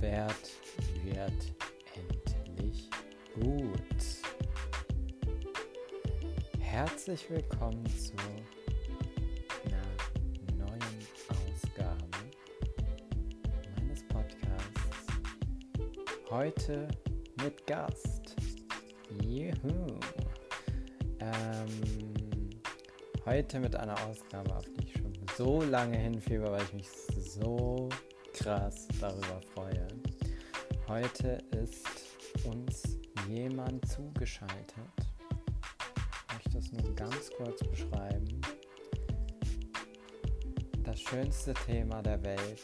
Wert 0.00 0.50
wird 1.04 1.54
endlich 1.94 2.88
gut. 3.34 3.72
Herzlich 6.60 7.28
willkommen 7.28 7.84
zu 7.86 8.14
einer 9.64 10.66
neuen 10.66 10.80
Ausgabe 11.28 12.08
meines 13.76 14.02
Podcasts. 14.08 15.06
Heute 16.30 16.88
mit 17.42 17.66
Gast. 17.66 18.36
Juhu. 19.22 19.98
Ähm, 21.20 22.50
heute 23.26 23.60
mit 23.60 23.76
einer 23.76 23.96
Ausgabe, 24.06 24.54
auf 24.56 24.64
die 24.64 24.84
ich 24.84 24.92
schon 24.94 25.12
so 25.36 25.62
lange 25.62 25.96
hinfiebe, 25.96 26.50
weil 26.50 26.62
ich 26.62 26.72
mich 26.72 26.88
so 26.88 27.88
krass 28.42 28.88
darüber 29.00 29.40
freue. 29.54 29.86
Heute 30.88 31.38
ist 31.62 31.86
uns 32.44 32.98
jemand 33.28 33.88
zugeschaltet. 33.88 34.76
Ich 36.26 36.34
möchte 36.34 36.58
es 36.58 36.72
nur 36.72 36.94
ganz 36.96 37.30
kurz 37.36 37.60
beschreiben. 37.68 38.40
Das 40.82 40.98
schönste 41.00 41.54
Thema 41.54 42.02
der 42.02 42.20
Welt. 42.24 42.62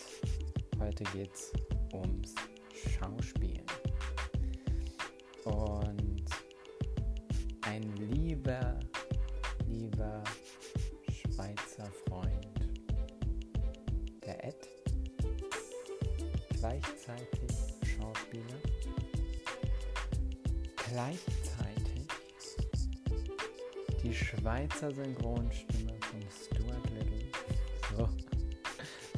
Heute 0.80 1.04
geht 1.12 1.32
es 1.32 1.52
ums 1.92 2.34
Schauspielen. 2.74 3.66
Und 5.44 5.77
Schweizer 24.88 25.04
Synchronstimme 25.04 25.92
von 26.00 26.20
Stuart 26.30 26.90
Little. 26.90 27.28
So, 27.96 28.08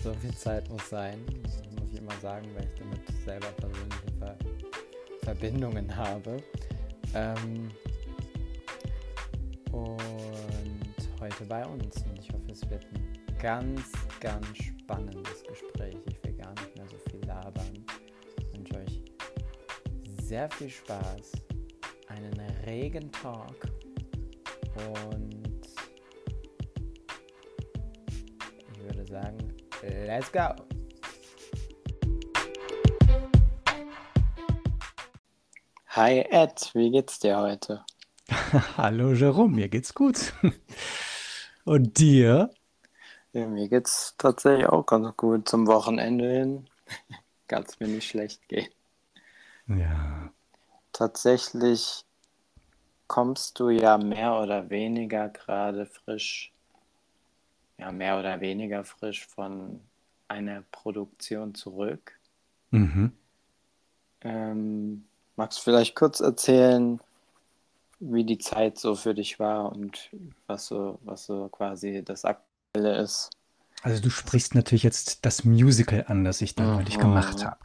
so 0.02 0.14
viel 0.14 0.34
Zeit 0.34 0.68
muss 0.68 0.88
sein, 0.88 1.24
das 1.44 1.62
muss 1.78 1.92
ich 1.92 1.98
immer 1.98 2.14
sagen, 2.20 2.48
weil 2.54 2.64
ich 2.64 2.74
damit 2.78 3.24
selber 3.24 3.48
persönliche 3.52 4.18
Ver 4.18 4.36
Verbindungen 5.22 5.94
habe. 5.94 6.42
Ähm, 7.14 7.70
und 9.70 11.20
heute 11.20 11.44
bei 11.44 11.64
uns. 11.64 12.02
Und 12.02 12.18
ich 12.18 12.32
hoffe, 12.32 12.50
es 12.50 12.68
wird 12.68 12.84
ein 12.86 13.38
ganz, 13.38 13.92
ganz 14.18 14.46
spannendes 14.56 15.44
Gespräch. 15.44 15.96
Ich 16.08 16.24
will 16.24 16.32
gar 16.32 16.52
nicht 16.52 16.76
mehr 16.76 16.86
so 16.88 16.96
viel 17.10 17.24
labern. 17.26 17.84
Ich 18.38 18.58
wünsche 18.58 18.74
euch 18.76 19.02
sehr 20.22 20.50
viel 20.50 20.70
Spaß, 20.70 21.32
einen 22.08 22.40
regen 22.66 23.12
Talk 23.12 23.68
und 24.76 25.29
let's 30.10 30.32
go! 30.32 30.48
Hi 35.86 36.20
Ed, 36.30 36.70
wie 36.74 36.90
geht's 36.90 37.20
dir 37.20 37.38
heute? 37.38 37.84
Hallo 38.76 39.12
Jerome, 39.12 39.54
mir 39.54 39.68
geht's 39.68 39.94
gut. 39.94 40.32
Und 41.64 41.98
dir? 41.98 42.50
Ja, 43.32 43.46
mir 43.46 43.68
geht's 43.68 44.16
tatsächlich 44.18 44.66
auch 44.66 44.84
ganz 44.84 45.16
gut. 45.16 45.48
Zum 45.48 45.68
Wochenende 45.68 46.28
hin 46.28 46.68
kann 47.46 47.62
es 47.62 47.78
mir 47.78 47.86
nicht 47.86 48.08
schlecht 48.08 48.48
gehen. 48.48 48.68
Ja. 49.68 50.32
Tatsächlich 50.92 52.04
kommst 53.06 53.60
du 53.60 53.68
ja 53.68 53.96
mehr 53.96 54.40
oder 54.40 54.70
weniger 54.70 55.28
gerade 55.28 55.86
frisch, 55.86 56.52
ja, 57.78 57.92
mehr 57.92 58.18
oder 58.18 58.40
weniger 58.40 58.82
frisch 58.82 59.24
von 59.26 59.80
einer 60.30 60.62
Produktion 60.72 61.54
zurück. 61.54 62.18
Mhm. 62.70 63.12
Ähm, 64.22 65.04
magst 65.36 65.58
du 65.58 65.62
vielleicht 65.62 65.94
kurz 65.94 66.20
erzählen, 66.20 67.00
wie 67.98 68.24
die 68.24 68.38
Zeit 68.38 68.78
so 68.78 68.94
für 68.94 69.14
dich 69.14 69.38
war 69.38 69.72
und 69.72 70.10
was 70.46 70.66
so, 70.66 70.98
was 71.04 71.26
so 71.26 71.48
quasi 71.48 72.02
das 72.04 72.24
Aktuelle 72.24 72.98
ist? 72.98 73.30
Also 73.82 74.02
du 74.02 74.10
sprichst 74.10 74.54
natürlich 74.54 74.82
jetzt 74.82 75.24
das 75.24 75.44
Musical 75.44 76.04
an, 76.06 76.24
das 76.24 76.42
ich 76.42 76.54
da 76.54 76.66
neulich 76.66 76.98
Mhm. 76.98 77.02
gemacht 77.02 77.44
habe. 77.44 77.58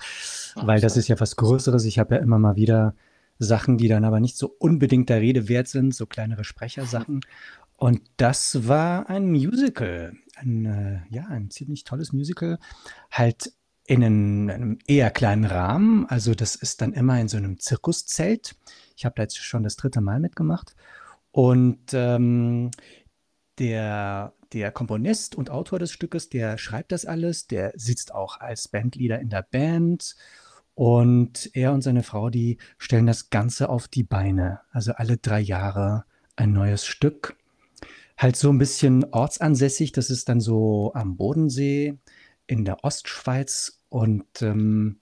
Weil 0.56 0.80
das 0.80 0.96
ist 0.98 1.10
ja 1.10 1.20
was 1.20 1.36
Größeres. 1.36 1.84
Ich 1.86 2.00
habe 2.00 2.16
ja 2.16 2.22
immer 2.22 2.40
mal 2.40 2.56
wieder 2.56 2.96
Sachen, 3.38 3.78
die 3.78 3.90
dann 3.90 4.06
aber 4.06 4.22
nicht 4.22 4.38
so 4.38 4.48
unbedingt 4.60 5.10
der 5.10 5.20
Rede 5.20 5.50
wert 5.50 5.68
sind, 5.68 5.94
so 5.94 6.06
kleinere 6.06 6.46
Sprechersachen. 6.46 7.22
Und 7.76 8.02
das 8.16 8.68
war 8.68 9.10
ein 9.10 9.30
Musical. 9.32 10.14
Ein, 10.36 10.66
äh, 10.66 11.02
ja, 11.10 11.26
ein 11.28 11.50
ziemlich 11.50 11.84
tolles 11.84 12.14
Musical. 12.14 12.60
Halt 13.12 13.54
in 13.88 14.04
einem, 14.04 14.50
einem 14.50 14.80
eher 14.88 15.12
kleinen 15.12 15.46
Rahmen. 15.46 16.06
Also 16.08 16.34
das 16.34 16.56
ist 16.56 16.82
dann 16.82 16.94
immer 16.94 17.20
in 17.20 17.28
so 17.28 17.38
einem 17.38 17.60
Zirkuszelt. 17.60 18.56
Ich 18.96 19.06
habe 19.06 19.16
da 19.16 19.24
jetzt 19.24 19.38
schon 19.38 19.64
das 19.64 19.76
dritte 19.76 20.02
Mal 20.02 20.20
mitgemacht. 20.20 20.76
Und 21.32 21.94
ähm, 21.94 22.72
der, 23.60 24.34
der 24.54 24.72
Komponist 24.72 25.36
und 25.36 25.50
Autor 25.50 25.80
des 25.80 25.92
Stückes, 25.92 26.30
der 26.30 26.58
schreibt 26.58 26.92
das 26.92 27.06
alles, 27.06 27.48
der 27.48 27.74
sitzt 27.76 28.14
auch 28.14 28.40
als 28.40 28.68
Bandleader 28.68 29.20
in 29.20 29.30
der 29.30 29.44
Band 29.44 30.16
und 30.74 31.52
er 31.54 31.72
und 31.74 31.82
seine 31.82 32.04
Frau, 32.04 32.30
die 32.30 32.58
stellen 32.78 33.06
das 33.06 33.30
Ganze 33.30 33.70
auf 33.70 33.88
die 33.88 34.04
Beine. 34.04 34.62
Also 34.72 34.94
alle 34.94 35.18
drei 35.18 35.40
Jahre 35.40 36.06
ein 36.36 36.52
neues 36.52 36.86
Stück. 36.86 37.38
Halt 38.18 38.36
so 38.36 38.50
ein 38.50 38.58
bisschen 38.58 39.04
ortsansässig, 39.12 39.92
das 39.92 40.10
ist 40.10 40.30
dann 40.30 40.40
so 40.40 40.94
am 40.94 41.18
Bodensee 41.18 41.98
in 42.48 42.64
der 42.66 42.84
Ostschweiz 42.84 43.82
und 43.90 44.42
ähm, 44.42 45.00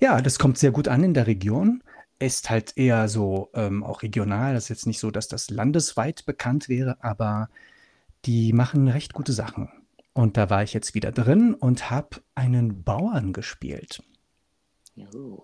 ja, 0.00 0.20
das 0.20 0.38
kommt 0.38 0.58
sehr 0.58 0.72
gut 0.72 0.88
an 0.88 1.04
in 1.04 1.14
der 1.14 1.26
Region. 1.26 1.82
Ist 2.18 2.50
halt 2.50 2.76
eher 2.76 3.08
so 3.08 3.50
ähm, 3.54 3.84
auch 3.84 4.02
regional. 4.02 4.54
Das 4.54 4.64
ist 4.64 4.68
jetzt 4.70 4.86
nicht 4.86 4.98
so, 4.98 5.10
dass 5.10 5.28
das 5.28 5.50
landesweit 5.50 6.24
bekannt 6.26 6.68
wäre, 6.68 7.02
aber 7.02 7.48
die 8.24 8.52
machen 8.52 8.88
recht 8.88 9.12
gute 9.12 9.32
Sachen. 9.32 9.68
Und 10.12 10.36
da 10.36 10.48
war 10.48 10.62
ich 10.62 10.72
jetzt 10.72 10.94
wieder 10.94 11.12
drin 11.12 11.54
und 11.54 11.90
habe 11.90 12.22
einen 12.34 12.82
Bauern 12.84 13.32
gespielt. 13.32 14.02
Juhu. 14.94 15.42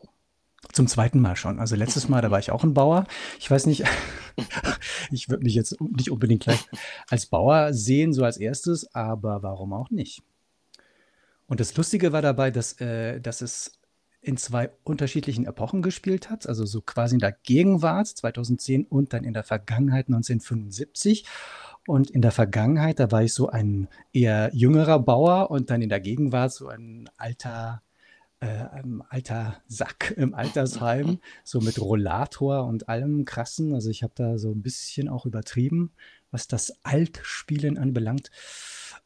Zum 0.73 0.87
zweiten 0.87 1.21
Mal 1.21 1.37
schon. 1.37 1.61
Also 1.61 1.77
letztes 1.77 2.09
Mal, 2.09 2.23
da 2.23 2.31
war 2.31 2.39
ich 2.39 2.51
auch 2.51 2.65
ein 2.65 2.75
Bauer. 2.75 3.07
Ich 3.39 3.51
weiß 3.51 3.67
nicht, 3.67 3.85
ich 5.11 5.29
würde 5.29 5.45
mich 5.45 5.55
jetzt 5.55 5.81
nicht 5.81 6.11
unbedingt 6.11 6.43
gleich 6.43 6.67
als 7.09 7.27
Bauer 7.27 7.73
sehen, 7.73 8.13
so 8.13 8.25
als 8.25 8.39
erstes, 8.39 8.95
aber 8.95 9.43
warum 9.43 9.73
auch 9.73 9.91
nicht? 9.91 10.23
Und 11.47 11.61
das 11.61 11.77
Lustige 11.77 12.13
war 12.13 12.23
dabei, 12.23 12.51
dass, 12.51 12.81
äh, 12.81 13.21
dass 13.21 13.43
es 13.43 13.79
in 14.23 14.37
zwei 14.37 14.71
unterschiedlichen 14.85 15.47
Epochen 15.47 15.83
gespielt 15.83 16.31
hat, 16.31 16.49
also 16.49 16.65
so 16.65 16.81
quasi 16.81 17.17
in 17.17 17.21
der 17.21 17.33
Gegenwart 17.33 18.07
2010 18.07 18.85
und 18.87 19.13
dann 19.13 19.25
in 19.25 19.35
der 19.35 19.43
Vergangenheit 19.43 20.07
1975. 20.07 21.27
Und 21.89 22.11
in 22.11 22.23
der 22.23 22.31
Vergangenheit, 22.31 23.01
da 23.01 23.11
war 23.11 23.25
ich 23.25 23.35
so 23.35 23.49
ein 23.49 23.89
eher 24.13 24.51
jüngerer 24.55 25.01
Bauer 25.01 25.51
und 25.51 25.71
dann 25.71 25.83
in 25.83 25.89
der 25.89 25.99
Gegenwart 25.99 26.53
so 26.53 26.69
ein 26.69 27.11
alter, 27.17 27.83
äh, 28.43 28.69
ein 28.73 29.03
alter 29.09 29.63
Sack 29.69 30.13
im 30.17 30.35
Altersheim, 30.35 31.19
so 31.45 31.61
mit 31.61 31.81
Rollator 31.81 32.65
und 32.67 32.89
allem 32.89 33.25
krassen. 33.25 33.73
Also 33.75 33.89
ich 33.89 34.03
habe 34.03 34.13
da 34.17 34.37
so 34.39 34.51
ein 34.51 34.63
bisschen 34.63 35.09
auch 35.09 35.27
übertrieben, 35.27 35.93
was 36.31 36.49
das 36.49 36.73
Altspielen 36.83 37.79
anbelangt. 37.79 38.31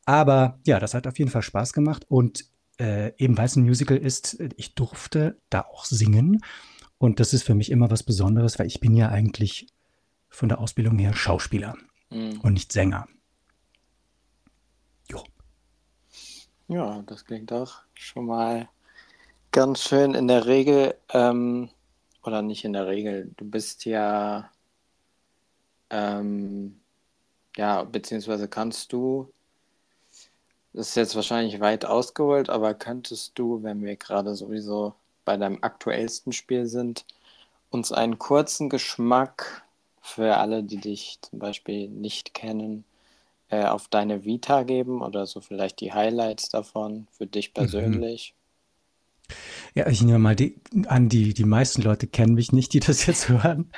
Aber 0.05 0.59
ja, 0.66 0.81
das 0.81 0.95
hat 0.95 1.07
auf 1.07 1.19
jeden 1.19 1.31
Fall 1.31 1.43
Spaß 1.43 1.72
gemacht 1.72 2.07
und 2.09 2.47
äh, 2.78 3.13
eben 3.16 3.37
weil 3.39 3.47
es 3.47 3.57
ein 3.57 3.65
Musical 3.65 3.97
ist, 3.97 4.39
ich 4.57 4.75
durfte 4.75 5.37
da 5.51 5.63
auch 5.63 5.84
singen. 5.84 6.41
Und 6.99 7.21
das 7.21 7.34
ist 7.34 7.43
für 7.43 7.55
mich 7.55 7.71
immer 7.71 7.91
was 7.91 8.03
Besonderes, 8.03 8.59
weil 8.59 8.66
ich 8.66 8.81
bin 8.81 8.95
ja 8.97 9.10
eigentlich 9.10 9.66
von 10.28 10.49
der 10.49 10.60
Ausbildung 10.60 10.99
her 10.99 11.15
Schauspieler 11.15 11.75
Mhm. 12.10 12.41
und 12.41 12.53
nicht 12.53 12.72
Sänger. 12.72 13.09
Jo. 15.10 15.22
Ja, 16.69 17.03
das 17.03 17.25
klingt 17.25 17.51
doch 17.51 17.83
schon 17.95 18.27
mal 18.27 18.69
ganz 19.57 19.81
schön. 19.85 20.13
In 20.13 20.29
der 20.29 20.45
Regel, 20.45 20.95
ähm, 21.15 21.71
oder 22.23 22.43
nicht 22.43 22.67
in 22.67 22.75
der 22.75 22.87
Regel, 22.89 23.33
du 23.39 23.47
bist 23.47 23.87
ja, 23.87 24.51
ähm, 25.89 26.79
ja, 27.57 27.83
beziehungsweise 27.85 28.49
kannst 28.49 28.93
du, 28.93 29.33
das 30.75 30.91
ist 30.91 30.97
jetzt 30.97 31.17
wahrscheinlich 31.17 31.59
weit 31.61 31.87
ausgeholt, 31.87 32.51
aber 32.51 32.75
könntest 32.75 33.39
du, 33.39 33.63
wenn 33.63 33.83
wir 33.83 33.97
gerade 33.97 34.35
sowieso 34.35 34.95
bei 35.25 35.39
deinem 35.39 35.63
aktuellsten 35.63 36.33
Spiel 36.35 36.67
sind, 36.67 37.07
uns 37.71 37.93
einen 37.93 38.19
kurzen 38.19 38.69
Geschmack 38.69 39.65
für 40.03 40.37
alle, 40.37 40.65
die 40.65 40.77
dich 40.77 41.19
zum 41.23 41.39
Beispiel 41.39 41.89
nicht 41.89 42.35
kennen, 42.35 42.85
äh, 43.49 43.65
auf 43.65 43.89
deine 43.89 44.27
Vita 44.27 44.65
geben 44.65 45.01
oder 45.01 45.25
so 45.25 45.41
vielleicht 45.41 45.81
die 45.81 45.95
Highlights 45.95 46.51
davon 46.51 47.07
für 47.11 47.27
dich 47.27 47.55
persönlich? 47.55 48.35
Ja, 49.75 49.89
ich 49.89 50.03
nehme 50.03 50.19
mal 50.19 50.37
die, 50.37 50.61
an, 50.87 51.09
die, 51.09 51.34
die 51.34 51.45
meisten 51.45 51.83
Leute 51.83 52.07
kennen 52.07 52.34
mich 52.34 52.53
nicht, 52.53 52.73
die 52.73 52.81
das 52.81 53.07
jetzt 53.07 53.28
hören. 53.28 53.71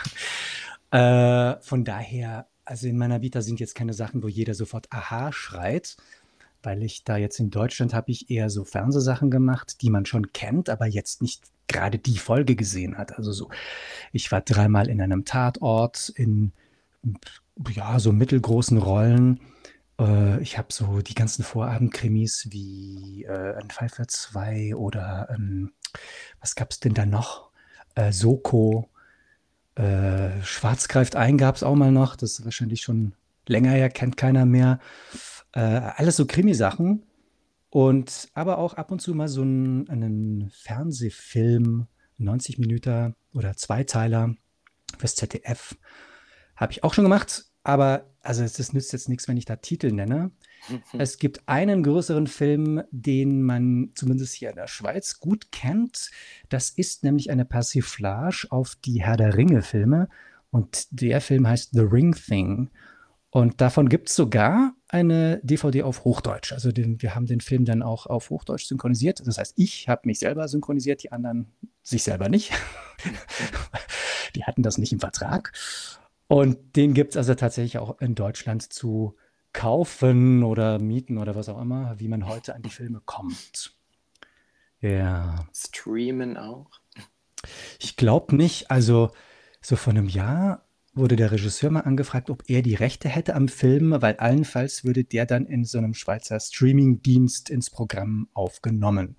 Äh, 0.90 1.60
von 1.60 1.84
daher, 1.84 2.46
also 2.64 2.86
in 2.86 2.98
meiner 2.98 3.22
Vita 3.22 3.42
sind 3.42 3.60
jetzt 3.60 3.74
keine 3.74 3.94
Sachen, 3.94 4.22
wo 4.22 4.28
jeder 4.28 4.54
sofort 4.54 4.86
Aha 4.90 5.32
schreit, 5.32 5.96
weil 6.62 6.82
ich 6.82 7.04
da 7.04 7.16
jetzt 7.16 7.40
in 7.40 7.50
Deutschland 7.50 7.94
habe 7.94 8.10
ich 8.10 8.30
eher 8.30 8.50
so 8.50 8.64
Fernsehsachen 8.64 9.30
gemacht, 9.30 9.82
die 9.82 9.90
man 9.90 10.06
schon 10.06 10.32
kennt, 10.32 10.68
aber 10.68 10.86
jetzt 10.86 11.22
nicht 11.22 11.42
gerade 11.66 11.98
die 11.98 12.18
Folge 12.18 12.56
gesehen 12.56 12.98
hat. 12.98 13.16
Also 13.16 13.32
so, 13.32 13.50
ich 14.12 14.32
war 14.32 14.40
dreimal 14.40 14.88
in 14.88 15.00
einem 15.00 15.24
Tatort 15.24 16.08
in 16.08 16.52
ja, 17.70 17.98
so 17.98 18.12
mittelgroßen 18.12 18.78
Rollen. 18.78 19.40
Äh, 19.98 20.40
ich 20.42 20.58
habe 20.58 20.72
so 20.72 21.00
die 21.02 21.14
ganzen 21.14 21.44
Vorabendkrimis 21.44 22.48
wie 22.50 23.24
äh, 23.24 23.56
ein 23.56 23.70
Fall 23.70 23.88
für 23.88 24.06
zwei 24.06 24.74
oder 24.74 25.28
ähm, 25.30 25.72
was 26.40 26.54
gab 26.54 26.70
es 26.70 26.80
denn 26.80 26.94
da 26.94 27.06
noch? 27.06 27.50
Äh, 27.94 28.12
Soko, 28.12 28.90
äh, 29.74 30.42
Schwarz 30.42 30.88
greift 30.88 31.16
ein 31.16 31.38
gab 31.38 31.56
es 31.56 31.62
auch 31.62 31.74
mal 31.74 31.92
noch. 31.92 32.16
Das 32.16 32.38
ist 32.38 32.44
wahrscheinlich 32.44 32.82
schon 32.82 33.14
länger 33.46 33.70
her, 33.70 33.90
kennt 33.90 34.16
keiner 34.16 34.46
mehr. 34.46 34.80
Äh, 35.52 35.60
alles 35.60 36.16
so 36.16 36.26
Krimisachen. 36.26 37.04
Und 37.70 38.28
aber 38.34 38.58
auch 38.58 38.74
ab 38.74 38.90
und 38.90 39.00
zu 39.00 39.14
mal 39.14 39.28
so 39.28 39.42
einen, 39.42 39.88
einen 39.90 40.50
Fernsehfilm, 40.50 41.86
90 42.16 42.58
Minuten 42.58 43.14
oder 43.34 43.56
Zweiteiler 43.56 44.34
fürs 44.96 45.16
ZDF. 45.16 45.76
Habe 46.56 46.72
ich 46.72 46.82
auch 46.82 46.94
schon 46.94 47.04
gemacht, 47.04 47.44
aber 47.68 48.06
also 48.22 48.42
es 48.44 48.72
nützt 48.72 48.94
jetzt 48.94 49.10
nichts, 49.10 49.28
wenn 49.28 49.36
ich 49.36 49.44
da 49.44 49.56
Titel 49.56 49.92
nenne. 49.92 50.30
Es 50.96 51.18
gibt 51.18 51.46
einen 51.46 51.82
größeren 51.82 52.26
Film, 52.26 52.82
den 52.90 53.42
man 53.42 53.90
zumindest 53.94 54.32
hier 54.32 54.48
in 54.48 54.56
der 54.56 54.68
Schweiz 54.68 55.20
gut 55.20 55.52
kennt. 55.52 56.10
Das 56.48 56.70
ist 56.70 57.04
nämlich 57.04 57.30
eine 57.30 57.44
Persiflage 57.44 58.46
auf 58.48 58.74
die 58.82 59.02
Herr 59.02 59.18
der 59.18 59.36
Ringe-Filme. 59.36 60.08
Und 60.50 60.86
der 60.90 61.20
Film 61.20 61.46
heißt 61.46 61.72
The 61.72 61.82
Ring 61.82 62.14
Thing. 62.14 62.70
Und 63.28 63.60
davon 63.60 63.90
gibt 63.90 64.08
es 64.08 64.14
sogar 64.14 64.72
eine 64.88 65.38
DVD 65.42 65.82
auf 65.82 66.04
Hochdeutsch. 66.04 66.52
Also 66.54 66.72
den, 66.72 67.02
wir 67.02 67.14
haben 67.14 67.26
den 67.26 67.42
Film 67.42 67.66
dann 67.66 67.82
auch 67.82 68.06
auf 68.06 68.30
Hochdeutsch 68.30 68.64
synchronisiert. 68.64 69.26
Das 69.26 69.36
heißt, 69.36 69.52
ich 69.56 69.90
habe 69.90 70.02
mich 70.06 70.20
selber 70.20 70.48
synchronisiert, 70.48 71.02
die 71.02 71.12
anderen 71.12 71.52
sich 71.82 72.02
selber 72.02 72.30
nicht. 72.30 72.50
die 74.34 74.44
hatten 74.44 74.62
das 74.62 74.78
nicht 74.78 74.94
im 74.94 75.00
Vertrag. 75.00 75.52
Und 76.28 76.76
den 76.76 76.94
gibt 76.94 77.12
es 77.12 77.16
also 77.16 77.34
tatsächlich 77.34 77.78
auch 77.78 78.00
in 78.00 78.14
Deutschland 78.14 78.62
zu 78.62 79.16
kaufen 79.52 80.44
oder 80.44 80.78
mieten 80.78 81.18
oder 81.18 81.34
was 81.34 81.48
auch 81.48 81.60
immer, 81.60 81.98
wie 81.98 82.08
man 82.08 82.26
heute 82.26 82.54
an 82.54 82.62
die 82.62 82.70
Filme 82.70 83.00
kommt. 83.04 83.74
Ja. 84.80 85.46
Streamen 85.54 86.36
auch? 86.36 86.70
Ich 87.80 87.96
glaube 87.96 88.36
nicht. 88.36 88.70
Also 88.70 89.10
so 89.60 89.76
vor 89.76 89.92
einem 89.92 90.08
Jahr 90.08 90.64
wurde 90.94 91.16
der 91.16 91.32
Regisseur 91.32 91.70
mal 91.70 91.80
angefragt, 91.80 92.28
ob 92.28 92.44
er 92.48 92.62
die 92.62 92.74
Rechte 92.74 93.08
hätte 93.08 93.34
am 93.34 93.48
Film, 93.48 93.94
weil 94.02 94.16
allenfalls 94.16 94.84
würde 94.84 95.04
der 95.04 95.26
dann 95.26 95.46
in 95.46 95.64
so 95.64 95.78
einem 95.78 95.94
Schweizer 95.94 96.38
Streaming-Dienst 96.38 97.50
ins 97.50 97.70
Programm 97.70 98.28
aufgenommen. 98.34 99.16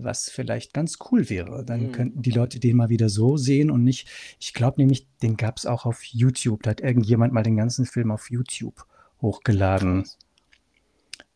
Was 0.00 0.30
vielleicht 0.30 0.74
ganz 0.74 0.98
cool 1.10 1.28
wäre. 1.28 1.64
Dann 1.64 1.88
mhm. 1.88 1.92
könnten 1.92 2.22
die 2.22 2.30
Leute 2.30 2.60
den 2.60 2.76
mal 2.76 2.88
wieder 2.88 3.08
so 3.08 3.36
sehen 3.36 3.70
und 3.70 3.82
nicht. 3.82 4.08
Ich 4.38 4.54
glaube 4.54 4.80
nämlich, 4.80 5.08
den 5.22 5.36
gab 5.36 5.58
es 5.58 5.66
auch 5.66 5.86
auf 5.86 6.04
YouTube. 6.04 6.62
Da 6.62 6.70
hat 6.70 6.80
irgendjemand 6.80 7.32
mal 7.32 7.42
den 7.42 7.56
ganzen 7.56 7.84
Film 7.84 8.10
auf 8.10 8.30
YouTube 8.30 8.86
hochgeladen. 9.20 10.04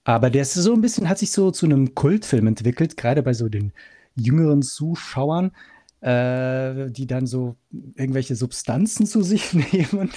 Aber 0.05 0.31
der 0.31 0.43
ist 0.43 0.55
so 0.55 0.73
ein 0.73 0.81
bisschen, 0.81 1.09
hat 1.09 1.19
sich 1.19 1.33
so 1.33 1.51
zu 1.51 1.67
einem 1.67 1.95
Kultfilm 1.95 2.47
entwickelt, 2.47 2.97
gerade 2.97 3.23
bei 3.23 3.35
so 3.35 3.49
den 3.49 3.73
jüngeren 4.15 4.63
Zuschauern 4.63 5.53
äh, 6.03 6.91
die 6.91 7.07
dann 7.07 7.27
so 7.27 7.57
irgendwelche 7.95 8.35
Substanzen 8.35 9.07
zu 9.07 9.23
sich 9.23 9.55
nehmen 9.73 10.11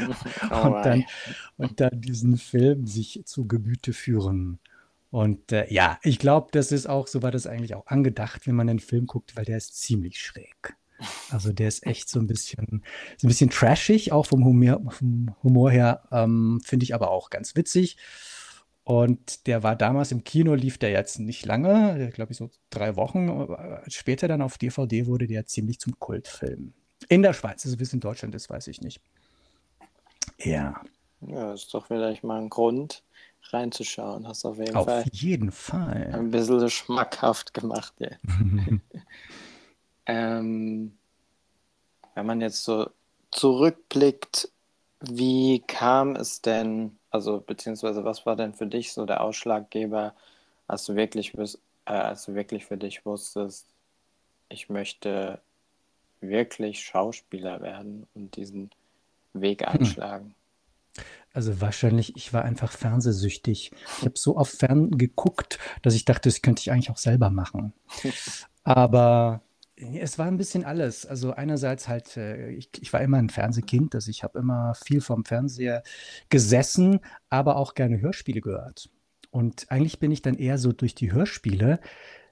und, 0.50 0.84
dann, 0.84 1.04
und 1.56 1.80
dann 1.80 2.00
diesen 2.00 2.36
Film 2.38 2.86
sich 2.86 3.22
zu 3.24 3.46
Gemüte 3.46 3.92
führen. 3.92 4.60
Und 5.12 5.52
äh, 5.52 5.70
ja, 5.70 5.98
ich 6.02 6.18
glaube, 6.18 6.48
das 6.52 6.72
ist 6.72 6.86
auch, 6.86 7.06
so 7.06 7.22
war 7.22 7.30
das 7.30 7.46
eigentlich 7.46 7.74
auch 7.74 7.86
angedacht, 7.86 8.46
wenn 8.46 8.54
man 8.54 8.66
den 8.66 8.78
Film 8.78 9.06
guckt, 9.06 9.36
weil 9.36 9.44
der 9.44 9.58
ist 9.58 9.76
ziemlich 9.76 10.18
schräg. 10.18 10.74
Also 11.30 11.52
der 11.52 11.68
ist 11.68 11.86
echt 11.86 12.08
so 12.08 12.18
ein 12.18 12.26
bisschen, 12.26 12.82
so 13.18 13.26
ein 13.26 13.28
bisschen 13.28 13.50
trashig, 13.50 14.10
auch 14.10 14.24
vom 14.24 14.42
Humor, 14.42 14.80
vom 14.90 15.34
Humor 15.42 15.70
her, 15.70 16.04
ähm, 16.12 16.62
finde 16.64 16.84
ich 16.84 16.94
aber 16.94 17.10
auch 17.10 17.28
ganz 17.28 17.54
witzig. 17.56 17.98
Und 18.84 19.46
der 19.46 19.62
war 19.62 19.76
damals 19.76 20.12
im 20.12 20.24
Kino, 20.24 20.54
lief 20.54 20.78
der 20.78 20.90
jetzt 20.90 21.18
nicht 21.18 21.44
lange, 21.44 22.10
glaube 22.14 22.32
ich 22.32 22.38
so 22.38 22.50
drei 22.70 22.96
Wochen. 22.96 23.54
Später 23.88 24.28
dann 24.28 24.40
auf 24.40 24.56
DVD 24.56 25.06
wurde 25.06 25.26
der 25.26 25.44
ziemlich 25.44 25.78
zum 25.78 25.98
Kultfilm. 25.98 26.72
In 27.10 27.20
der 27.20 27.34
Schweiz, 27.34 27.66
also 27.66 27.78
wie 27.78 27.82
es 27.82 27.92
in 27.92 28.00
Deutschland 28.00 28.34
ist, 28.34 28.48
weiß 28.48 28.66
ich 28.68 28.80
nicht. 28.80 29.02
Ja. 30.38 30.80
Ja, 31.20 31.52
ist 31.52 31.74
doch 31.74 31.86
vielleicht 31.86 32.24
mal 32.24 32.40
ein 32.40 32.48
Grund, 32.48 33.04
reinzuschauen. 33.50 34.26
Hast 34.26 34.44
auf 34.44 34.58
jeden 34.58 34.76
auf 34.76 34.86
Fall. 34.86 35.04
jeden 35.12 35.52
Fall. 35.52 36.10
Ein 36.12 36.30
bisschen 36.30 36.68
schmackhaft 36.70 37.54
gemacht, 37.54 37.94
ja. 37.98 38.10
ähm, 40.06 40.96
wenn 42.14 42.26
man 42.26 42.40
jetzt 42.40 42.64
so 42.64 42.88
zurückblickt, 43.30 44.50
wie 45.00 45.60
kam 45.66 46.16
es 46.16 46.42
denn 46.42 46.98
also, 47.12 47.40
beziehungsweise, 47.40 48.04
was 48.04 48.24
war 48.24 48.36
denn 48.36 48.54
für 48.54 48.66
dich 48.66 48.94
so 48.94 49.04
der 49.04 49.20
Ausschlaggeber, 49.20 50.14
als 50.66 50.86
du 50.86 50.96
wirklich, 50.96 51.34
äh, 51.34 51.92
als 51.92 52.24
du 52.24 52.34
wirklich 52.34 52.64
für 52.64 52.78
dich 52.78 53.04
wusstest, 53.04 53.68
ich 54.48 54.70
möchte 54.70 55.38
wirklich 56.22 56.82
Schauspieler 56.82 57.60
werden 57.60 58.06
und 58.14 58.34
diesen 58.36 58.70
Weg 59.34 59.60
hm. 59.60 59.68
Also 61.32 61.60
wahrscheinlich, 61.60 62.16
ich 62.16 62.32
war 62.32 62.44
einfach 62.44 62.72
fernsehsüchtig. 62.72 63.72
Ich 63.98 64.04
habe 64.04 64.18
so 64.18 64.36
oft 64.36 64.52
fern 64.52 64.90
geguckt, 64.90 65.58
dass 65.80 65.94
ich 65.94 66.04
dachte, 66.04 66.28
das 66.28 66.42
könnte 66.42 66.60
ich 66.60 66.70
eigentlich 66.70 66.90
auch 66.90 66.98
selber 66.98 67.30
machen. 67.30 67.72
Aber 68.64 69.42
es 69.76 70.18
war 70.18 70.26
ein 70.26 70.36
bisschen 70.36 70.64
alles. 70.64 71.06
Also 71.06 71.32
einerseits 71.32 71.88
halt, 71.88 72.16
äh, 72.16 72.50
ich, 72.50 72.70
ich 72.80 72.92
war 72.92 73.00
immer 73.00 73.18
ein 73.18 73.30
Fernsehkind, 73.30 73.94
also 73.94 74.10
ich 74.10 74.22
habe 74.22 74.38
immer 74.38 74.74
viel 74.74 75.00
vom 75.00 75.24
Fernseher 75.24 75.82
gesessen, 76.28 77.00
aber 77.28 77.56
auch 77.56 77.74
gerne 77.74 78.00
Hörspiele 78.00 78.40
gehört. 78.40 78.90
Und 79.30 79.70
eigentlich 79.70 79.98
bin 79.98 80.12
ich 80.12 80.22
dann 80.22 80.36
eher 80.36 80.58
so 80.58 80.72
durch 80.72 80.94
die 80.94 81.12
Hörspiele 81.12 81.80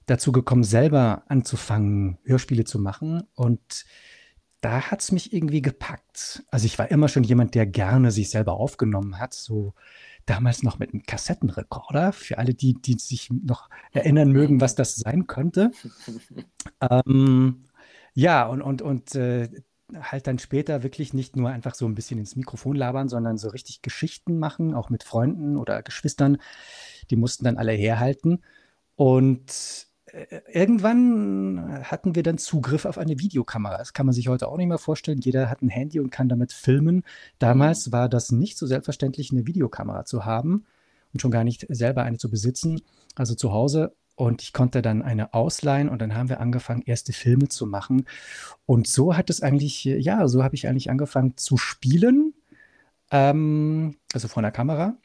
dazu 0.07 0.33
gekommen, 0.33 0.65
selber 0.65 1.25
anzufangen, 1.29 2.19
Hörspiele 2.25 2.65
zu 2.65 2.79
machen. 2.79 3.23
Und 3.35 3.85
da 4.61 4.91
hat 4.91 5.01
es 5.01 5.13
mich 5.13 5.33
irgendwie 5.33 5.63
gepackt. 5.63 6.43
Also 6.51 6.67
ich 6.67 6.79
war 6.79 6.91
immer 6.91 7.09
schon 7.09 7.25
jemand, 7.25 7.55
der 7.55 7.67
gerne 7.67 8.11
sich 8.11 8.31
selber 8.31 8.55
aufgenommen 8.55 9.19
hat, 9.19 9.35
so 9.35 9.75
damals 10.27 10.63
noch 10.63 10.79
mit 10.79 10.93
einem 10.93 11.03
Kassettenrekorder, 11.03 12.13
für 12.13 12.39
alle, 12.39 12.55
die, 12.55 12.75
die 12.75 12.99
sich 12.99 13.31
noch 13.31 13.71
erinnern 13.93 14.31
mögen, 14.31 14.61
was 14.61 14.75
das 14.75 14.97
sein 14.97 15.27
könnte. 15.27 15.73
ähm, 16.91 17.65
ja, 18.15 18.47
und, 18.47 18.61
und, 18.63 18.83
und 18.83 19.15
äh, 19.15 19.49
halt 19.95 20.27
dann 20.27 20.39
später 20.39 20.83
wirklich 20.83 21.15
nicht 21.15 21.37
nur 21.37 21.49
einfach 21.51 21.75
so 21.75 21.87
ein 21.87 21.95
bisschen 21.95 22.19
ins 22.19 22.37
Mikrofon 22.37 22.77
labern, 22.77 23.09
sondern 23.09 23.39
so 23.39 23.49
richtig 23.49 23.83
Geschichten 23.83 24.39
machen, 24.39 24.75
auch 24.75 24.91
mit 24.91 25.03
Freunden 25.03 25.57
oder 25.57 25.83
Geschwistern. 25.83 26.39
Die 27.11 27.17
mussten 27.17 27.45
dann 27.45 27.57
alle 27.57 27.73
herhalten. 27.73 28.43
Und 28.97 29.89
irgendwann 30.53 31.81
hatten 31.85 32.15
wir 32.15 32.23
dann 32.23 32.39
Zugriff 32.39 32.85
auf 32.85 32.99
eine 32.99 33.19
Videokamera. 33.19 33.79
Das 33.79 33.93
kann 33.93 34.07
man 34.07 34.15
sich 34.15 34.29
heute 34.29 34.49
auch 34.49 34.57
nicht 34.57 34.69
mehr 34.69 34.79
vorstellen. 34.79 35.21
Jeder 35.21 35.51
hat 35.51 35.63
ein 35.63 35.69
Handy 35.69 36.01
und 36.01 36.11
kann 36.11 36.29
damit 36.29 36.53
filmen. 36.53 37.05
Damals 37.39 37.87
mhm. 37.87 37.93
war 37.93 38.09
das 38.09 38.33
nicht 38.33 38.59
so 38.59 38.67
selbstverständlich, 38.67 39.31
eine 39.33 39.47
Videokamera 39.47 40.05
zu 40.05 40.25
haben 40.25 40.65
und 41.13 41.21
schon 41.21 41.31
gar 41.31 41.45
nicht 41.45 41.67
selber 41.69 42.03
eine 42.03 42.19
zu 42.19 42.31
besitzen. 42.31 42.81
Also 43.15 43.35
zu 43.35 43.53
Hause. 43.53 43.95
Und 44.17 44.43
ich 44.43 44.53
konnte 44.53 44.83
dann 44.83 45.01
eine 45.01 45.33
ausleihen 45.33 45.89
und 45.89 46.03
dann 46.03 46.15
haben 46.15 46.29
wir 46.29 46.41
angefangen, 46.41 46.83
erste 46.85 47.15
Filme 47.15 47.49
zu 47.49 47.65
machen. 47.65 48.07
Und 48.67 48.87
so 48.87 49.17
hat 49.17 49.31
es 49.31 49.43
eigentlich, 49.43 49.85
ja, 49.85 50.29
so 50.29 50.45
habe 50.45 50.55
ich 50.55 50.69
eigentlich 50.69 50.91
angefangen 50.91 51.39
zu 51.39 51.57
spielen. 51.57 52.35
Ähm, 53.11 53.97
also 54.13 54.29
vor 54.29 54.43
einer 54.43 54.51
Kamera. 54.51 54.99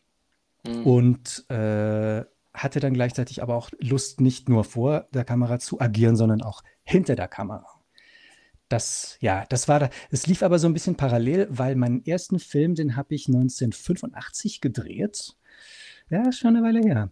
Mhm. 0.67 0.83
Und 0.83 1.50
äh, 1.50 2.25
hatte 2.55 2.79
dann 2.79 2.93
gleichzeitig 2.93 3.41
aber 3.41 3.55
auch 3.55 3.69
Lust, 3.79 4.21
nicht 4.21 4.50
nur 4.50 4.63
vor 4.63 5.07
der 5.13 5.25
Kamera 5.25 5.59
zu 5.59 5.79
agieren, 5.79 6.15
sondern 6.15 6.41
auch 6.41 6.63
hinter 6.83 7.15
der 7.15 7.27
Kamera. 7.27 7.81
Das, 8.67 9.17
ja, 9.21 9.45
das 9.50 9.67
war 9.67 9.79
da. 9.79 9.89
Es 10.09 10.25
lief 10.25 10.41
aber 10.41 10.57
so 10.57 10.67
ein 10.67 10.74
bisschen 10.74 10.95
parallel, 10.95 11.47
weil 11.51 11.75
meinen 11.75 12.03
ersten 12.03 12.39
Film, 12.39 12.74
den 12.74 12.95
habe 12.95 13.13
ich 13.13 13.27
1985 13.27 14.59
gedreht. 14.59 15.35
Ja, 16.09 16.31
schon 16.31 16.55
eine 16.55 16.65
Weile 16.65 16.81
her. 16.81 17.09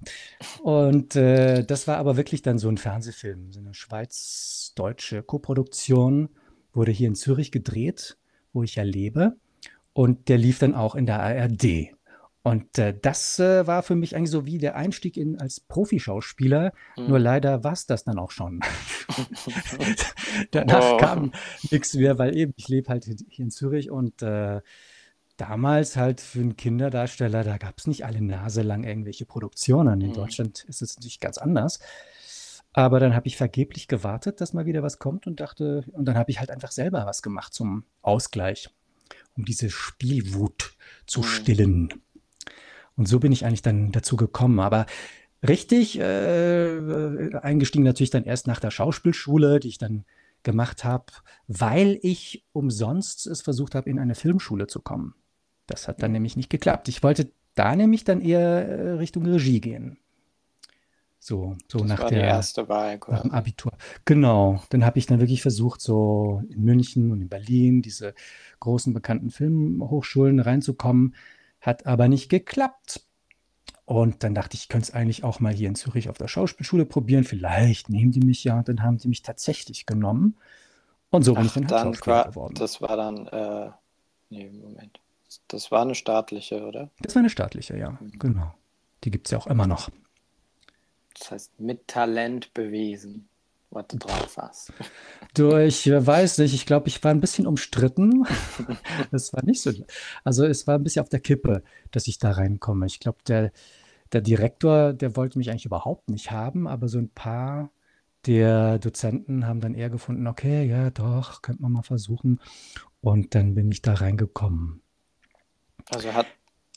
Und 0.62 1.16
äh, 1.16 1.64
das 1.64 1.88
war 1.88 1.98
aber 1.98 2.18
wirklich 2.18 2.42
dann 2.42 2.58
so 2.58 2.70
ein 2.70 2.78
Fernsehfilm, 2.78 3.52
so 3.52 3.60
eine 3.60 3.74
schweiz-deutsche 3.74 5.24
Koproduktion, 5.24 6.30
wurde 6.74 6.92
hier 6.92 7.08
in 7.08 7.16
Zürich 7.16 7.52
gedreht, 7.52 8.18
wo 8.52 8.64
ich 8.64 8.76
ja 8.76 8.84
lebe. 8.84 9.36
Und 9.94 10.30
der 10.30 10.38
lief 10.38 10.60
dann 10.60 10.74
auch 10.74 10.96
in 10.96 11.06
der 11.06 11.22
ARD. 11.22 11.96
Und 12.46 12.78
äh, 12.78 12.94
das 13.02 13.40
äh, 13.40 13.66
war 13.68 13.84
für 13.84 13.96
mich 13.96 14.16
eigentlich 14.16 14.32
so 14.32 14.46
wie 14.46 14.58
der 14.58 14.76
Einstieg 14.76 15.16
in 15.16 15.40
als 15.40 15.62
Profischauspieler. 15.62 16.74
Mhm. 16.98 17.08
Nur 17.08 17.20
leider 17.20 17.64
war 17.64 17.72
es 17.72 17.86
das 17.86 18.04
dann 18.04 18.20
auch 18.20 18.32
schon. 18.32 18.60
Danach 20.52 20.94
oh. 20.94 20.98
kam 20.98 21.32
nichts 21.72 21.94
mehr, 21.94 22.20
weil 22.20 22.36
eben 22.36 22.54
ich 22.58 22.68
lebe 22.68 22.90
halt 22.90 23.06
hier 23.06 23.46
in 23.46 23.50
Zürich 23.50 23.90
und 23.90 24.22
äh, 24.22 24.60
damals 25.38 25.96
halt 25.96 26.20
für 26.20 26.42
einen 26.42 26.58
Kinderdarsteller, 26.58 27.46
da 27.46 27.58
gab 27.58 27.78
es 27.78 27.88
nicht 27.88 28.06
alle 28.06 28.22
Nase 28.22 28.62
lang 28.62 28.84
irgendwelche 28.84 29.26
Produktionen. 29.26 30.02
In 30.02 30.10
mhm. 30.10 30.16
Deutschland 30.16 30.66
ist 30.66 30.82
es 30.82 30.98
natürlich 30.98 31.22
ganz 31.22 31.38
anders. 31.38 31.80
Aber 32.74 33.00
dann 33.00 33.16
habe 33.16 33.28
ich 33.28 33.38
vergeblich 33.38 33.88
gewartet, 33.88 34.42
dass 34.42 34.52
mal 34.52 34.66
wieder 34.66 34.84
was 34.84 35.00
kommt 35.00 35.28
und 35.28 35.40
dachte, 35.40 35.86
und 35.94 36.06
dann 36.06 36.18
habe 36.18 36.32
ich 36.32 36.40
halt 36.40 36.50
einfach 36.50 36.72
selber 36.72 37.06
was 37.06 37.22
gemacht 37.22 37.54
zum 37.54 37.86
Ausgleich, 38.02 38.70
um 39.38 39.46
diese 39.46 39.70
Spielwut 39.70 40.76
zu 41.06 41.22
mhm. 41.22 41.24
Und 42.96 43.08
so 43.08 43.20
bin 43.20 43.32
ich 43.32 43.46
eigentlich 43.46 43.62
dann 43.62 43.92
dazu 43.92 44.16
gekommen. 44.16 44.60
Aber 44.60 44.86
richtig 45.48 46.00
äh, 46.00 47.36
eingestiegen 47.42 47.84
natürlich 47.84 48.12
dann 48.12 48.26
erst 48.26 48.48
nach 48.48 48.60
der 48.60 48.72
Schauspielschule, 48.72 49.60
die 49.60 49.70
ich 49.70 49.78
dann 49.78 50.06
gemacht 50.44 50.84
habe, 50.84 51.06
weil 51.48 52.00
ich 52.02 52.46
umsonst 52.52 53.28
es 53.28 53.42
versucht 53.42 53.76
habe, 53.76 53.90
in 53.90 54.00
eine 54.00 54.16
Filmschule 54.16 54.68
zu 54.68 54.82
kommen. 54.82 55.16
Das 55.68 55.88
hat 55.88 56.04
dann 56.04 56.12
nämlich 56.12 56.36
nicht 56.36 56.50
geklappt. 56.50 56.90
Ich 56.90 57.02
wollte 57.02 57.32
da 57.56 57.76
nämlich 57.76 58.04
dann 58.04 58.22
eher 58.22 58.68
äh, 58.68 58.90
Richtung 58.92 59.26
Regie 59.26 59.62
gehen. 59.62 59.98
So, 61.20 61.56
so 61.72 61.80
das 61.80 61.88
nach 61.88 62.00
war 62.02 62.10
der 62.10 62.20
die 62.20 62.26
erste 62.26 62.68
Wahl, 62.68 63.00
nach 63.08 63.22
dem 63.22 63.32
Abitur. 63.32 63.72
Genau. 64.04 64.62
Dann 64.72 64.84
habe 64.84 65.00
ich 65.00 65.06
dann 65.06 65.22
wirklich 65.22 65.42
versucht, 65.42 65.80
so 65.80 66.44
in 66.50 66.64
München 66.64 67.12
und 67.12 67.22
in 67.22 67.30
Berlin 67.30 67.82
diese 67.82 68.14
großen 68.60 68.94
bekannten 68.94 69.30
Filmhochschulen 69.30 70.42
reinzukommen. 70.42 71.16
Hat 71.64 71.86
aber 71.86 72.10
nicht 72.10 72.30
geklappt. 72.30 73.02
Und 73.86 74.24
dann 74.24 74.36
dachte 74.36 74.56
ich, 74.56 74.64
ich 74.64 74.70
könnte 74.70 74.90
es 74.90 74.94
eigentlich 74.94 75.24
auch 75.24 75.40
mal 75.40 75.54
hier 75.54 75.68
in 75.68 75.76
Zürich 75.76 76.10
auf 76.10 76.18
der 76.18 76.28
Schauspielschule 76.28 76.86
probieren. 76.86 77.24
Vielleicht 77.24 77.90
nehmen 77.90 78.12
die 78.12 78.20
mich 78.20 78.44
ja. 78.44 78.58
Und 78.60 78.68
dann 78.68 78.84
haben 78.84 78.98
die 78.98 79.08
mich 79.08 79.22
tatsächlich 79.22 79.86
genommen. 79.86 80.38
Und 81.10 81.24
so 81.24 81.34
bin 81.34 81.46
ich 81.46 81.54
dann, 81.54 81.68
Schauspieler 81.68 82.26
geworden. 82.26 82.56
Das 82.56 82.82
war 82.82 82.98
dann, 82.98 83.28
äh, 83.28 83.72
nee, 84.30 84.50
Moment. 84.50 85.00
Das 85.48 85.72
war 85.72 85.82
eine 85.82 85.96
staatliche, 85.96 86.66
oder? 86.66 86.90
Das 87.02 87.16
war 87.16 87.22
eine 87.22 87.30
staatliche, 87.30 87.78
ja, 87.78 87.92
mhm. 87.92 88.20
genau. 88.20 88.54
Die 89.04 89.12
gibt 89.12 89.28
es 89.28 89.32
ja 89.32 89.38
auch 89.38 89.48
immer 89.48 89.68
noch. 89.68 89.90
Das 91.18 91.32
heißt, 91.32 91.60
mit 91.60 91.88
Talent 91.88 92.54
bewiesen, 92.54 93.30
was 93.74 93.88
du 93.88 93.98
drauf 93.98 94.38
hast. 94.38 94.74
Du, 95.34 95.58
ich 95.58 95.90
weiß 95.90 96.38
nicht, 96.40 96.54
ich 96.54 96.66
glaube, 96.66 96.88
ich 96.88 97.04
war 97.04 97.12
ein 97.12 97.22
bisschen 97.22 97.48
umstritten. 97.48 98.26
Es 99.12 99.34
war 99.34 99.44
nicht 99.44 99.62
so. 99.62 99.72
Also 100.24 100.46
es 100.46 100.68
war 100.68 100.76
ein 100.76 100.84
bisschen 100.84 101.02
auf 101.02 101.10
der 101.10 101.20
Kippe, 101.20 101.64
dass 101.92 102.08
ich 102.08 102.20
da 102.20 102.32
reinkomme. 102.32 102.86
Ich 102.86 103.00
glaube, 103.00 103.20
der, 103.28 103.52
der 104.12 104.22
Direktor, 104.22 104.94
der 104.94 105.16
wollte 105.16 105.38
mich 105.38 105.50
eigentlich 105.50 105.66
überhaupt 105.66 106.10
nicht 106.10 106.32
haben, 106.32 106.68
aber 106.68 106.88
so 106.88 106.98
ein 106.98 107.10
paar 107.10 107.72
der 108.26 108.80
Dozenten 108.80 109.48
haben 109.48 109.60
dann 109.60 109.74
eher 109.74 109.90
gefunden, 109.90 110.28
okay, 110.28 110.66
ja, 110.66 110.90
doch, 110.90 111.42
könnte 111.42 111.62
man 111.62 111.74
mal 111.74 111.84
versuchen. 111.84 112.40
Und 113.02 113.36
dann 113.36 113.54
bin 113.54 113.72
ich 113.72 113.82
da 113.82 113.96
reingekommen. 113.96 114.82
Also 115.90 116.14
hat, 116.14 116.28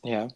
ja. 0.02 0.28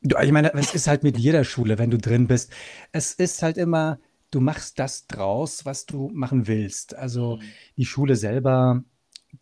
Ich 0.00 0.32
meine, 0.32 0.52
es 0.54 0.74
ist 0.74 0.86
halt 0.86 1.02
mit 1.02 1.18
jeder 1.18 1.44
Schule, 1.44 1.78
wenn 1.78 1.90
du 1.90 1.98
drin 1.98 2.26
bist. 2.26 2.52
Es 2.92 3.14
ist 3.14 3.42
halt 3.42 3.56
immer, 3.56 3.98
du 4.32 4.40
machst 4.40 4.80
das 4.80 5.06
draus, 5.06 5.64
was 5.64 5.86
du 5.86 6.10
machen 6.12 6.48
willst. 6.48 6.96
Also 6.96 7.36
mhm. 7.36 7.42
die 7.76 7.84
Schule 7.84 8.16
selber 8.16 8.82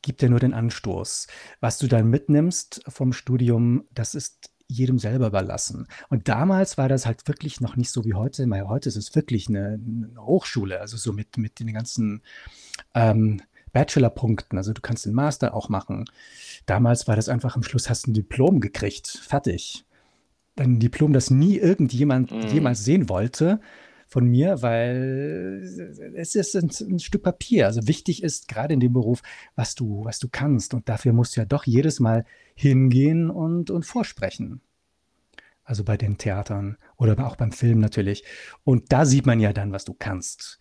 gibt 0.02 0.20
dir 0.20 0.28
nur 0.28 0.40
den 0.40 0.52
Anstoß. 0.52 1.26
Was 1.60 1.78
du 1.78 1.86
dann 1.86 2.10
mitnimmst 2.10 2.82
vom 2.86 3.14
Studium, 3.14 3.84
das 3.92 4.14
ist 4.14 4.50
jedem 4.66 4.98
selber 4.98 5.28
überlassen. 5.28 5.88
Und 6.10 6.28
damals 6.28 6.78
war 6.78 6.88
das 6.88 7.06
halt 7.06 7.26
wirklich 7.26 7.60
noch 7.60 7.76
nicht 7.76 7.90
so 7.90 8.04
wie 8.04 8.14
heute. 8.14 8.48
Weil 8.48 8.68
heute 8.68 8.88
ist 8.88 8.96
es 8.96 9.14
wirklich 9.14 9.48
eine, 9.48 9.80
eine 9.84 10.12
Hochschule, 10.18 10.80
also 10.80 10.96
so 10.96 11.12
mit, 11.12 11.38
mit 11.38 11.58
den 11.58 11.72
ganzen 11.72 12.22
ähm, 12.94 13.40
Bachelor-Punkten. 13.72 14.58
Also 14.58 14.72
du 14.72 14.80
kannst 14.80 15.06
den 15.06 15.14
Master 15.14 15.54
auch 15.54 15.68
machen. 15.68 16.04
Damals 16.66 17.08
war 17.08 17.16
das 17.16 17.28
einfach, 17.28 17.56
am 17.56 17.62
Schluss 17.62 17.88
hast 17.88 18.06
du 18.06 18.10
ein 18.10 18.14
Diplom 18.14 18.60
gekriegt. 18.60 19.08
Fertig. 19.08 19.84
Ein 20.56 20.78
Diplom, 20.78 21.12
das 21.12 21.30
nie 21.30 21.56
irgendjemand 21.56 22.30
mm. 22.30 22.48
jemals 22.52 22.84
sehen 22.84 23.08
wollte 23.08 23.60
von 24.10 24.26
mir, 24.26 24.60
weil 24.60 25.62
es 26.16 26.34
ist 26.34 26.56
ein, 26.56 26.70
ein, 26.92 26.98
Stück 26.98 27.22
Papier. 27.22 27.66
Also 27.66 27.86
wichtig 27.86 28.24
ist 28.24 28.48
gerade 28.48 28.74
in 28.74 28.80
dem 28.80 28.92
Beruf, 28.92 29.22
was 29.54 29.76
du, 29.76 30.04
was 30.04 30.18
du 30.18 30.28
kannst. 30.30 30.74
Und 30.74 30.88
dafür 30.88 31.12
musst 31.12 31.36
du 31.36 31.40
ja 31.40 31.44
doch 31.44 31.64
jedes 31.64 32.00
Mal 32.00 32.24
hingehen 32.54 33.30
und, 33.30 33.70
und 33.70 33.86
vorsprechen. 33.86 34.60
Also 35.62 35.84
bei 35.84 35.96
den 35.96 36.18
Theatern 36.18 36.76
oder 36.96 37.24
auch 37.24 37.36
beim 37.36 37.52
Film 37.52 37.78
natürlich. 37.78 38.24
Und 38.64 38.92
da 38.92 39.06
sieht 39.06 39.26
man 39.26 39.38
ja 39.38 39.52
dann, 39.52 39.70
was 39.70 39.84
du 39.84 39.94
kannst. 39.94 40.58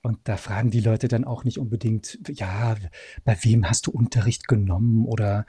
Und 0.00 0.18
da 0.24 0.36
fragen 0.36 0.70
die 0.70 0.80
Leute 0.80 1.08
dann 1.08 1.24
auch 1.24 1.42
nicht 1.42 1.58
unbedingt, 1.58 2.20
ja, 2.28 2.76
bei 3.24 3.36
wem 3.42 3.68
hast 3.68 3.88
du 3.88 3.90
Unterricht 3.90 4.46
genommen? 4.46 5.06
Oder 5.06 5.44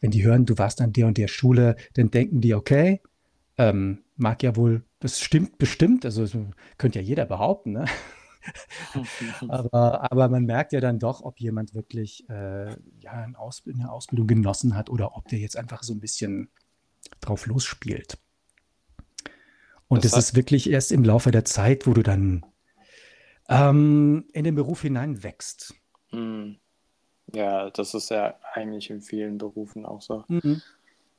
wenn 0.00 0.10
die 0.10 0.24
hören, 0.24 0.44
du 0.44 0.58
warst 0.58 0.80
an 0.80 0.92
der 0.92 1.06
und 1.06 1.18
der 1.18 1.28
Schule, 1.28 1.76
dann 1.94 2.10
denken 2.10 2.40
die, 2.40 2.54
okay, 2.54 3.00
ähm, 3.58 4.04
mag 4.16 4.42
ja 4.42 4.56
wohl, 4.56 4.84
das 5.00 5.20
stimmt 5.20 5.58
bestimmt, 5.58 6.04
also 6.04 6.26
könnte 6.78 6.98
ja 6.98 7.04
jeder 7.04 7.26
behaupten, 7.26 7.72
ne? 7.72 7.84
aber, 9.48 10.12
aber 10.12 10.28
man 10.28 10.44
merkt 10.44 10.72
ja 10.72 10.80
dann 10.80 10.98
doch, 10.98 11.22
ob 11.22 11.40
jemand 11.40 11.74
wirklich 11.74 12.28
äh, 12.28 12.70
ja, 13.00 13.12
eine, 13.12 13.38
Ausb 13.38 13.68
eine 13.68 13.90
Ausbildung 13.90 14.26
genossen 14.26 14.76
hat 14.76 14.88
oder 14.88 15.16
ob 15.16 15.28
der 15.28 15.38
jetzt 15.38 15.56
einfach 15.56 15.82
so 15.82 15.92
ein 15.92 16.00
bisschen 16.00 16.48
drauf 17.20 17.46
losspielt. 17.46 18.18
Und 19.88 20.04
es 20.04 20.16
ist 20.16 20.34
wirklich 20.34 20.70
erst 20.70 20.90
im 20.90 21.04
Laufe 21.04 21.30
der 21.30 21.44
Zeit, 21.44 21.86
wo 21.86 21.94
du 21.94 22.02
dann 22.02 22.44
ähm, 23.48 24.24
in 24.32 24.44
den 24.44 24.54
Beruf 24.54 24.82
hineinwächst. 24.82 25.74
Hm. 26.10 26.56
Ja, 27.32 27.70
das 27.70 27.94
ist 27.94 28.10
ja 28.10 28.38
eigentlich 28.52 28.90
in 28.90 29.00
vielen 29.00 29.38
Berufen 29.38 29.84
auch 29.84 30.02
so. 30.02 30.24
Mhm. 30.28 30.62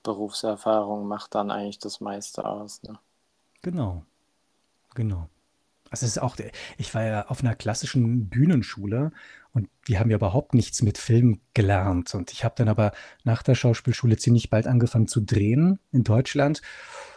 Berufserfahrung 0.07 1.05
macht 1.05 1.35
dann 1.35 1.51
eigentlich 1.51 1.79
das 1.79 1.99
meiste 1.99 2.45
aus. 2.45 2.81
Ne? 2.83 2.97
Genau, 3.61 4.05
genau. 4.95 5.27
Also 5.89 6.05
es 6.05 6.13
ist 6.13 6.21
auch, 6.21 6.37
ich 6.77 6.93
war 6.95 7.03
ja 7.03 7.27
auf 7.27 7.41
einer 7.41 7.55
klassischen 7.55 8.29
Bühnenschule 8.29 9.11
und 9.53 9.69
wir 9.83 9.99
haben 9.99 10.09
ja 10.09 10.15
überhaupt 10.15 10.53
nichts 10.53 10.81
mit 10.81 10.97
Film 10.97 11.41
gelernt. 11.53 12.15
Und 12.15 12.31
ich 12.31 12.45
habe 12.45 12.55
dann 12.57 12.69
aber 12.69 12.93
nach 13.25 13.43
der 13.43 13.55
Schauspielschule 13.55 14.15
ziemlich 14.15 14.49
bald 14.49 14.65
angefangen 14.65 15.07
zu 15.07 15.19
drehen 15.19 15.79
in 15.91 16.03
Deutschland 16.05 16.61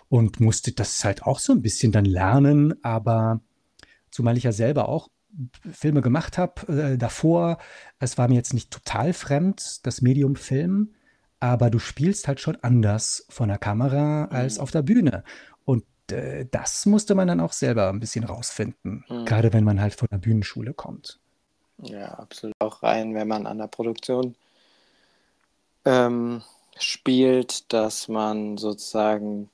und 0.09 0.40
musste 0.40 0.73
das 0.73 1.04
halt 1.04 1.23
auch 1.23 1.38
so 1.38 1.52
ein 1.52 1.62
bisschen 1.62 1.92
dann 1.92 2.04
lernen, 2.04 2.75
aber 2.85 3.40
zumal 4.11 4.37
ich 4.37 4.44
ja 4.44 4.52
selber 4.52 4.88
auch 4.88 5.09
Filme 5.70 6.00
gemacht 6.00 6.38
habe 6.38 6.73
äh, 6.73 6.99
davor. 6.99 7.59
Es 8.00 8.18
war 8.18 8.28
mir 8.28 8.35
jetzt 8.35 8.54
nicht 8.54 8.73
total 8.73 9.12
fremd, 9.12 9.87
das 9.87 10.02
Medium 10.02 10.35
Film, 10.35 10.94
aber 11.40 11.70
du 11.70 11.78
spielst 11.78 12.28
halt 12.28 12.38
schon 12.40 12.56
anders 12.62 13.26
von 13.30 13.49
der 13.49 13.59
Kamera 13.59 14.26
als 14.26 14.56
mhm. 14.56 14.62
auf 14.62 14.70
der 14.70 14.82
Bühne. 14.82 15.25
Und 15.64 15.85
äh, 16.12 16.47
das 16.50 16.87
musste 16.87 17.14
man 17.14 17.28
dann 17.28 17.40
auch 17.40 17.52
selber 17.52 17.88
ein 17.88 18.00
bisschen 18.00 18.25
rausfinden, 18.25 19.04
mhm. 19.09 19.25
gerade 19.25 19.52
wenn 19.52 19.64
man 19.64 19.80
halt 19.80 19.94
von 19.94 20.09
der 20.11 20.18
Bühnenschule 20.18 20.75
kommt. 20.75 21.18
Ja, 21.82 22.09
absolut. 22.14 22.54
Auch 22.59 22.82
rein, 22.82 23.14
wenn 23.14 23.26
man 23.26 23.47
an 23.47 23.59
der 23.59 23.68
Produktion 23.68 24.35
ähm, 25.87 26.42
spielt, 26.78 27.73
dass 27.73 28.09
man 28.09 28.59
sozusagen 28.59 29.49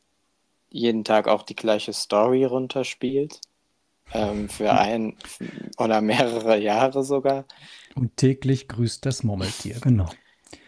jeden 0.68 1.04
Tag 1.04 1.28
auch 1.28 1.42
die 1.42 1.54
gleiche 1.54 1.92
Story 1.92 2.44
runterspielt 2.44 3.40
ähm, 4.12 4.48
für 4.48 4.72
ein 4.72 5.16
oder 5.78 6.00
mehrere 6.00 6.58
Jahre 6.58 7.04
sogar. 7.04 7.44
Und 7.94 8.16
täglich 8.16 8.66
grüßt 8.68 9.06
das 9.06 9.22
Murmeltier, 9.22 9.78
genau. 9.80 10.10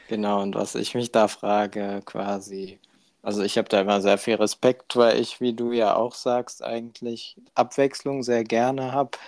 Genau, 0.08 0.42
und 0.42 0.54
was 0.54 0.74
ich 0.74 0.94
mich 0.94 1.12
da 1.12 1.28
frage, 1.28 2.00
quasi, 2.04 2.80
also 3.22 3.42
ich 3.42 3.58
habe 3.58 3.68
da 3.68 3.82
immer 3.82 4.00
sehr 4.00 4.18
viel 4.18 4.36
Respekt, 4.36 4.96
weil 4.96 5.20
ich, 5.20 5.40
wie 5.40 5.52
du 5.52 5.72
ja 5.72 5.94
auch 5.94 6.14
sagst, 6.14 6.64
eigentlich 6.64 7.36
Abwechslung 7.54 8.22
sehr 8.22 8.42
gerne 8.42 8.92
habe. 8.92 9.18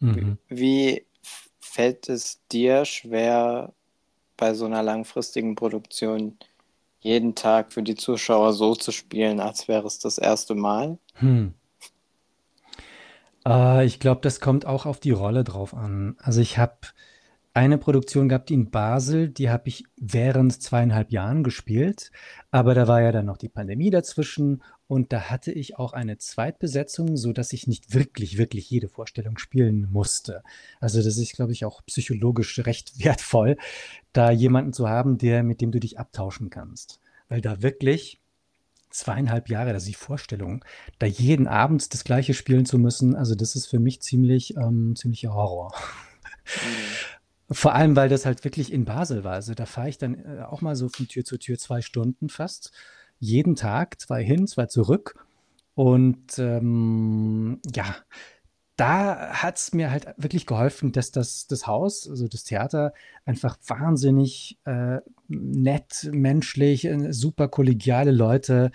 Mhm. 0.00 0.38
Wie 0.48 1.06
fällt 1.58 2.08
es 2.10 2.40
dir 2.52 2.84
schwer, 2.84 3.72
bei 4.36 4.52
so 4.54 4.66
einer 4.66 4.82
langfristigen 4.82 5.54
Produktion 5.54 6.36
jeden 7.00 7.34
Tag 7.34 7.72
für 7.72 7.82
die 7.82 7.94
Zuschauer 7.94 8.52
so 8.52 8.74
zu 8.74 8.92
spielen, 8.92 9.40
als 9.40 9.68
wäre 9.68 9.86
es 9.86 9.98
das 9.98 10.18
erste 10.18 10.54
Mal? 10.54 10.98
Hm. 11.14 11.54
Äh, 13.46 13.86
ich 13.86 14.00
glaube, 14.00 14.20
das 14.22 14.40
kommt 14.40 14.66
auch 14.66 14.86
auf 14.86 15.00
die 15.00 15.12
Rolle 15.12 15.44
drauf 15.44 15.74
an. 15.74 16.16
Also 16.20 16.40
ich 16.40 16.58
habe 16.58 16.78
eine 17.54 17.78
Produktion 17.78 18.28
gehabt 18.28 18.50
in 18.50 18.70
Basel, 18.70 19.28
die 19.28 19.48
habe 19.48 19.68
ich 19.68 19.84
während 19.96 20.60
zweieinhalb 20.60 21.12
Jahren 21.12 21.44
gespielt, 21.44 22.10
aber 22.50 22.74
da 22.74 22.88
war 22.88 23.00
ja 23.00 23.12
dann 23.12 23.26
noch 23.26 23.36
die 23.36 23.48
Pandemie 23.48 23.90
dazwischen 23.90 24.60
und 24.88 25.12
da 25.12 25.30
hatte 25.30 25.52
ich 25.52 25.78
auch 25.78 25.92
eine 25.92 26.18
Zweitbesetzung, 26.18 27.16
so 27.16 27.32
dass 27.32 27.52
ich 27.52 27.68
nicht 27.68 27.94
wirklich, 27.94 28.38
wirklich 28.38 28.68
jede 28.68 28.88
Vorstellung 28.88 29.38
spielen 29.38 29.88
musste. 29.92 30.42
Also 30.80 31.00
das 31.00 31.16
ist, 31.16 31.32
glaube 31.34 31.52
ich, 31.52 31.64
auch 31.64 31.80
psychologisch 31.86 32.58
recht 32.58 32.98
wertvoll, 33.04 33.56
da 34.12 34.32
jemanden 34.32 34.72
zu 34.72 34.88
haben, 34.88 35.16
der, 35.16 35.44
mit 35.44 35.60
dem 35.60 35.70
du 35.70 35.78
dich 35.78 35.96
abtauschen 35.96 36.50
kannst. 36.50 36.98
Weil 37.28 37.40
da 37.40 37.62
wirklich 37.62 38.20
zweieinhalb 38.90 39.48
Jahre, 39.48 39.72
ist 39.72 39.86
die 39.86 39.94
Vorstellung, 39.94 40.64
da 40.98 41.06
jeden 41.06 41.46
Abend 41.46 41.94
das 41.94 42.02
Gleiche 42.02 42.34
spielen 42.34 42.66
zu 42.66 42.78
müssen, 42.78 43.14
also 43.14 43.36
das 43.36 43.54
ist 43.54 43.66
für 43.66 43.78
mich 43.78 44.02
ziemlich, 44.02 44.56
ähm, 44.56 44.94
ziemlicher 44.96 45.34
Horror. 45.34 45.72
Mhm. 46.46 47.13
Vor 47.50 47.74
allem, 47.74 47.94
weil 47.94 48.08
das 48.08 48.24
halt 48.24 48.44
wirklich 48.44 48.72
in 48.72 48.84
Basel 48.84 49.22
war. 49.24 49.34
Also 49.34 49.54
da 49.54 49.66
fahre 49.66 49.88
ich 49.88 49.98
dann 49.98 50.14
äh, 50.14 50.42
auch 50.42 50.62
mal 50.62 50.76
so 50.76 50.88
von 50.88 51.08
Tür 51.08 51.24
zu 51.24 51.38
Tür 51.38 51.58
zwei 51.58 51.82
Stunden 51.82 52.28
fast. 52.28 52.72
Jeden 53.20 53.54
Tag, 53.54 54.00
zwei 54.00 54.24
hin, 54.24 54.46
zwei 54.46 54.66
zurück. 54.66 55.14
Und 55.74 56.38
ähm, 56.38 57.60
ja, 57.74 57.96
da 58.76 59.30
hat 59.42 59.58
es 59.58 59.72
mir 59.72 59.90
halt 59.90 60.06
wirklich 60.16 60.46
geholfen, 60.46 60.92
dass 60.92 61.12
das, 61.12 61.46
das 61.46 61.66
Haus, 61.66 62.08
also 62.08 62.26
das 62.26 62.44
Theater, 62.44 62.92
einfach 63.24 63.56
wahnsinnig 63.66 64.58
äh, 64.64 64.98
nett, 65.28 66.08
menschlich, 66.12 66.84
äh, 66.86 67.12
super 67.12 67.48
kollegiale 67.48 68.10
Leute 68.10 68.72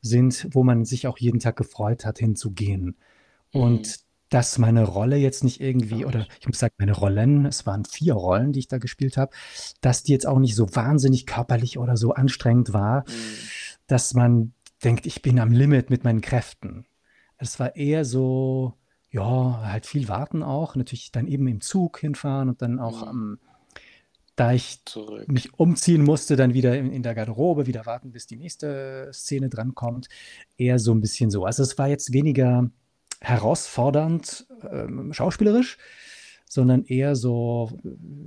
sind, 0.00 0.48
wo 0.52 0.64
man 0.64 0.84
sich 0.84 1.06
auch 1.06 1.18
jeden 1.18 1.40
Tag 1.40 1.56
gefreut 1.56 2.04
hat, 2.04 2.18
hinzugehen. 2.18 2.96
Mhm. 3.52 3.60
Und 3.60 4.05
dass 4.28 4.58
meine 4.58 4.84
Rolle 4.84 5.16
jetzt 5.16 5.44
nicht 5.44 5.60
irgendwie, 5.60 6.04
oder 6.04 6.26
ich 6.40 6.46
muss 6.48 6.58
sagen, 6.58 6.74
meine 6.78 6.92
Rollen, 6.92 7.46
es 7.46 7.64
waren 7.66 7.84
vier 7.84 8.14
Rollen, 8.14 8.52
die 8.52 8.58
ich 8.60 8.68
da 8.68 8.78
gespielt 8.78 9.16
habe, 9.16 9.32
dass 9.80 10.02
die 10.02 10.12
jetzt 10.12 10.26
auch 10.26 10.38
nicht 10.38 10.56
so 10.56 10.74
wahnsinnig 10.74 11.26
körperlich 11.26 11.78
oder 11.78 11.96
so 11.96 12.12
anstrengend 12.12 12.72
war, 12.72 13.00
mhm. 13.02 13.12
dass 13.86 14.14
man 14.14 14.52
denkt, 14.82 15.06
ich 15.06 15.22
bin 15.22 15.38
am 15.38 15.52
Limit 15.52 15.90
mit 15.90 16.04
meinen 16.04 16.20
Kräften. 16.20 16.86
Es 17.38 17.60
war 17.60 17.76
eher 17.76 18.04
so, 18.04 18.74
ja, 19.10 19.60
halt 19.62 19.86
viel 19.86 20.08
warten 20.08 20.42
auch. 20.42 20.74
Natürlich 20.74 21.12
dann 21.12 21.26
eben 21.26 21.46
im 21.46 21.60
Zug 21.60 21.98
hinfahren 22.00 22.48
und 22.48 22.62
dann 22.62 22.78
auch, 22.80 23.12
Mhm. 23.12 23.38
ähm, 23.38 23.38
da 24.34 24.52
ich 24.52 24.84
Zurück. 24.84 25.28
mich 25.28 25.54
umziehen 25.54 26.04
musste, 26.04 26.36
dann 26.36 26.52
wieder 26.52 26.76
in, 26.76 26.92
in 26.92 27.02
der 27.02 27.14
Garderobe, 27.14 27.66
wieder 27.66 27.86
warten, 27.86 28.12
bis 28.12 28.26
die 28.26 28.36
nächste 28.36 29.08
Szene 29.12 29.48
drankommt. 29.48 30.08
Eher 30.58 30.78
so 30.78 30.92
ein 30.92 31.00
bisschen 31.00 31.30
so. 31.30 31.46
Also 31.46 31.62
es 31.62 31.78
war 31.78 31.88
jetzt 31.88 32.12
weniger 32.12 32.70
herausfordernd 33.26 34.46
ähm, 34.70 35.12
schauspielerisch, 35.12 35.78
sondern 36.48 36.84
eher 36.84 37.16
so, 37.16 37.76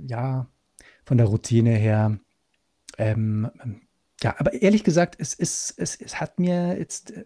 ja, 0.06 0.46
von 1.04 1.16
der 1.16 1.26
Routine 1.26 1.70
her. 1.70 2.18
Ähm, 2.98 3.50
ja, 4.22 4.34
aber 4.38 4.52
ehrlich 4.52 4.84
gesagt, 4.84 5.16
es, 5.18 5.32
ist, 5.32 5.74
es, 5.78 5.96
es 5.96 6.20
hat 6.20 6.38
mir 6.38 6.78
jetzt, 6.78 7.12
äh, 7.12 7.24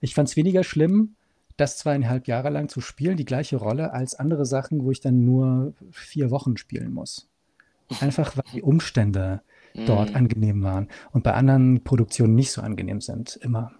ich 0.00 0.14
fand 0.14 0.28
es 0.28 0.36
weniger 0.36 0.64
schlimm, 0.64 1.14
das 1.56 1.78
zweieinhalb 1.78 2.26
Jahre 2.26 2.50
lang 2.50 2.68
zu 2.68 2.80
spielen, 2.80 3.16
die 3.16 3.24
gleiche 3.24 3.56
Rolle, 3.56 3.92
als 3.92 4.16
andere 4.16 4.44
Sachen, 4.44 4.82
wo 4.82 4.90
ich 4.90 5.00
dann 5.00 5.24
nur 5.24 5.74
vier 5.92 6.32
Wochen 6.32 6.56
spielen 6.56 6.92
muss. 6.92 7.28
Einfach 8.00 8.36
weil 8.36 8.44
die 8.52 8.62
Umstände 8.62 9.42
dort 9.86 10.12
mm. 10.12 10.16
angenehm 10.16 10.62
waren 10.62 10.88
und 11.12 11.22
bei 11.22 11.34
anderen 11.34 11.84
Produktionen 11.84 12.34
nicht 12.34 12.50
so 12.50 12.62
angenehm 12.62 13.00
sind, 13.00 13.36
immer. 13.42 13.72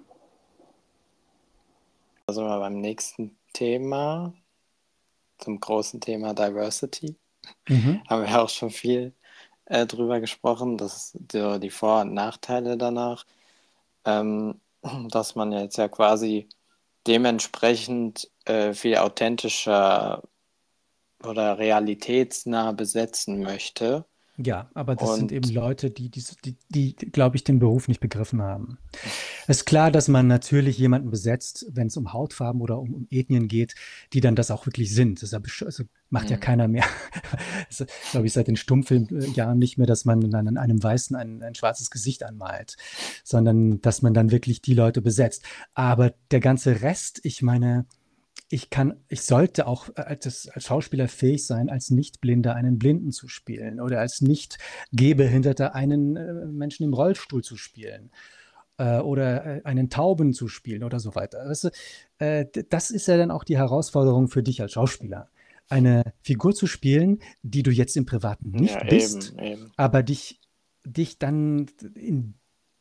Also 2.27 2.43
mal 2.43 2.59
beim 2.61 2.81
nächsten 2.81 3.39
Thema, 3.53 4.33
zum 5.39 5.61
großen 5.61 6.01
Thema 6.01 6.35
Diversity. 6.35 7.17
Mhm. 7.69 8.03
Haben 8.09 8.23
wir 8.23 8.43
auch 8.43 8.49
schon 8.49 8.71
viel 8.71 9.15
äh, 9.67 9.87
drüber 9.87 10.21
gesprochen, 10.21 10.77
dass 10.79 11.13
die, 11.15 11.59
die 11.61 11.71
Vor- 11.71 12.03
und 12.03 12.15
Nachteile 12.15 12.77
danach, 12.77 13.27
ähm, 14.05 14.61
dass 15.11 15.35
man 15.35 15.53
jetzt 15.53 15.77
ja 15.77 15.89
quasi 15.89 16.49
dementsprechend 17.07 18.31
äh, 18.45 18.75
viel 18.75 18.97
authentischer 18.97 20.23
oder 21.25 21.59
realitätsnah 21.59 22.73
besetzen 22.73 23.41
möchte. 23.41 24.05
Ja, 24.39 24.71
aber 24.73 24.97
das 24.97 25.17
sind 25.17 25.31
eben 25.31 25.51
Leute, 25.51 25.91
die, 25.91 26.09
die, 26.09 26.25
die, 26.43 26.57
die 26.71 26.95
glaube 26.95 27.37
ich, 27.37 27.45
den 27.45 27.59
Beruf 27.59 27.87
nicht 27.87 28.01
begriffen 28.01 28.41
haben. 28.41 28.79
Es 29.47 29.59
ist 29.59 29.65
klar, 29.67 29.91
dass 29.91 30.09
man 30.09 30.27
natürlich 30.27 30.79
jemanden 30.79 31.11
besetzt, 31.11 31.67
wenn 31.71 31.89
es 31.89 31.99
um 31.99 32.15
Hautfarben 32.15 32.63
oder 32.63 32.79
um, 32.79 32.95
um 32.95 33.07
Ethnien 33.11 33.47
geht, 33.47 33.75
die 34.15 34.23
dann 34.23 34.35
das 34.35 34.51
auch 34.51 34.65
wirklich 34.65 34.95
sind. 34.95 35.23
Das 35.23 35.35
also 35.35 35.85
macht 36.09 36.31
ja 36.31 36.37
mhm. 36.37 36.41
keiner 36.41 36.69
mehr. 36.69 36.85
Glaube 38.11 38.27
ich, 38.27 38.33
seit 38.33 38.49
den 38.49 38.57
Stummfilmjahren 38.57 39.59
nicht 39.59 39.77
mehr, 39.77 39.87
dass 39.87 40.07
man 40.07 40.31
dann 40.31 40.49
an 40.49 40.57
einem 40.57 40.83
Weißen 40.83 41.15
ein, 41.15 41.43
ein 41.43 41.55
schwarzes 41.55 41.91
Gesicht 41.91 42.23
anmalt, 42.23 42.77
sondern 43.25 43.83
dass 43.83 44.01
man 44.01 44.15
dann 44.15 44.31
wirklich 44.31 44.63
die 44.63 44.75
Leute 44.75 45.03
besetzt. 45.03 45.45
Aber 45.75 46.15
der 46.31 46.41
ganze 46.41 46.81
Rest, 46.81 47.21
ich 47.23 47.43
meine, 47.43 47.85
ich 48.53 48.69
kann, 48.69 48.97
ich 49.09 49.23
sollte 49.23 49.67
auch 49.67 49.89
äh, 49.97 50.03
als, 50.03 50.47
als 50.49 50.65
Schauspieler 50.65 51.09
fähig 51.09 51.47
sein, 51.47 51.71
als 51.71 51.91
Nichtblinder 51.91 52.55
einen 52.55 52.79
Blinden 52.79 53.11
zu 53.11 53.27
spielen 53.27 53.81
oder 53.81 54.01
als 54.01 54.21
nicht 54.21 54.59
Gehbehinderter 54.93 55.75
einen 55.75 56.17
äh, 56.17 56.47
Menschen 56.47 56.85
im 56.85 56.93
Rollstuhl 56.93 57.43
zu 57.43 57.57
spielen 57.57 58.11
äh, 58.77 58.99
oder 58.99 59.47
äh, 59.47 59.63
einen 59.65 59.89
Tauben 59.89 60.35
zu 60.35 60.49
spielen 60.49 60.85
oder 60.85 61.01
so 61.01 61.15
weiter. 61.15 61.49
Weißt 61.49 61.65
du, 61.65 62.65
das 62.69 62.91
ist 62.91 63.09
ja 63.09 63.17
dann 63.17 63.33
auch 63.33 63.43
die 63.43 63.57
Herausforderung 63.57 64.29
für 64.29 64.45
dich 64.45 64.61
als 64.61 64.73
Schauspieler. 64.73 65.29
Eine 65.69 66.13
Figur 66.21 66.55
zu 66.55 66.69
spielen, 66.69 67.19
die 67.43 67.65
du 67.65 67.73
jetzt 67.73 67.97
im 67.97 68.07
Privaten 68.07 68.51
nicht 68.51 68.75
ja, 68.75 68.85
bist, 68.85 69.33
eben, 69.33 69.45
eben. 69.45 69.73
aber 69.77 70.05
dich, 70.05 70.41
dich 70.85 71.19
dann 71.19 71.67
in 71.97 72.35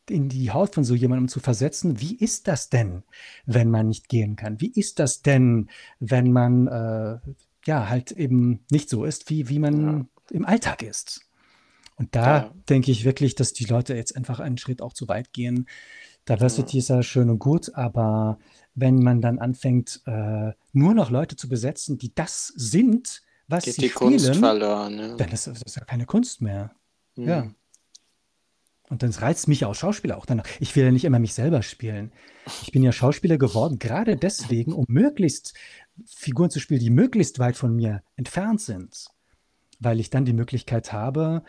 in 0.09 0.29
die 0.29 0.51
Haut 0.51 0.75
von 0.75 0.83
so 0.83 0.95
jemandem 0.95 1.27
zu 1.27 1.39
versetzen, 1.39 2.01
wie 2.01 2.15
ist 2.15 2.47
das 2.47 2.69
denn, 2.69 3.03
wenn 3.45 3.69
man 3.69 3.87
nicht 3.87 4.09
gehen 4.09 4.35
kann? 4.35 4.59
Wie 4.59 4.71
ist 4.71 4.99
das 4.99 5.21
denn, 5.21 5.69
wenn 5.99 6.31
man 6.31 6.67
äh, 6.67 7.19
ja 7.65 7.89
halt 7.89 8.11
eben 8.11 8.65
nicht 8.71 8.89
so 8.89 9.05
ist, 9.05 9.29
wie, 9.29 9.49
wie 9.49 9.59
man 9.59 9.81
ja. 9.81 10.05
im 10.31 10.45
Alltag 10.45 10.83
ist? 10.83 11.21
Und 11.97 12.15
da 12.15 12.37
ja. 12.37 12.53
denke 12.67 12.91
ich 12.91 13.05
wirklich, 13.05 13.35
dass 13.35 13.53
die 13.53 13.65
Leute 13.65 13.93
jetzt 13.93 14.15
einfach 14.15 14.39
einen 14.39 14.57
Schritt 14.57 14.81
auch 14.81 14.93
zu 14.93 15.07
weit 15.07 15.33
gehen. 15.33 15.67
Diversity 16.27 16.77
ja. 16.77 16.79
ist 16.79 16.89
ja 16.89 17.03
schön 17.03 17.29
und 17.29 17.39
gut, 17.39 17.75
aber 17.75 18.39
wenn 18.73 19.03
man 19.03 19.21
dann 19.21 19.39
anfängt, 19.39 20.01
äh, 20.05 20.51
nur 20.73 20.93
noch 20.93 21.09
Leute 21.11 21.35
zu 21.35 21.47
besetzen, 21.47 21.97
die 21.97 22.13
das 22.13 22.47
sind, 22.55 23.21
was 23.47 23.65
Geht 23.65 23.75
sie 23.75 23.81
die 23.81 23.89
spielen, 23.89 24.11
Kunst 24.11 24.35
verloren, 24.35 24.97
ja. 24.97 25.15
dann 25.15 25.29
ist 25.29 25.47
das 25.47 25.75
ja 25.75 25.83
keine 25.83 26.05
Kunst 26.05 26.41
mehr. 26.41 26.71
Mhm. 27.15 27.27
Ja. 27.27 27.51
Und 28.91 29.04
dann 29.04 29.12
reizt 29.12 29.47
mich 29.47 29.63
auch 29.63 29.73
Schauspieler 29.73 30.17
auch 30.17 30.25
danach. 30.25 30.43
Ich 30.60 30.75
will 30.75 30.84
ja 30.84 30.91
nicht 30.91 31.06
immer 31.06 31.17
mich 31.17 31.34
selber 31.34 31.62
spielen. 31.62 32.12
Ich 32.62 32.73
bin 32.73 32.84
ja 32.84 32.91
Schauspieler 32.91 33.38
geworden, 33.38 33.80
gerade 33.80 34.17
deswegen, 34.17 34.73
um 34.73 34.84
möglichst 34.89 35.54
Figuren 36.06 36.49
zu 36.49 36.60
spielen, 36.60 36.82
die 36.82 36.89
möglichst 36.89 37.39
weit 37.39 37.56
von 37.56 37.73
mir 37.73 38.04
entfernt 38.17 38.60
sind. 38.60 39.06
Weil 39.80 40.01
ich 40.01 40.10
dann 40.10 40.25
die 40.25 40.34
Möglichkeit 40.34 40.91
habe, 40.91 41.43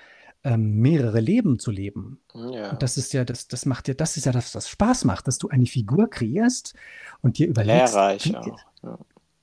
ähm, 0.44 0.74
mehrere 0.76 1.18
Leben 1.18 1.58
zu 1.58 1.72
leben. 1.72 2.20
Ja. 2.32 2.70
Und 2.70 2.80
das 2.80 2.96
ist 2.96 3.12
ja, 3.12 3.24
das, 3.24 3.48
das 3.48 3.66
macht 3.66 3.88
ja, 3.88 3.94
das 3.94 4.16
ist 4.16 4.24
ja 4.24 4.30
das, 4.30 4.54
was 4.54 4.68
Spaß 4.68 5.04
macht, 5.04 5.26
dass 5.26 5.38
du 5.38 5.48
eine 5.48 5.66
Figur 5.66 6.08
kreierst 6.08 6.74
und 7.22 7.38
dir 7.38 7.48
überlegst. 7.48 7.94
Lehrreich 7.94 8.36
auch. 8.36 8.58
Ja. 8.84 8.98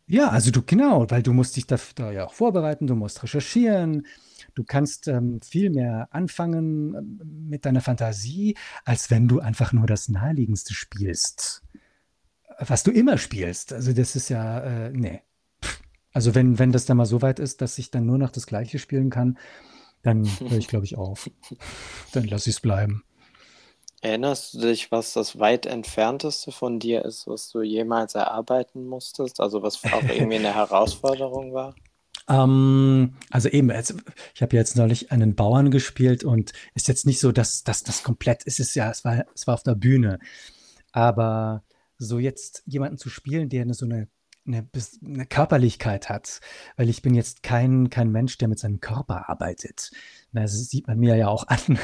ja, 0.07 0.29
also 0.29 0.51
du, 0.51 0.61
genau, 0.61 1.05
weil 1.11 1.21
du 1.21 1.33
musst 1.33 1.57
dich 1.57 1.67
da, 1.67 1.75
da 1.95 2.13
ja 2.13 2.27
auch 2.27 2.33
vorbereiten, 2.33 2.87
du 2.87 2.95
musst 2.95 3.21
recherchieren, 3.23 4.05
Du 4.59 4.65
kannst 4.65 5.07
ähm, 5.07 5.39
viel 5.41 5.69
mehr 5.69 6.09
anfangen 6.11 6.93
ähm, 6.93 7.47
mit 7.47 7.63
deiner 7.63 7.79
Fantasie, 7.79 8.57
als 8.83 9.09
wenn 9.09 9.29
du 9.29 9.39
einfach 9.39 9.71
nur 9.71 9.87
das 9.87 10.09
Naheliegendste 10.09 10.73
spielst. 10.73 11.63
Was 12.59 12.83
du 12.83 12.91
immer 12.91 13.17
spielst. 13.17 13.71
Also 13.71 13.93
das 13.93 14.17
ist 14.17 14.27
ja, 14.27 14.59
äh, 14.59 14.91
nee. 14.91 15.21
Also 16.11 16.35
wenn, 16.35 16.59
wenn 16.59 16.73
das 16.73 16.85
dann 16.85 16.97
mal 16.97 17.05
so 17.05 17.21
weit 17.21 17.39
ist, 17.39 17.61
dass 17.61 17.77
ich 17.77 17.89
dann 17.89 18.05
nur 18.05 18.17
noch 18.17 18.31
das 18.31 18.47
Gleiche 18.47 18.79
spielen 18.79 19.09
kann, 19.09 19.37
dann 20.01 20.25
höre 20.25 20.57
ich, 20.57 20.67
glaube 20.67 20.83
ich, 20.83 20.97
auf. 20.97 21.29
Dann 22.11 22.25
lasse 22.25 22.49
ich 22.49 22.57
es 22.57 22.61
bleiben. 22.61 23.05
Erinnerst 24.01 24.55
du 24.55 24.59
dich, 24.59 24.91
was 24.91 25.13
das 25.13 25.39
weit 25.39 25.67
entfernteste 25.67 26.51
von 26.51 26.79
dir 26.79 27.05
ist, 27.05 27.27
was 27.27 27.49
du 27.49 27.61
jemals 27.61 28.13
erarbeiten 28.13 28.87
musstest? 28.87 29.39
Also 29.39 29.63
was 29.63 29.81
auch 29.85 30.03
irgendwie 30.03 30.35
eine 30.35 30.53
Herausforderung 30.53 31.53
war? 31.53 31.75
Ähm, 32.29 33.15
also 33.31 33.49
eben, 33.49 33.71
also 33.71 33.95
ich 34.35 34.41
habe 34.41 34.55
jetzt 34.55 34.77
neulich 34.77 35.11
einen 35.11 35.35
Bauern 35.35 35.71
gespielt 35.71 36.23
und 36.23 36.53
ist 36.75 36.87
jetzt 36.87 37.05
nicht 37.05 37.19
so, 37.19 37.31
dass, 37.31 37.63
dass 37.63 37.83
das 37.83 38.03
komplett 38.03 38.43
ist. 38.43 38.59
Es 38.59 38.75
ja, 38.75 38.89
es 38.89 39.03
war, 39.03 39.25
es 39.33 39.47
war 39.47 39.55
auf 39.55 39.63
der 39.63 39.75
Bühne. 39.75 40.19
Aber 40.91 41.63
so 41.97 42.19
jetzt 42.19 42.63
jemanden 42.65 42.97
zu 42.97 43.09
spielen, 43.09 43.49
der 43.49 43.71
so 43.73 43.85
eine, 43.85 44.07
eine, 44.45 44.67
eine 45.03 45.25
Körperlichkeit 45.25 46.09
hat, 46.09 46.39
weil 46.77 46.89
ich 46.89 47.01
bin 47.01 47.15
jetzt 47.15 47.43
kein, 47.43 47.89
kein 47.89 48.11
Mensch, 48.11 48.37
der 48.37 48.47
mit 48.47 48.59
seinem 48.59 48.79
Körper 48.79 49.27
arbeitet. 49.29 49.91
Das 50.31 50.53
sieht 50.69 50.87
man 50.87 50.99
mir 50.99 51.15
ja 51.15 51.27
auch 51.27 51.47
an, 51.47 51.79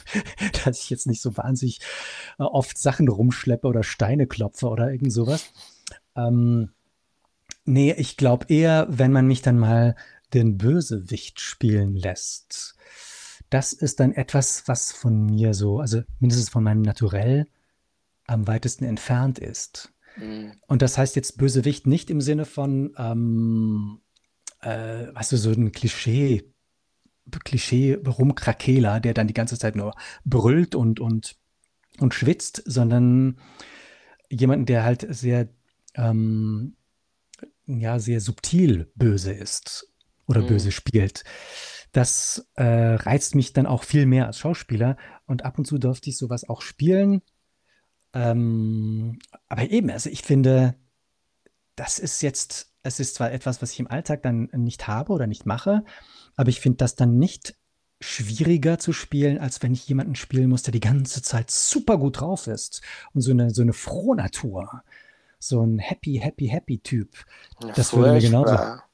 dass 0.64 0.80
ich 0.80 0.90
jetzt 0.90 1.06
nicht 1.06 1.20
so 1.20 1.36
wahnsinnig 1.36 1.80
äh, 2.38 2.42
oft 2.42 2.78
Sachen 2.78 3.08
rumschleppe 3.08 3.66
oder 3.66 3.82
Steine 3.82 4.26
klopfe 4.26 4.68
oder 4.68 4.90
irgend 4.90 5.12
sowas. 5.12 5.52
Ähm, 6.16 6.70
Nee, 7.70 7.94
ich 7.96 8.16
glaube 8.16 8.46
eher, 8.48 8.88
wenn 8.90 9.12
man 9.12 9.28
mich 9.28 9.42
dann 9.42 9.56
mal 9.56 9.94
den 10.34 10.58
Bösewicht 10.58 11.38
spielen 11.38 11.94
lässt. 11.94 12.74
Das 13.48 13.72
ist 13.72 14.00
dann 14.00 14.12
etwas, 14.12 14.66
was 14.66 14.90
von 14.90 15.26
mir 15.26 15.54
so, 15.54 15.78
also 15.78 16.02
mindestens 16.18 16.48
von 16.48 16.64
meinem 16.64 16.82
Naturell 16.82 17.46
am 18.26 18.48
weitesten 18.48 18.84
entfernt 18.84 19.38
ist. 19.38 19.92
Mhm. 20.16 20.54
Und 20.66 20.82
das 20.82 20.98
heißt 20.98 21.14
jetzt 21.14 21.38
Bösewicht 21.38 21.86
nicht 21.86 22.10
im 22.10 22.20
Sinne 22.20 22.44
von, 22.44 22.92
ähm, 22.98 24.00
äh, 24.62 25.14
weißt 25.14 25.30
du, 25.30 25.36
so 25.36 25.52
ein 25.52 25.70
Klischee, 25.70 26.52
Klischee 27.44 28.00
Rumkrakeler, 28.04 28.98
der 28.98 29.14
dann 29.14 29.28
die 29.28 29.34
ganze 29.34 29.56
Zeit 29.56 29.76
nur 29.76 29.94
brüllt 30.24 30.74
und, 30.74 30.98
und, 30.98 31.36
und 32.00 32.14
schwitzt, 32.14 32.64
sondern 32.66 33.38
jemanden, 34.28 34.66
der 34.66 34.82
halt 34.82 35.06
sehr, 35.08 35.48
ähm, 35.94 36.74
ja, 37.78 37.98
sehr 37.98 38.20
subtil 38.20 38.90
böse 38.94 39.32
ist 39.32 39.92
oder 40.26 40.42
böse 40.42 40.68
Mhm. 40.68 40.72
spielt. 40.72 41.24
Das 41.92 42.46
äh, 42.54 42.64
reizt 42.64 43.34
mich 43.34 43.52
dann 43.52 43.66
auch 43.66 43.84
viel 43.84 44.06
mehr 44.06 44.26
als 44.26 44.38
Schauspieler 44.38 44.96
und 45.26 45.44
ab 45.44 45.58
und 45.58 45.66
zu 45.66 45.78
durfte 45.78 46.10
ich 46.10 46.16
sowas 46.16 46.48
auch 46.48 46.62
spielen. 46.62 47.22
Ähm, 48.14 49.18
aber 49.48 49.70
eben, 49.70 49.90
also 49.90 50.10
ich 50.10 50.22
finde, 50.22 50.76
das 51.76 51.98
ist 51.98 52.22
jetzt, 52.22 52.72
es 52.82 53.00
ist 53.00 53.14
zwar 53.16 53.32
etwas, 53.32 53.62
was 53.62 53.72
ich 53.72 53.80
im 53.80 53.88
Alltag 53.88 54.22
dann 54.22 54.48
nicht 54.52 54.86
habe 54.88 55.12
oder 55.12 55.26
nicht 55.26 55.46
mache, 55.46 55.84
aber 56.36 56.48
ich 56.50 56.60
finde 56.60 56.78
das 56.78 56.94
dann 56.94 57.18
nicht 57.18 57.56
schwieriger 58.00 58.78
zu 58.78 58.92
spielen, 58.92 59.38
als 59.38 59.62
wenn 59.62 59.72
ich 59.74 59.86
jemanden 59.88 60.14
spielen 60.14 60.48
muss, 60.48 60.62
der 60.62 60.72
die 60.72 60.80
ganze 60.80 61.22
Zeit 61.22 61.50
super 61.50 61.98
gut 61.98 62.20
drauf 62.20 62.46
ist 62.46 62.82
und 63.12 63.20
so 63.20 63.30
eine, 63.30 63.50
so 63.50 63.62
eine 63.62 63.74
Frohnatur, 63.74 64.82
so 65.40 65.62
ein 65.64 65.78
happy, 65.80 66.16
happy, 66.16 66.46
happy 66.48 66.78
Typ. 66.78 67.10
Ja, 67.62 67.72
Das 67.72 67.94
würde 67.94 68.12
mir 68.12 68.20
genauso. 68.20 68.56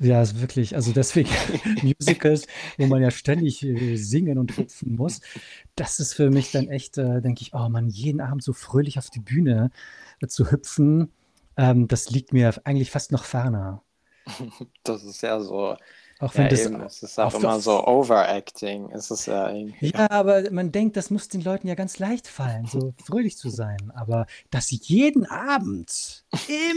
Ja, 0.00 0.22
ist 0.22 0.40
wirklich, 0.40 0.74
also 0.74 0.92
deswegen 0.92 1.30
Musicals, 1.82 2.46
wo 2.78 2.86
man 2.86 3.00
ja 3.02 3.10
ständig 3.12 3.62
äh, 3.62 3.96
singen 3.96 4.38
und 4.38 4.56
hüpfen 4.56 4.96
muss, 4.96 5.20
das 5.76 6.00
ist 6.00 6.14
für 6.14 6.30
mich 6.30 6.50
dann 6.50 6.68
echt, 6.68 6.98
äh, 6.98 7.20
denke 7.22 7.42
ich, 7.42 7.54
oh 7.54 7.68
Mann, 7.68 7.88
jeden 7.88 8.20
Abend 8.20 8.42
so 8.42 8.52
fröhlich 8.52 8.98
auf 8.98 9.10
die 9.10 9.20
Bühne 9.20 9.70
äh, 10.20 10.26
zu 10.26 10.50
hüpfen, 10.50 11.12
ähm, 11.56 11.86
das 11.88 12.10
liegt 12.10 12.32
mir 12.32 12.52
eigentlich 12.64 12.90
fast 12.90 13.12
noch 13.12 13.24
ferner. 13.24 13.82
Das 14.84 15.04
ist 15.04 15.22
ja 15.22 15.40
so, 15.40 15.76
Auch 16.20 16.36
wenn 16.36 16.42
ja 16.44 16.48
das 16.48 16.60
eben, 16.60 16.80
es 16.82 17.02
ist 17.02 17.18
auch 17.18 17.34
immer 17.34 17.60
so 17.60 17.86
Overacting. 17.86 18.90
Es 18.92 19.10
ist 19.10 19.26
ja 19.26 19.50
irgendwie 19.50 19.90
Ja, 19.90 20.10
aber 20.10 20.50
man 20.50 20.72
denkt, 20.72 20.96
das 20.96 21.10
muss 21.10 21.28
den 21.28 21.42
Leuten 21.42 21.66
ja 21.68 21.74
ganz 21.74 21.98
leicht 21.98 22.28
fallen, 22.28 22.66
so 22.66 22.94
fröhlich 23.04 23.36
zu 23.36 23.50
sein. 23.50 23.92
Aber 23.94 24.26
das 24.50 24.70
jeden 24.70 25.26
Abend, 25.26 26.24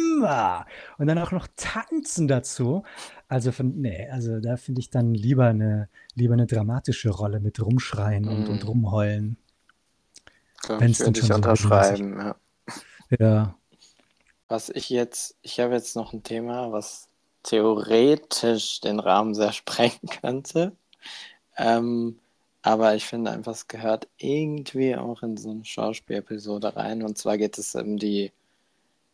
immer 0.02 0.66
und 0.98 1.08
dann 1.08 1.20
auch 1.20 1.32
noch 1.32 1.48
tanzen 1.56 2.28
dazu. 2.28 2.84
Also 3.28 3.52
von, 3.52 3.80
nee, 3.80 4.10
also 4.10 4.40
da 4.40 4.58
finde 4.58 4.80
ich 4.82 4.90
dann 4.90 5.14
lieber 5.14 5.48
eine, 5.48 5.90
lieber 6.16 6.34
eine 6.34 6.48
dramatische 6.48 7.10
Rolle 7.10 7.40
mit 7.40 7.62
rumschreien 7.62 8.28
und, 8.28 8.50
und 8.50 8.64
Mm, 8.64 8.68
rumheulen, 8.68 9.38
wenn 10.68 10.92
es 10.92 11.00
ich 11.00 11.18
schon 11.18 11.28
so 11.28 11.34
unterschreiben, 11.36 12.18
ja. 12.20 12.36
Ja. 13.20 13.56
Was 14.50 14.70
ich 14.70 14.90
jetzt, 14.90 15.38
ich 15.42 15.60
habe 15.60 15.74
jetzt 15.74 15.96
noch 15.96 16.14
ein 16.14 16.24
Thema, 16.24 16.72
was 16.72 17.07
theoretisch 17.48 18.82
den 18.82 19.02
Rahmen 19.02 19.36
sehr 19.36 19.54
sprengen 19.54 20.08
könnte. 20.22 20.74
Ähm, 21.58 22.20
aber 22.64 22.96
ich 22.96 23.06
finde 23.06 23.32
einfach, 23.32 23.54
es 23.54 23.68
gehört 23.70 24.08
irgendwie 24.18 24.96
auch 24.96 25.24
in 25.24 25.38
so 25.38 25.52
eine 25.52 25.66
Schauspielepisode 25.66 26.76
rein. 26.78 27.04
Und 27.04 27.18
zwar 27.18 27.38
geht 27.40 27.58
es 27.58 27.76
um 27.76 27.98
die 27.98 28.32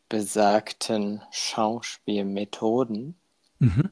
besagten 0.10 1.22
Schauspielmethoden, 1.32 3.16
Mhm. 3.60 3.92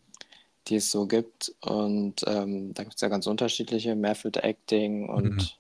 die 0.68 0.76
es 0.76 0.92
so 0.92 1.08
gibt. 1.08 1.54
Und 1.62 2.24
ähm, 2.28 2.74
da 2.74 2.84
gibt 2.84 2.96
es 2.96 3.02
ja 3.02 3.08
ganz 3.10 3.28
unterschiedliche, 3.28 3.96
Method 3.96 4.40
Acting 4.42 5.04
Mhm. 5.04 5.10
und, 5.10 5.60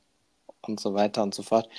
und 0.61 0.79
so 0.79 0.93
weiter 0.93 1.23
und 1.23 1.35
so 1.35 1.43
fort. 1.43 1.69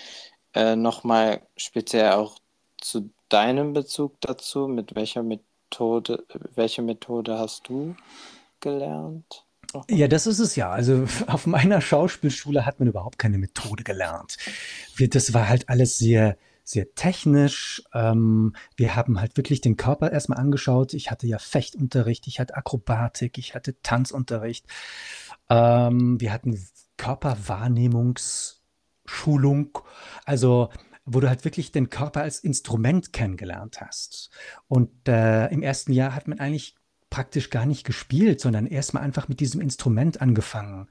Äh, 0.55 0.77
nochmal 0.77 1.43
speziell 1.57 2.12
auch 2.12 2.38
zu 2.81 3.11
deinem 3.29 3.73
Bezug 3.75 4.21
dazu, 4.21 4.69
mit 4.69 4.95
welcher 4.95 5.23
Methode, 5.73 6.25
welche 6.55 6.83
Methode 6.83 7.39
hast 7.39 7.67
du 7.69 7.97
gelernt? 8.61 9.47
Ja, 9.89 10.07
das 10.07 10.27
ist 10.27 10.39
es 10.39 10.55
ja. 10.55 10.71
Also 10.71 11.07
auf 11.27 11.47
meiner 11.47 11.81
Schauspielschule 11.81 12.67
hat 12.67 12.79
man 12.79 12.89
überhaupt 12.89 13.19
keine 13.19 13.39
Methode 13.39 13.85
gelernt. 13.85 14.37
Das 14.99 15.33
war 15.33 15.49
halt 15.49 15.71
alles 15.71 15.97
sehr, 15.97 16.37
sehr 16.63 16.95
technisch. 16.95 17.83
Ähm, 17.95 18.55
wir 18.77 18.97
haben 18.97 19.19
halt 19.19 19.39
wirklich 19.39 19.63
den 19.63 19.79
Körper 19.79 20.13
erstmal 20.13 20.39
angeschaut. 20.39 20.93
Ich 20.93 21.11
hatte 21.11 21.27
ja 21.27 21.39
Fechtunterricht, 21.39 22.27
ich 22.27 22.39
hatte 22.39 22.55
Akrobatik, 22.55 23.39
ich 23.39 23.55
hatte 23.55 23.81
Tanzunterricht. 23.83 24.67
Ähm, 25.49 26.21
wir 26.21 26.35
hatten 26.35 26.63
Körperwahrnehmungsschulung, 26.99 29.79
also 30.27 30.69
wo 31.05 31.21
du 31.21 31.29
halt 31.29 31.45
wirklich 31.45 31.73
den 31.73 31.91
Körper 31.91 32.23
als 32.23 32.38
Instrument 32.38 33.12
kennengelernt 33.12 33.81
hast. 33.81 34.31
Und 34.69 34.91
äh, 35.09 35.49
im 35.49 35.62
ersten 35.62 35.93
Jahr 35.93 36.15
hat 36.15 36.29
man 36.29 36.38
eigentlich 36.38 36.77
praktisch 37.11 37.51
gar 37.51 37.67
nicht 37.67 37.85
gespielt, 37.85 38.41
sondern 38.41 38.67
erstmal 38.67 39.03
einfach 39.03 39.29
mit 39.29 39.41
diesem 39.41 39.61
Instrument 39.61 40.21
angefangen 40.21 40.88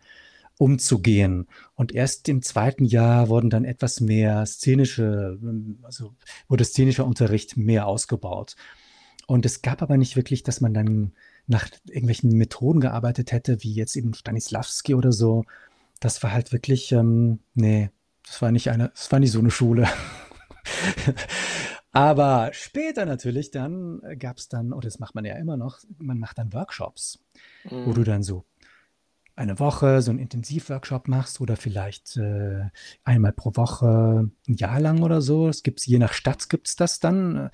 umzugehen. 0.58 1.47
Und 1.74 1.91
erst 1.91 2.30
im 2.30 2.43
zweiten 2.43 2.86
Jahr 2.86 3.30
wurden 3.30 3.50
dann 3.50 3.65
etwas 3.65 4.00
mehr 4.00 4.45
szenische, 4.45 5.39
ähm, 5.41 5.80
also 5.82 6.13
wurde 6.47 6.65
szenischer 6.65 7.06
Unterricht 7.06 7.58
mehr 7.58 7.88
ausgebaut. 7.88 8.56
Und 9.26 9.45
es 9.47 9.63
gab 9.63 9.82
aber 9.82 9.97
nicht 9.97 10.15
wirklich, 10.15 10.43
dass 10.43 10.62
man 10.62 10.76
dann 10.76 11.13
nach 11.47 11.67
irgendwelchen 11.88 12.38
Methoden 12.38 12.80
gearbeitet 12.80 13.32
hätte, 13.32 13.63
wie 13.63 13.74
jetzt 13.74 13.95
eben 13.95 14.13
Stanislavski 14.13 14.93
oder 14.93 15.12
so. 15.12 15.45
Das 16.00 16.21
war 16.21 16.32
halt 16.32 16.52
wirklich, 16.52 16.91
ähm, 16.91 17.39
nee, 17.56 17.89
das 18.25 18.41
war 18.41 18.51
nicht 18.51 18.69
eine, 18.69 18.89
das 18.89 19.12
war 19.12 19.19
nicht 19.19 19.31
so 19.31 19.39
eine 19.39 19.51
Schule. 19.51 19.88
Aber 21.91 22.51
später 22.53 23.05
natürlich 23.05 23.51
dann 23.51 24.01
gab 24.17 24.38
es 24.38 24.47
dann, 24.47 24.71
oder 24.71 24.88
das 24.88 24.99
macht 24.99 25.15
man 25.15 25.25
ja 25.25 25.36
immer 25.36 25.57
noch, 25.57 25.79
man 25.97 26.19
macht 26.19 26.38
dann 26.38 26.53
Workshops, 26.53 27.19
wo 27.69 27.91
du 27.91 28.03
dann 28.03 28.23
so 28.23 28.45
eine 29.36 29.60
Woche 29.60 30.01
so 30.01 30.12
einen 30.12 30.19
Intensivworkshop 30.19 31.07
machst 31.07 31.41
oder 31.41 31.57
vielleicht 31.57 32.17
äh, 32.17 32.69
einmal 33.03 33.34
pro 33.34 33.51
Woche 33.55 34.29
ein 34.47 34.53
Jahr 34.53 34.79
lang 34.79 35.01
oder 35.01 35.21
so. 35.21 35.47
Es 35.47 35.63
gibt's, 35.63 35.86
je 35.86 35.99
nach 35.99 36.13
Stadt 36.13 36.49
gibt 36.49 36.67
es 36.67 36.75
das 36.75 36.99
dann. 36.99 37.49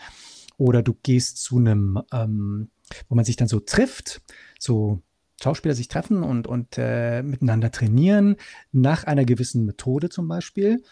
Oder 0.58 0.82
du 0.82 0.96
gehst 1.04 1.38
zu 1.38 1.58
einem, 1.58 2.02
ähm, 2.12 2.70
wo 3.10 3.16
man 3.16 3.26
sich 3.26 3.36
dann 3.36 3.48
so 3.48 3.60
trifft, 3.60 4.22
so 4.60 5.02
Schauspieler 5.42 5.76
sich 5.76 5.88
treffen 5.88 6.24
und, 6.24 6.48
und 6.48 6.78
äh, 6.78 7.22
miteinander 7.22 7.72
trainieren, 7.72 8.38
nach 8.72 9.04
einer 9.04 9.26
gewissen 9.26 9.66
Methode 9.66 10.10
zum 10.10 10.28
Beispiel. 10.28 10.84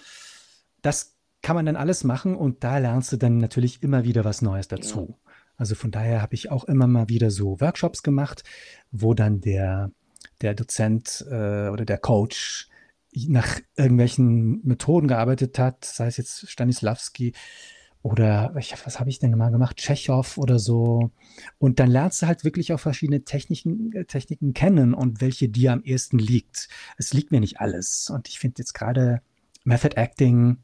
Das 0.82 1.16
kann 1.42 1.56
man 1.56 1.66
dann 1.66 1.76
alles 1.76 2.04
machen 2.04 2.36
und 2.36 2.64
da 2.64 2.78
lernst 2.78 3.12
du 3.12 3.18
dann 3.18 3.38
natürlich 3.38 3.82
immer 3.84 4.04
wieder 4.04 4.24
was 4.24 4.42
Neues 4.42 4.68
ja. 4.70 4.78
dazu. 4.78 5.18
Also 5.58 5.76
von 5.76 5.92
daher 5.92 6.22
habe 6.22 6.36
ich 6.36 6.52
auch 6.52 6.66
immer 6.66 6.88
mal 6.88 7.10
wieder 7.10 7.32
so 7.32 7.60
Workshops 7.62 8.04
gemacht, 8.04 8.44
wo 8.92 9.14
dann 9.14 9.42
der, 9.42 9.92
der 10.42 10.54
Dozent 10.54 11.26
äh, 11.30 11.70
oder 11.70 11.86
der 11.86 11.98
Coach 11.98 12.70
nach 13.28 13.62
irgendwelchen 13.78 14.62
Methoden 14.66 15.08
gearbeitet 15.08 15.58
hat, 15.58 15.86
sei 15.86 16.08
es 16.08 16.18
jetzt 16.18 16.50
Stanislavski 16.50 17.34
oder 18.06 18.54
ich, 18.60 18.72
was 18.86 19.00
habe 19.00 19.10
ich 19.10 19.18
denn 19.18 19.36
mal 19.36 19.50
gemacht? 19.50 19.78
Tschechow 19.78 20.38
oder 20.38 20.60
so. 20.60 21.10
Und 21.58 21.80
dann 21.80 21.90
lernst 21.90 22.22
du 22.22 22.28
halt 22.28 22.44
wirklich 22.44 22.72
auch 22.72 22.80
verschiedene 22.80 23.24
Techniken, 23.24 23.92
äh, 23.94 24.06
Techniken 24.06 24.54
kennen 24.54 24.94
und 24.94 25.22
welche 25.22 25.50
dir 25.50 25.72
am 25.72 25.82
ehesten 25.82 26.20
liegt. 26.20 26.70
Es 26.98 27.14
liegt 27.14 27.32
mir 27.32 27.40
nicht 27.40 27.60
alles. 27.62 28.12
Und 28.12 28.28
ich 28.28 28.38
finde 28.38 28.60
jetzt 28.60 28.74
gerade 28.74 29.24
Method 29.64 29.96
Acting, 30.00 30.58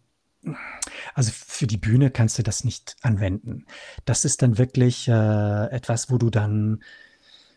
also 1.15 1.31
für 1.33 1.65
die 1.65 1.77
Bühne 1.77 2.11
kannst 2.11 2.37
du 2.37 2.43
das 2.43 2.63
nicht 2.63 2.95
anwenden. 3.01 3.65
Das 4.05 4.23
ist 4.23 4.43
dann 4.43 4.59
wirklich 4.59 5.07
äh, 5.07 5.65
etwas, 5.71 6.11
wo 6.11 6.19
du 6.19 6.29
dann 6.29 6.83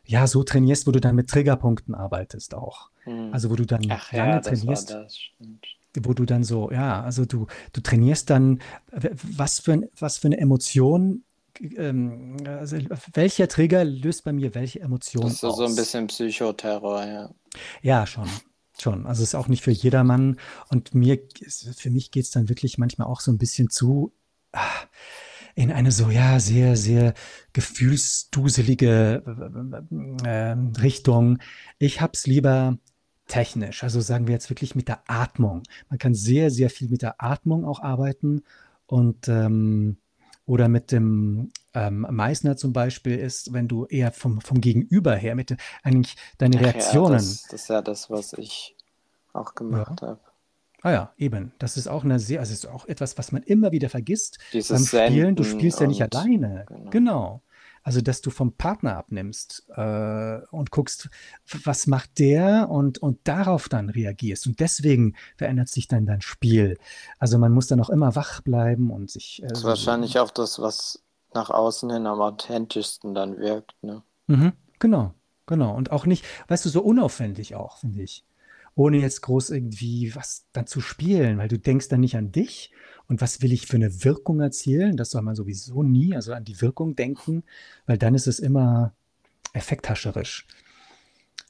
ja 0.06 0.26
so 0.26 0.44
trainierst, 0.44 0.86
wo 0.86 0.92
du 0.92 1.00
dann 1.00 1.14
mit 1.14 1.28
Triggerpunkten 1.28 1.94
arbeitest 1.94 2.54
auch. 2.54 2.88
Mm. 3.04 3.34
Also 3.34 3.50
wo 3.50 3.56
du 3.56 3.66
dann 3.66 3.82
Ach 3.90 4.10
lange 4.12 4.30
ja, 4.30 4.36
das 4.38 4.46
war 4.46 4.54
trainierst, 4.54 4.90
das, 4.90 5.18
stimmt. 5.18 5.66
Wo 6.02 6.14
du 6.14 6.24
dann 6.24 6.44
so, 6.44 6.70
ja, 6.70 7.02
also 7.02 7.24
du, 7.24 7.46
du 7.72 7.80
trainierst 7.80 8.30
dann, 8.30 8.60
was 8.90 9.60
für, 9.60 9.74
ein, 9.74 9.86
was 9.98 10.18
für 10.18 10.28
eine 10.28 10.38
Emotion, 10.38 11.24
ähm, 11.76 12.36
also 12.46 12.76
welcher 13.14 13.48
Trigger 13.48 13.84
löst 13.84 14.24
bei 14.24 14.32
mir 14.32 14.54
welche 14.54 14.80
Das 15.16 15.24
Emotion 15.24 15.26
ist 15.26 15.40
so, 15.40 15.50
so 15.50 15.64
ein 15.64 15.74
aus? 15.74 15.76
bisschen 15.76 16.06
Psychoterror, 16.06 17.04
ja. 17.04 17.34
Ja, 17.82 18.06
schon. 18.06 18.40
Schon. 18.78 19.06
Also 19.06 19.22
es 19.22 19.30
ist 19.30 19.34
auch 19.34 19.48
nicht 19.48 19.62
für 19.62 19.70
jedermann. 19.70 20.38
Und 20.68 20.94
mir, 20.94 21.18
für 21.76 21.90
mich 21.90 22.10
geht 22.10 22.24
es 22.24 22.30
dann 22.30 22.48
wirklich 22.48 22.78
manchmal 22.78 23.08
auch 23.08 23.20
so 23.20 23.30
ein 23.30 23.38
bisschen 23.38 23.70
zu 23.70 24.12
ah, 24.52 24.62
in 25.54 25.72
eine 25.72 25.92
so, 25.92 26.10
ja, 26.10 26.40
sehr, 26.40 26.76
sehr 26.76 27.14
gefühlsduselige 27.52 29.22
äh, 30.24 30.28
äh, 30.28 30.56
Richtung. 30.82 31.38
Ich 31.78 32.00
hab's 32.00 32.26
lieber 32.26 32.78
technisch. 33.26 33.82
Also 33.82 34.00
sagen 34.00 34.26
wir 34.26 34.34
jetzt 34.34 34.50
wirklich 34.50 34.74
mit 34.74 34.88
der 34.88 35.02
Atmung. 35.06 35.62
Man 35.88 35.98
kann 35.98 36.14
sehr, 36.14 36.50
sehr 36.50 36.70
viel 36.70 36.88
mit 36.88 37.02
der 37.02 37.22
Atmung 37.22 37.64
auch 37.64 37.80
arbeiten. 37.82 38.42
Und 38.86 39.28
ähm, 39.28 39.96
oder 40.46 40.68
mit 40.68 40.92
dem 40.92 41.50
ähm, 41.72 42.06
Meißner 42.10 42.56
zum 42.56 42.74
Beispiel 42.74 43.16
ist, 43.18 43.54
wenn 43.54 43.66
du 43.66 43.86
eher 43.86 44.12
vom, 44.12 44.42
vom 44.42 44.60
Gegenüber 44.60 45.16
her, 45.16 45.34
mit 45.34 45.48
de- 45.50 45.56
eigentlich 45.82 46.16
deine 46.36 46.58
Ach 46.58 46.60
ja, 46.60 46.66
Reaktionen 46.68 47.14
das, 47.14 47.42
das 47.44 47.62
ist 47.62 47.68
ja 47.68 47.80
das, 47.80 48.10
was 48.10 48.34
ich 48.34 48.76
auch 49.32 49.48
ja. 49.48 49.54
gemacht 49.54 50.02
habe. 50.02 50.20
Ah 50.82 50.92
ja, 50.92 51.12
eben. 51.16 51.52
Das 51.58 51.78
ist 51.78 51.88
auch 51.88 52.04
eine 52.04 52.18
sehr, 52.18 52.40
also 52.40 52.52
es 52.52 52.64
ist 52.64 52.66
auch 52.70 52.84
etwas, 52.86 53.16
was 53.16 53.32
man 53.32 53.42
immer 53.42 53.72
wieder 53.72 53.88
vergisst 53.88 54.38
Dieses 54.52 54.92
beim 54.92 55.08
Spielen. 55.08 55.34
Du 55.34 55.42
spielst 55.44 55.80
ja 55.80 55.86
nicht 55.86 56.02
alleine. 56.02 56.66
genau. 56.68 56.90
Genau. 56.90 57.42
Also, 57.84 58.00
dass 58.00 58.22
du 58.22 58.30
vom 58.30 58.54
Partner 58.54 58.96
abnimmst 58.96 59.66
äh, 59.76 60.38
und 60.50 60.70
guckst, 60.70 61.10
was 61.64 61.86
macht 61.86 62.18
der 62.18 62.70
und, 62.70 62.96
und 62.96 63.20
darauf 63.24 63.68
dann 63.68 63.90
reagierst. 63.90 64.46
Und 64.46 64.58
deswegen 64.58 65.14
verändert 65.36 65.68
sich 65.68 65.86
dann 65.86 66.06
dein 66.06 66.22
Spiel. 66.22 66.78
Also 67.18 67.36
man 67.36 67.52
muss 67.52 67.66
dann 67.66 67.80
auch 67.80 67.90
immer 67.90 68.16
wach 68.16 68.40
bleiben 68.40 68.90
und 68.90 69.10
sich. 69.10 69.42
Äh, 69.42 69.48
das 69.48 69.58
ist 69.58 69.64
wahrscheinlich 69.64 70.18
auch 70.18 70.30
das, 70.30 70.60
was 70.60 71.04
nach 71.34 71.50
außen 71.50 71.90
hin 71.90 72.06
am 72.06 72.22
authentischsten 72.22 73.14
dann 73.14 73.36
wirkt, 73.36 73.74
ne? 73.82 74.02
Mhm, 74.28 74.54
genau, 74.78 75.12
genau. 75.44 75.76
Und 75.76 75.92
auch 75.92 76.06
nicht, 76.06 76.24
weißt 76.48 76.64
du, 76.64 76.70
so 76.70 76.80
unaufwendig 76.80 77.54
auch, 77.54 77.76
finde 77.76 78.02
ich. 78.02 78.24
Ohne 78.76 78.96
jetzt 78.96 79.20
groß 79.20 79.50
irgendwie 79.50 80.16
was 80.16 80.46
dann 80.52 80.66
zu 80.66 80.80
spielen, 80.80 81.36
weil 81.36 81.48
du 81.48 81.58
denkst 81.58 81.88
dann 81.88 82.00
nicht 82.00 82.16
an 82.16 82.32
dich 82.32 82.72
und 83.08 83.20
was 83.20 83.42
will 83.42 83.52
ich 83.52 83.66
für 83.66 83.76
eine 83.76 84.04
Wirkung 84.04 84.40
erzielen. 84.40 84.96
Das 84.96 85.10
soll 85.10 85.22
man 85.22 85.34
sowieso 85.34 85.82
nie, 85.82 86.14
also 86.14 86.32
an 86.32 86.44
die 86.44 86.60
Wirkung 86.60 86.96
denken, 86.96 87.44
weil 87.86 87.98
dann 87.98 88.14
ist 88.14 88.26
es 88.26 88.38
immer 88.38 88.94
effekthascherisch. 89.52 90.46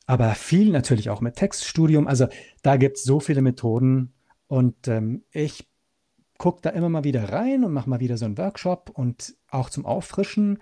Aber 0.07 0.35
viel 0.35 0.71
natürlich 0.71 1.11
auch 1.11 1.21
mit 1.21 1.37
Textstudium. 1.37 2.07
Also 2.07 2.29
da 2.63 2.77
gibt 2.77 2.99
es 2.99 3.05
so 3.05 3.21
viele 3.21 3.41
Methoden 3.41 4.13
und 4.49 4.89
ähm, 4.89 5.25
ich 5.33 5.67
gucke 6.37 6.61
da 6.63 6.71
immer 6.71 6.89
mal 6.89 7.05
wieder 7.05 7.33
rein 7.33 7.65
und 7.65 7.73
mache 7.73 7.89
mal 7.89 8.01
wieder 8.01 8.19
so 8.19 8.25
einen 8.25 8.37
Workshop 8.37 8.91
und 8.91 9.35
auch 9.49 9.71
zum 9.71 9.87
Auffrischen. 9.87 10.59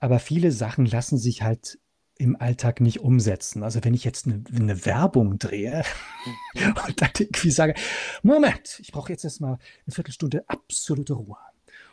Aber 0.00 0.20
viele 0.20 0.52
Sachen 0.52 0.86
lassen 0.86 1.18
sich 1.18 1.42
halt 1.42 1.78
im 2.18 2.36
Alltag 2.40 2.80
nicht 2.80 3.00
umsetzen. 3.00 3.62
Also 3.62 3.82
wenn 3.84 3.94
ich 3.94 4.04
jetzt 4.04 4.26
eine, 4.26 4.42
eine 4.54 4.84
Werbung 4.84 5.38
drehe 5.38 5.84
und 6.86 7.00
dann 7.00 7.10
irgendwie 7.18 7.50
sage, 7.50 7.74
Moment, 8.22 8.80
ich 8.80 8.92
brauche 8.92 9.12
jetzt 9.12 9.24
erstmal 9.24 9.58
eine 9.86 9.94
Viertelstunde 9.94 10.44
absolute 10.48 11.14
Ruhe. 11.14 11.36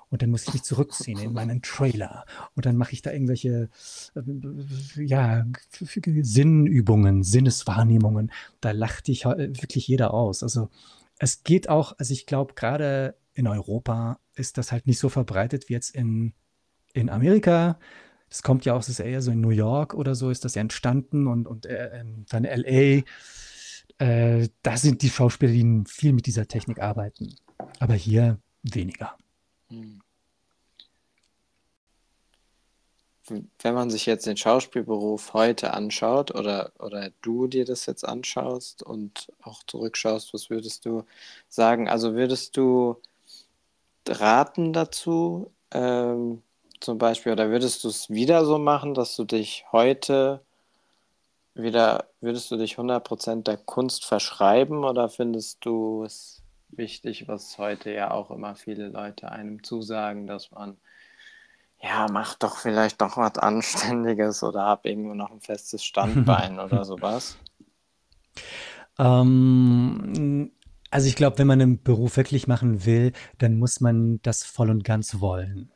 Und 0.09 0.21
dann 0.21 0.29
muss 0.29 0.47
ich 0.47 0.53
mich 0.53 0.63
zurückziehen 0.63 1.19
in 1.19 1.33
meinen 1.33 1.61
Trailer. 1.61 2.25
Und 2.55 2.65
dann 2.65 2.77
mache 2.77 2.93
ich 2.93 3.01
da 3.01 3.11
irgendwelche 3.11 3.69
äh, 4.15 5.03
ja, 5.03 5.45
Sinnübungen, 5.71 7.23
Sinneswahrnehmungen. 7.23 8.31
Da 8.61 8.71
lacht 8.71 9.07
dich 9.07 9.25
wirklich 9.25 9.87
jeder 9.87 10.13
aus. 10.13 10.43
Also 10.43 10.69
es 11.17 11.43
geht 11.43 11.69
auch, 11.69 11.95
also 11.97 12.13
ich 12.13 12.25
glaube, 12.25 12.53
gerade 12.53 13.15
in 13.33 13.47
Europa 13.47 14.19
ist 14.35 14.57
das 14.57 14.71
halt 14.71 14.87
nicht 14.87 14.99
so 14.99 15.09
verbreitet 15.09 15.69
wie 15.69 15.73
jetzt 15.73 15.95
in, 15.95 16.33
in 16.93 17.09
Amerika. 17.09 17.79
Das 18.35 18.43
kommt 18.43 18.65
ja 18.65 18.73
auch, 18.73 18.79
das 18.79 18.89
ist 18.89 18.99
eher 18.99 19.21
so 19.21 19.31
in 19.31 19.39
New 19.39 19.51
York 19.51 19.93
oder 19.93 20.13
so 20.13 20.29
ist 20.29 20.43
das 20.43 20.55
ja 20.55 20.61
entstanden 20.61 21.25
und, 21.25 21.47
und 21.47 21.65
äh, 21.67 22.03
dann 22.27 22.43
LA. 22.43 23.03
Äh, 23.97 24.49
da 24.61 24.75
sind 24.75 25.03
die 25.03 25.09
Schauspieler, 25.09 25.53
die 25.53 25.83
viel 25.87 26.11
mit 26.11 26.25
dieser 26.25 26.45
Technik 26.45 26.81
arbeiten. 26.81 27.33
Aber 27.79 27.93
hier 27.93 28.37
weniger. 28.61 29.15
Hm. 29.69 30.01
Wenn 33.29 33.73
man 33.73 33.89
sich 33.89 34.05
jetzt 34.05 34.25
den 34.25 34.35
Schauspielberuf 34.35 35.33
heute 35.33 35.73
anschaut 35.73 36.35
oder, 36.35 36.73
oder 36.77 37.11
du 37.21 37.47
dir 37.47 37.63
das 37.63 37.85
jetzt 37.85 38.03
anschaust 38.03 38.83
und 38.83 39.31
auch 39.43 39.63
zurückschaust, 39.65 40.33
was 40.33 40.49
würdest 40.49 40.85
du 40.85 41.05
sagen? 41.47 41.87
Also 41.87 42.15
würdest 42.15 42.57
du 42.57 43.01
raten 44.05 44.73
dazu, 44.73 45.53
ähm, 45.71 46.41
zum 46.79 46.97
Beispiel, 46.97 47.31
oder 47.31 47.49
würdest 47.49 47.83
du 47.83 47.87
es 47.89 48.09
wieder 48.09 48.45
so 48.45 48.57
machen, 48.57 48.93
dass 48.93 49.15
du 49.15 49.23
dich 49.23 49.65
heute 49.71 50.41
wieder, 51.53 52.09
würdest 52.21 52.51
du 52.51 52.57
dich 52.57 52.77
100% 52.77 53.43
der 53.43 53.57
Kunst 53.57 54.05
verschreiben 54.05 54.83
oder 54.83 55.09
findest 55.09 55.63
du 55.65 56.03
es 56.03 56.43
wichtig, 56.69 57.27
was 57.27 57.57
heute 57.57 57.91
ja 57.91 58.11
auch 58.11 58.29
immer 58.31 58.55
viele 58.55 58.89
Leute 58.89 59.31
einem 59.31 59.63
zusagen, 59.63 60.27
dass 60.27 60.51
man, 60.51 60.77
ja, 61.81 62.07
mach 62.11 62.35
doch 62.35 62.57
vielleicht 62.57 62.99
noch 62.99 63.17
was 63.17 63.37
Anständiges 63.37 64.43
oder 64.43 64.65
hab 64.65 64.85
irgendwo 64.85 65.13
noch 65.13 65.31
ein 65.31 65.41
festes 65.41 65.83
Standbein 65.83 66.59
oder 66.59 66.83
sowas? 66.83 67.37
Ähm, 68.99 70.51
also 70.91 71.07
ich 71.07 71.15
glaube, 71.15 71.37
wenn 71.37 71.47
man 71.47 71.61
einen 71.61 71.83
Beruf 71.83 72.17
wirklich 72.17 72.47
machen 72.47 72.85
will, 72.85 73.13
dann 73.37 73.57
muss 73.57 73.79
man 73.79 74.21
das 74.21 74.43
voll 74.43 74.69
und 74.69 74.83
ganz 74.83 75.19
wollen. 75.19 75.71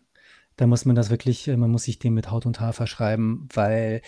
Da 0.59 0.67
muss 0.67 0.83
man 0.83 0.93
das 0.93 1.09
wirklich, 1.09 1.47
äh, 1.47 1.55
man 1.55 1.71
muss 1.71 1.83
sich 1.83 1.99
dem 1.99 2.15
mit 2.15 2.29
Haut 2.31 2.45
und 2.45 2.59
Haar 2.59 2.73
verschreiben, 2.73 3.47
weil 3.53 4.01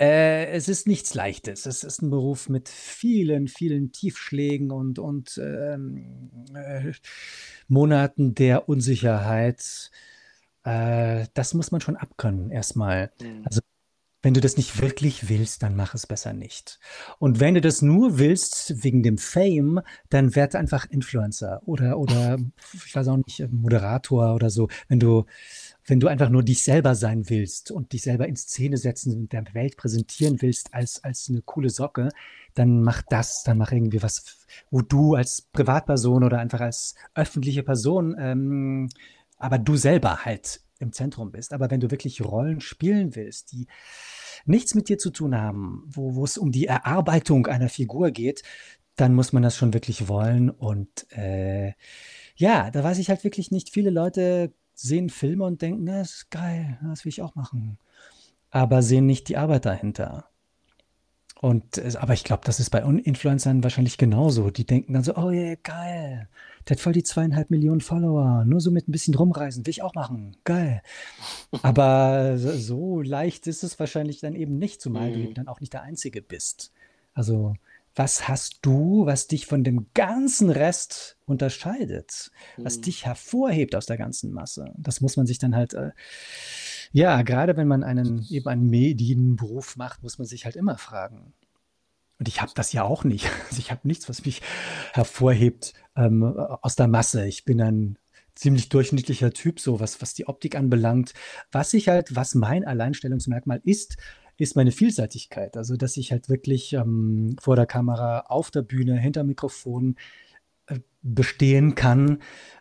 äh, 0.00 0.46
es 0.46 0.68
ist 0.68 0.88
nichts 0.88 1.14
Leichtes. 1.14 1.64
Es 1.64 1.84
ist 1.84 2.02
ein 2.02 2.10
Beruf 2.10 2.48
mit 2.48 2.68
vielen, 2.68 3.46
vielen 3.46 3.92
Tiefschlägen 3.92 4.72
und, 4.72 4.98
und 4.98 5.40
ähm, 5.40 6.32
äh, 6.56 6.90
Monaten 7.68 8.34
der 8.34 8.68
Unsicherheit. 8.68 9.92
Äh, 10.64 11.26
das 11.34 11.54
muss 11.54 11.70
man 11.70 11.80
schon 11.80 11.94
abkönnen, 11.94 12.50
erstmal. 12.50 13.12
Mhm. 13.20 13.42
Also 13.44 13.60
wenn 14.22 14.34
du 14.34 14.40
das 14.40 14.56
nicht 14.56 14.82
wirklich 14.82 15.28
willst, 15.28 15.62
dann 15.62 15.76
mach 15.76 15.94
es 15.94 16.08
besser 16.08 16.32
nicht. 16.32 16.80
Und 17.20 17.38
wenn 17.38 17.54
du 17.54 17.60
das 17.60 17.80
nur 17.80 18.18
willst 18.18 18.82
wegen 18.82 19.04
dem 19.04 19.18
Fame, 19.18 19.82
dann 20.10 20.34
werd 20.34 20.56
einfach 20.56 20.84
Influencer 20.86 21.62
oder, 21.64 21.96
oder 21.96 22.36
ich 22.84 22.96
weiß 22.96 23.06
auch 23.06 23.18
nicht, 23.18 23.46
Moderator 23.52 24.34
oder 24.34 24.50
so. 24.50 24.68
Wenn 24.88 24.98
du, 24.98 25.26
wenn 25.86 26.00
du 26.00 26.08
einfach 26.08 26.28
nur 26.28 26.42
dich 26.42 26.64
selber 26.64 26.94
sein 26.94 27.30
willst 27.30 27.70
und 27.70 27.92
dich 27.92 28.02
selber 28.02 28.26
in 28.26 28.36
Szene 28.36 28.76
setzen 28.76 29.16
und 29.16 29.32
der 29.32 29.44
Welt 29.54 29.76
präsentieren 29.76 30.42
willst 30.42 30.74
als, 30.74 31.02
als 31.04 31.28
eine 31.28 31.42
coole 31.42 31.70
Socke, 31.70 32.08
dann 32.54 32.82
mach 32.82 33.02
das, 33.02 33.44
dann 33.44 33.58
mach 33.58 33.72
irgendwie 33.72 34.02
was, 34.02 34.46
wo 34.70 34.82
du 34.82 35.14
als 35.14 35.42
Privatperson 35.42 36.24
oder 36.24 36.38
einfach 36.38 36.60
als 36.60 36.94
öffentliche 37.14 37.62
Person, 37.62 38.16
ähm, 38.18 38.88
aber 39.38 39.58
du 39.58 39.76
selber 39.76 40.24
halt 40.24 40.60
im 40.78 40.92
Zentrum 40.92 41.30
bist. 41.30 41.52
Aber 41.52 41.70
wenn 41.70 41.80
du 41.80 41.90
wirklich 41.90 42.24
Rollen 42.24 42.60
spielen 42.60 43.14
willst, 43.14 43.52
die 43.52 43.66
nichts 44.44 44.74
mit 44.74 44.88
dir 44.88 44.98
zu 44.98 45.10
tun 45.10 45.36
haben, 45.36 45.84
wo, 45.86 46.14
wo 46.14 46.24
es 46.24 46.38
um 46.38 46.52
die 46.52 46.66
Erarbeitung 46.66 47.46
einer 47.46 47.68
Figur 47.68 48.10
geht, 48.10 48.42
dann 48.96 49.14
muss 49.14 49.32
man 49.32 49.42
das 49.42 49.56
schon 49.56 49.74
wirklich 49.74 50.08
wollen. 50.08 50.50
Und 50.50 51.06
äh, 51.12 51.74
ja, 52.34 52.70
da 52.70 52.82
weiß 52.82 52.98
ich 52.98 53.08
halt 53.10 53.24
wirklich 53.24 53.50
nicht. 53.50 53.70
Viele 53.70 53.90
Leute 53.90 54.52
sehen 54.76 55.10
Filme 55.10 55.44
und 55.44 55.62
denken, 55.62 55.86
das 55.86 56.12
ist 56.12 56.30
geil, 56.30 56.78
das 56.82 57.04
will 57.04 57.10
ich 57.10 57.22
auch 57.22 57.34
machen. 57.34 57.78
Aber 58.50 58.82
sehen 58.82 59.06
nicht 59.06 59.28
die 59.28 59.36
Arbeit 59.36 59.66
dahinter. 59.66 60.28
Und, 61.40 61.78
aber 61.96 62.14
ich 62.14 62.24
glaube, 62.24 62.42
das 62.46 62.60
ist 62.60 62.70
bei 62.70 62.80
Influencern 62.80 63.62
wahrscheinlich 63.62 63.98
genauso. 63.98 64.50
Die 64.50 64.64
denken 64.64 64.94
dann 64.94 65.04
so, 65.04 65.16
oh 65.16 65.30
yeah, 65.30 65.54
geil. 65.62 66.28
Der 66.66 66.76
hat 66.76 66.80
voll 66.80 66.94
die 66.94 67.02
zweieinhalb 67.02 67.50
Millionen 67.50 67.82
Follower. 67.82 68.44
Nur 68.46 68.60
so 68.60 68.70
mit 68.70 68.88
ein 68.88 68.92
bisschen 68.92 69.14
rumreisen. 69.14 69.66
Will 69.66 69.70
ich 69.70 69.82
auch 69.82 69.94
machen. 69.94 70.36
Geil. 70.44 70.82
Aber 71.62 72.38
so 72.38 73.02
leicht 73.02 73.46
ist 73.46 73.64
es 73.64 73.78
wahrscheinlich 73.78 74.20
dann 74.20 74.34
eben 74.34 74.56
nicht, 74.56 74.80
zumal 74.80 75.12
du 75.12 75.18
eben 75.18 75.30
mhm. 75.30 75.34
dann 75.34 75.48
auch 75.48 75.60
nicht 75.60 75.74
der 75.74 75.82
Einzige 75.82 76.22
bist. 76.22 76.72
Also, 77.12 77.54
was 77.96 78.28
hast 78.28 78.58
du, 78.60 79.06
was 79.06 79.26
dich 79.26 79.46
von 79.46 79.64
dem 79.64 79.86
ganzen 79.94 80.50
Rest 80.50 81.16
unterscheidet, 81.24 82.30
was 82.58 82.76
mhm. 82.76 82.82
dich 82.82 83.06
hervorhebt 83.06 83.74
aus 83.74 83.86
der 83.86 83.96
ganzen 83.96 84.32
Masse? 84.32 84.72
Das 84.76 85.00
muss 85.00 85.16
man 85.16 85.26
sich 85.26 85.38
dann 85.38 85.56
halt, 85.56 85.72
äh, 85.72 85.92
ja, 86.92 87.22
gerade 87.22 87.56
wenn 87.56 87.66
man 87.66 87.82
einen 87.82 88.24
eben 88.28 88.48
einen 88.48 88.68
Medienberuf 88.68 89.76
macht, 89.76 90.02
muss 90.02 90.18
man 90.18 90.26
sich 90.26 90.44
halt 90.44 90.56
immer 90.56 90.76
fragen. 90.76 91.32
Und 92.18 92.28
ich 92.28 92.40
habe 92.42 92.52
das 92.54 92.72
ja 92.72 92.84
auch 92.84 93.02
nicht. 93.04 93.28
Also 93.48 93.58
ich 93.58 93.70
habe 93.70 93.88
nichts, 93.88 94.08
was 94.08 94.24
mich 94.24 94.42
hervorhebt 94.92 95.72
ähm, 95.96 96.22
aus 96.22 96.76
der 96.76 96.88
Masse. 96.88 97.26
Ich 97.26 97.44
bin 97.44 97.60
ein 97.62 97.98
ziemlich 98.34 98.68
durchschnittlicher 98.68 99.32
Typ, 99.32 99.58
so 99.58 99.80
was, 99.80 100.02
was 100.02 100.12
die 100.12 100.28
Optik 100.28 100.54
anbelangt. 100.54 101.14
Was 101.50 101.72
ich 101.72 101.88
halt, 101.88 102.14
was 102.14 102.34
mein 102.34 102.64
Alleinstellungsmerkmal 102.64 103.60
ist, 103.64 103.96
ist 104.44 104.56
meine 104.56 104.72
Vielseitigkeit. 104.72 105.56
Also, 105.56 105.76
dass 105.76 105.96
ich 105.96 106.12
halt 106.12 106.28
wirklich 106.28 106.72
ähm, 106.74 107.36
vor 107.40 107.56
der 107.56 107.66
Kamera, 107.66 108.20
auf 108.20 108.50
der 108.50 108.62
Bühne, 108.62 108.98
hinter 108.98 109.24
Mikrofon 109.24 109.96
äh, 110.66 110.80
bestehen 111.02 111.74
kann 111.74 112.18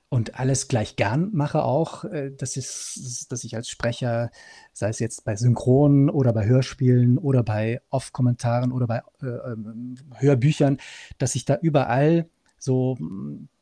und 0.10 0.40
alles 0.40 0.68
gleich 0.68 0.96
gern 0.96 1.32
mache 1.34 1.64
auch. 1.64 2.06
Äh, 2.06 2.32
das 2.32 2.58
ist, 2.58 3.28
dass 3.32 3.44
ich 3.44 3.56
als 3.56 3.70
Sprecher, 3.70 4.32
sei 4.72 4.90
es 4.90 5.00
jetzt 5.00 5.26
bei 5.26 5.36
Synchronen 5.36 6.10
oder 6.10 6.32
bei 6.34 6.46
Hörspielen 6.46 7.18
oder 7.18 7.44
bei 7.44 7.82
Off-Kommentaren 7.90 8.72
oder 8.72 8.88
bei 8.88 9.02
äh, 9.22 9.26
ähm, 9.26 9.96
Hörbüchern, 10.16 10.78
dass 11.18 11.36
ich 11.36 11.46
da 11.46 11.58
überall 11.62 12.30
so 12.58 12.98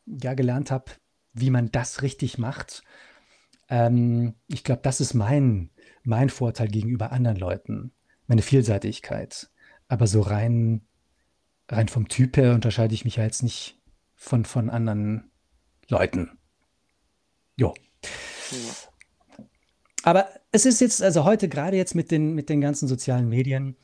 ja 0.05 0.33
gelernt 0.33 0.69
habe, 0.69 0.91
wie 1.33 1.49
man 1.49 1.71
das 1.71 2.01
richtig 2.01 2.37
macht. 2.37 2.83
Ähm, 3.69 4.35
ich 4.47 4.63
glaube, 4.63 4.81
das 4.83 5.01
ist 5.01 5.13
mein, 5.13 5.71
mein 6.03 6.29
Vorteil 6.29 6.67
gegenüber 6.67 7.11
anderen 7.11 7.37
Leuten 7.37 7.91
meine 8.33 8.41
Vielseitigkeit. 8.41 9.51
Aber 9.87 10.07
so 10.07 10.21
rein, 10.21 10.81
rein 11.69 11.87
vom 11.87 12.07
Typ 12.07 12.35
her 12.37 12.55
unterscheide 12.55 12.95
ich 12.95 13.05
mich 13.05 13.17
ja 13.17 13.23
jetzt 13.23 13.43
nicht 13.43 13.79
von, 14.15 14.43
von 14.43 14.71
anderen 14.71 15.29
Leuten. 15.87 16.31
Jo. 17.55 17.75
Ja. 18.51 18.57
Aber 20.01 20.27
es 20.51 20.65
ist 20.65 20.81
jetzt, 20.81 21.03
also 21.03 21.25
heute 21.25 21.47
gerade 21.47 21.77
jetzt 21.77 21.93
mit 21.93 22.09
den, 22.09 22.33
mit 22.33 22.49
den 22.49 22.59
ganzen 22.59 22.87
sozialen 22.87 23.29
Medien, 23.29 23.77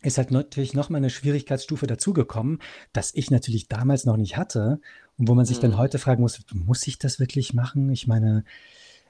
ist 0.00 0.16
halt 0.16 0.30
natürlich 0.30 0.72
noch 0.72 0.88
mal 0.88 0.98
eine 0.98 1.10
Schwierigkeitsstufe 1.10 1.86
dazugekommen, 1.86 2.60
dass 2.94 3.14
ich 3.14 3.30
natürlich 3.30 3.68
damals 3.68 4.06
noch 4.06 4.16
nicht 4.16 4.38
hatte 4.38 4.80
und 5.18 5.28
wo 5.28 5.34
man 5.34 5.44
sich 5.44 5.58
mhm. 5.58 5.62
dann 5.62 5.78
heute 5.78 5.98
fragen 5.98 6.22
muss, 6.22 6.40
muss 6.54 6.86
ich 6.86 6.98
das 6.98 7.20
wirklich 7.20 7.52
machen? 7.52 7.90
Ich 7.90 8.06
meine, 8.06 8.44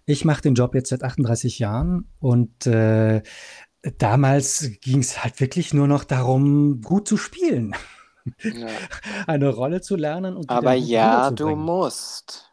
ich 0.07 0.25
mache 0.25 0.43
den 0.43 0.55
Job 0.55 0.75
jetzt 0.75 0.91
seit 0.91 1.03
38 1.03 1.59
Jahren 1.59 2.07
und 2.21 2.67
äh, 2.67 3.23
damals 3.99 4.71
ging 4.81 5.01
es 5.01 5.23
halt 5.23 5.41
wirklich 5.41 5.75
nur 5.75 5.87
noch 5.87 6.05
darum, 6.05 6.81
gut 6.81 7.09
zu 7.09 7.17
spielen. 7.17 7.75
Ja. 8.43 8.69
Eine 9.27 9.51
Rolle 9.51 9.81
zu 9.81 9.97
lernen. 9.97 10.37
Und 10.37 10.49
Aber 10.49 10.75
ja, 10.75 11.31
du 11.31 11.55
musst. 11.55 12.51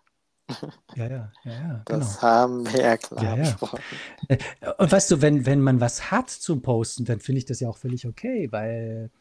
Ja, 0.96 1.08
ja, 1.08 1.32
ja, 1.46 1.52
ja. 1.52 1.82
Das 1.86 2.20
genau. 2.20 2.22
haben 2.22 2.74
wir 2.74 2.82
ja 2.82 2.98
klar 2.98 3.24
ja, 3.24 3.44
ja. 3.44 3.56
Äh, 4.28 4.38
und 4.78 4.92
weißt 4.92 5.12
du, 5.12 5.22
wenn, 5.22 5.46
wenn 5.46 5.62
man 5.62 5.80
was 5.80 6.12
hat 6.12 6.30
zum 6.30 6.62
Posten, 6.62 7.06
dann 7.06 7.22
finde 7.22 7.40
ich 7.40 7.46
das 7.46 7.62
ja 7.62 7.70
auch 7.70 7.78
völlig 7.78 8.06
okay, 8.06 8.50
weil 8.52 9.12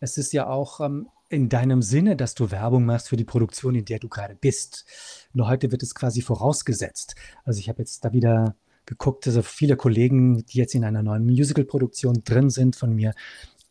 es 0.00 0.18
ist 0.18 0.32
ja 0.32 0.48
auch 0.48 0.80
ähm, 0.80 1.08
in 1.28 1.48
deinem 1.48 1.80
Sinne, 1.80 2.16
dass 2.16 2.34
du 2.34 2.50
Werbung 2.50 2.84
machst 2.86 3.08
für 3.08 3.16
die 3.16 3.24
Produktion, 3.24 3.76
in 3.76 3.84
der 3.84 4.00
du 4.00 4.08
gerade 4.08 4.34
bist. 4.34 4.84
Nur 5.32 5.46
heute 5.46 5.70
wird 5.70 5.84
es 5.84 5.94
quasi 5.94 6.22
vorausgesetzt. 6.22 7.14
Also 7.44 7.60
ich 7.60 7.68
habe 7.68 7.78
jetzt 7.78 8.04
da 8.04 8.12
wieder 8.12 8.56
geguckt, 8.86 9.26
also 9.26 9.42
viele 9.42 9.76
Kollegen, 9.76 10.44
die 10.46 10.58
jetzt 10.58 10.74
in 10.74 10.84
einer 10.84 11.02
neuen 11.02 11.24
Musical-Produktion 11.24 12.22
drin 12.24 12.50
sind 12.50 12.76
von 12.76 12.94
mir, 12.94 13.14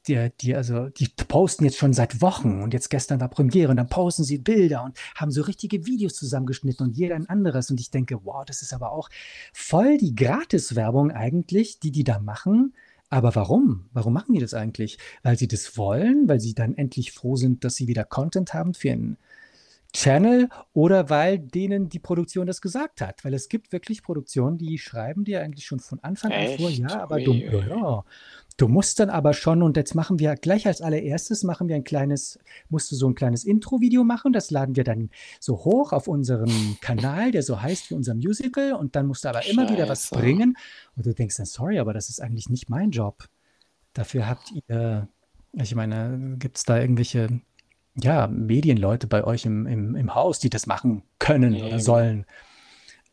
die, 0.07 0.29
die, 0.41 0.55
also, 0.55 0.89
die 0.89 1.07
posten 1.07 1.63
jetzt 1.63 1.77
schon 1.77 1.93
seit 1.93 2.21
Wochen 2.21 2.61
und 2.61 2.73
jetzt 2.73 2.89
gestern 2.89 3.21
war 3.21 3.29
Premiere 3.29 3.71
und 3.71 3.77
dann 3.77 3.87
posten 3.87 4.23
sie 4.23 4.37
Bilder 4.37 4.83
und 4.83 4.97
haben 5.15 5.31
so 5.31 5.41
richtige 5.43 5.85
Videos 5.85 6.15
zusammengeschnitten 6.15 6.87
und 6.87 6.97
jeder 6.97 7.15
ein 7.15 7.29
anderes. 7.29 7.71
Und 7.71 7.79
ich 7.79 7.89
denke, 7.89 8.19
wow, 8.23 8.43
das 8.45 8.61
ist 8.61 8.73
aber 8.73 8.91
auch 8.91 9.09
voll 9.53 9.97
die 9.97 10.15
Gratis-Werbung 10.15 11.11
eigentlich, 11.11 11.79
die 11.79 11.91
die 11.91 12.03
da 12.03 12.19
machen. 12.19 12.73
Aber 13.09 13.35
warum? 13.35 13.85
Warum 13.93 14.13
machen 14.13 14.33
die 14.33 14.39
das 14.39 14.53
eigentlich? 14.53 14.97
Weil 15.21 15.37
sie 15.37 15.47
das 15.47 15.77
wollen, 15.77 16.27
weil 16.27 16.39
sie 16.39 16.53
dann 16.53 16.75
endlich 16.75 17.11
froh 17.11 17.35
sind, 17.35 17.63
dass 17.63 17.75
sie 17.75 17.87
wieder 17.87 18.03
Content 18.03 18.53
haben 18.53 18.73
für 18.73 18.91
einen 18.91 19.17
Channel 19.93 20.49
oder 20.73 21.09
weil 21.11 21.37
denen 21.37 21.87
die 21.87 21.99
Produktion 21.99 22.47
das 22.47 22.61
gesagt 22.61 22.99
hat. 22.99 23.23
Weil 23.23 23.33
es 23.35 23.47
gibt 23.47 23.71
wirklich 23.71 24.01
Produktionen, 24.01 24.57
die 24.57 24.77
schreiben 24.79 25.23
dir 25.23 25.41
eigentlich 25.41 25.65
schon 25.65 25.79
von 25.79 25.99
Anfang 26.01 26.31
an 26.31 26.57
vor, 26.57 26.69
ja, 26.69 27.01
aber 27.01 27.21
du, 27.21 27.33
ja, 27.33 28.03
du 28.57 28.67
musst 28.67 28.99
dann 28.99 29.11
aber 29.11 29.33
schon, 29.33 29.61
und 29.61 29.77
jetzt 29.77 29.93
machen 29.93 30.17
wir 30.17 30.33
gleich 30.35 30.65
als 30.65 30.81
allererstes, 30.81 31.43
machen 31.43 31.67
wir 31.67 31.75
ein 31.75 31.83
kleines, 31.83 32.39
musst 32.69 32.91
du 32.91 32.95
so 32.95 33.07
ein 33.07 33.13
kleines 33.13 33.43
Intro-Video 33.43 34.03
machen, 34.03 34.33
das 34.33 34.49
laden 34.49 34.75
wir 34.75 34.83
dann 34.83 35.11
so 35.39 35.57
hoch 35.57 35.93
auf 35.93 36.07
unserem 36.07 36.77
Kanal, 36.81 37.31
der 37.31 37.43
so 37.43 37.61
heißt 37.61 37.91
wie 37.91 37.95
unser 37.95 38.15
Musical, 38.15 38.73
und 38.73 38.95
dann 38.95 39.05
musst 39.05 39.25
du 39.25 39.29
aber 39.29 39.45
immer 39.45 39.69
wieder 39.69 39.87
was 39.87 40.09
bringen. 40.09 40.57
Und 40.95 41.05
du 41.05 41.13
denkst 41.13 41.37
dann, 41.37 41.45
sorry, 41.45 41.77
aber 41.77 41.93
das 41.93 42.09
ist 42.09 42.19
eigentlich 42.19 42.49
nicht 42.49 42.67
mein 42.67 42.89
Job. 42.89 43.29
Dafür 43.93 44.27
habt 44.27 44.51
ihr, 44.67 45.07
ich 45.53 45.75
meine, 45.75 46.37
gibt 46.39 46.57
es 46.57 46.63
da 46.63 46.79
irgendwelche 46.79 47.41
ja, 47.95 48.27
Medienleute 48.27 49.07
bei 49.07 49.23
euch 49.23 49.45
im, 49.45 49.67
im, 49.67 49.95
im 49.95 50.15
Haus, 50.15 50.39
die 50.39 50.49
das 50.49 50.65
machen 50.65 51.03
können 51.19 51.61
oder 51.61 51.79
sollen. 51.79 52.25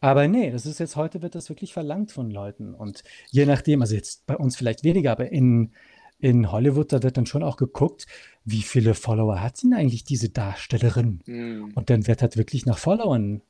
Aber 0.01 0.29
nee, 0.29 0.51
das 0.51 0.65
ist 0.65 0.81
jetzt 0.81 0.97
heute 0.97 1.21
wird 1.21 1.35
das 1.35 1.51
wirklich 1.51 1.75
verlangt 1.75 2.11
von 2.11 2.31
Leuten. 2.31 2.75
Und 2.75 3.05
je 3.31 3.45
nachdem, 3.45 3.83
also 3.83 3.95
jetzt 3.95 4.27
bei 4.27 4.37
uns 4.37 4.57
vielleicht 4.57 4.83
weniger, 4.83 5.13
aber 5.13 5.31
in, 5.31 5.73
in 6.19 6.51
Hollywood, 6.51 6.93
da 6.93 7.03
wird 7.03 7.19
dann 7.19 7.27
schon 7.27 7.43
auch 7.43 7.59
geguckt, 7.59 8.07
wie 8.45 8.63
viele 8.63 8.95
Follower 8.95 9.43
hat 9.43 9.63
denn 9.63 9.75
eigentlich 9.75 10.05
diese 10.05 10.31
Darstellerin? 10.31 11.21
Mm. 11.27 11.73
Und 11.75 11.91
dann 11.91 12.07
wird 12.07 12.23
halt 12.23 12.39
wirklich 12.39 12.65
nach 12.65 12.79
Followern 12.79 13.43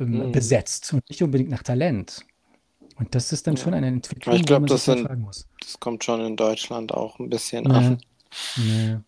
ähm, 0.00 0.30
mm. 0.30 0.32
besetzt 0.32 0.92
und 0.92 1.08
nicht 1.08 1.22
unbedingt 1.22 1.50
nach 1.50 1.62
Talent. 1.62 2.26
Und 2.96 3.14
das 3.14 3.32
ist 3.32 3.46
dann 3.46 3.54
ja. 3.54 3.62
schon 3.62 3.74
eine 3.74 3.86
Entwicklung, 3.86 4.34
ich 4.34 4.44
glaube, 4.44 4.66
das, 4.66 4.84
das 4.86 5.80
kommt 5.80 6.02
schon 6.02 6.20
in 6.20 6.36
Deutschland 6.36 6.92
auch 6.92 7.20
ein 7.20 7.30
bisschen 7.30 7.64
ja. 7.64 7.70
an. 7.70 7.98
Ja. 8.56 9.04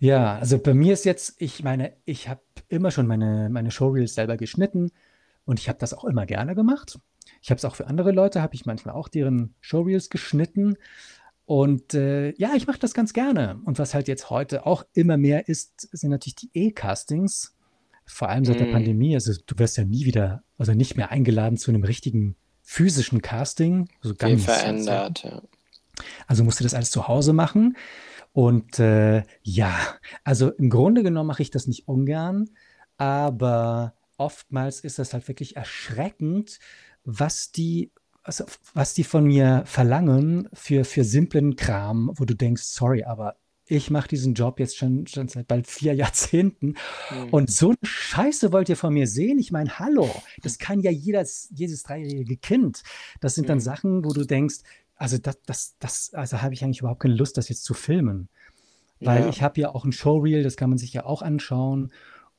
Ja, 0.00 0.38
also 0.38 0.58
bei 0.58 0.74
mir 0.74 0.94
ist 0.94 1.04
jetzt, 1.04 1.34
ich 1.38 1.62
meine, 1.62 1.92
ich 2.06 2.28
habe 2.28 2.40
immer 2.68 2.90
schon 2.90 3.06
meine, 3.06 3.48
meine 3.50 3.70
Showreels 3.70 4.14
selber 4.14 4.38
geschnitten 4.38 4.90
und 5.44 5.60
ich 5.60 5.68
habe 5.68 5.78
das 5.78 5.92
auch 5.92 6.04
immer 6.04 6.24
gerne 6.26 6.54
gemacht. 6.54 6.98
Ich 7.42 7.50
habe 7.50 7.58
es 7.58 7.64
auch 7.66 7.74
für 7.74 7.86
andere 7.86 8.10
Leute, 8.10 8.42
habe 8.42 8.54
ich 8.54 8.66
manchmal 8.66 8.94
auch 8.94 9.08
deren 9.08 9.54
Showreels 9.60 10.08
geschnitten. 10.08 10.76
Und 11.44 11.94
äh, 11.94 12.32
ja, 12.36 12.52
ich 12.56 12.66
mache 12.66 12.78
das 12.78 12.94
ganz 12.94 13.12
gerne. 13.12 13.60
Und 13.64 13.78
was 13.78 13.92
halt 13.92 14.08
jetzt 14.08 14.30
heute 14.30 14.66
auch 14.66 14.84
immer 14.94 15.16
mehr 15.16 15.48
ist, 15.48 15.88
sind 15.92 16.10
natürlich 16.10 16.36
die 16.36 16.50
E-Castings. 16.54 17.54
Vor 18.06 18.28
allem 18.28 18.44
seit 18.44 18.56
mm. 18.56 18.64
der. 18.64 18.72
Pandemie. 18.72 19.14
Also 19.14 19.32
du 19.46 19.58
wirst 19.58 19.76
ja 19.76 19.84
nie 19.84 20.04
wieder, 20.04 20.42
also 20.58 20.72
nicht 20.72 20.96
mehr 20.96 21.10
eingeladen 21.10 21.58
zu 21.58 21.70
einem 21.70 21.84
richtigen 21.84 22.36
physischen 22.62 23.20
Casting. 23.20 23.88
Also 24.02 24.14
ganz 24.14 24.44
Viel 24.44 24.54
verändert, 24.54 25.24
ja. 25.24 25.42
Also 26.26 26.44
musst 26.44 26.60
du 26.60 26.64
das 26.64 26.74
alles 26.74 26.90
zu 26.90 27.08
Hause 27.08 27.32
machen. 27.32 27.76
Und 28.32 28.78
äh, 28.78 29.24
ja, 29.42 29.76
also 30.24 30.50
im 30.50 30.70
Grunde 30.70 31.02
genommen 31.02 31.28
mache 31.28 31.42
ich 31.42 31.50
das 31.50 31.66
nicht 31.66 31.88
ungern, 31.88 32.50
aber 32.96 33.94
oftmals 34.18 34.80
ist 34.80 34.98
das 34.98 35.12
halt 35.12 35.26
wirklich 35.26 35.56
erschreckend, 35.56 36.60
was 37.04 37.50
die, 37.50 37.90
also 38.22 38.44
was 38.74 38.94
die 38.94 39.04
von 39.04 39.24
mir 39.24 39.62
verlangen 39.66 40.48
für, 40.52 40.84
für 40.84 41.04
simplen 41.04 41.56
Kram, 41.56 42.12
wo 42.14 42.24
du 42.24 42.34
denkst, 42.34 42.62
sorry, 42.62 43.04
aber 43.04 43.36
ich 43.70 43.90
mache 43.90 44.08
diesen 44.08 44.34
Job 44.34 44.58
jetzt 44.58 44.76
schon, 44.76 45.06
schon 45.06 45.28
seit 45.28 45.46
bald 45.46 45.66
vier 45.66 45.94
Jahrzehnten. 45.94 46.74
Mhm. 47.10 47.28
Und 47.30 47.50
so 47.50 47.68
eine 47.68 47.78
Scheiße 47.82 48.52
wollt 48.52 48.68
ihr 48.68 48.76
von 48.76 48.92
mir 48.92 49.06
sehen? 49.06 49.38
Ich 49.38 49.52
meine, 49.52 49.78
hallo, 49.78 50.10
das 50.42 50.58
kann 50.58 50.80
ja 50.80 50.90
jedes, 50.90 51.48
jedes 51.54 51.82
dreijährige 51.84 52.36
Kind. 52.36 52.82
Das 53.20 53.34
sind 53.34 53.48
dann 53.48 53.58
mhm. 53.58 53.62
Sachen, 53.62 54.04
wo 54.04 54.12
du 54.12 54.24
denkst, 54.24 54.58
also 55.00 55.16
das, 55.16 55.40
das, 55.46 55.76
das, 55.78 56.14
also 56.14 56.42
habe 56.42 56.52
ich 56.52 56.62
eigentlich 56.62 56.80
überhaupt 56.80 57.00
keine 57.00 57.14
Lust, 57.14 57.38
das 57.38 57.48
jetzt 57.48 57.64
zu 57.64 57.72
filmen. 57.72 58.28
Weil 59.00 59.22
ja. 59.22 59.28
ich 59.30 59.42
habe 59.42 59.58
ja 59.58 59.74
auch 59.74 59.86
ein 59.86 59.92
Showreel, 59.92 60.42
das 60.42 60.56
kann 60.56 60.68
man 60.68 60.78
sich 60.78 60.92
ja 60.92 61.06
auch 61.06 61.22
anschauen. 61.22 61.90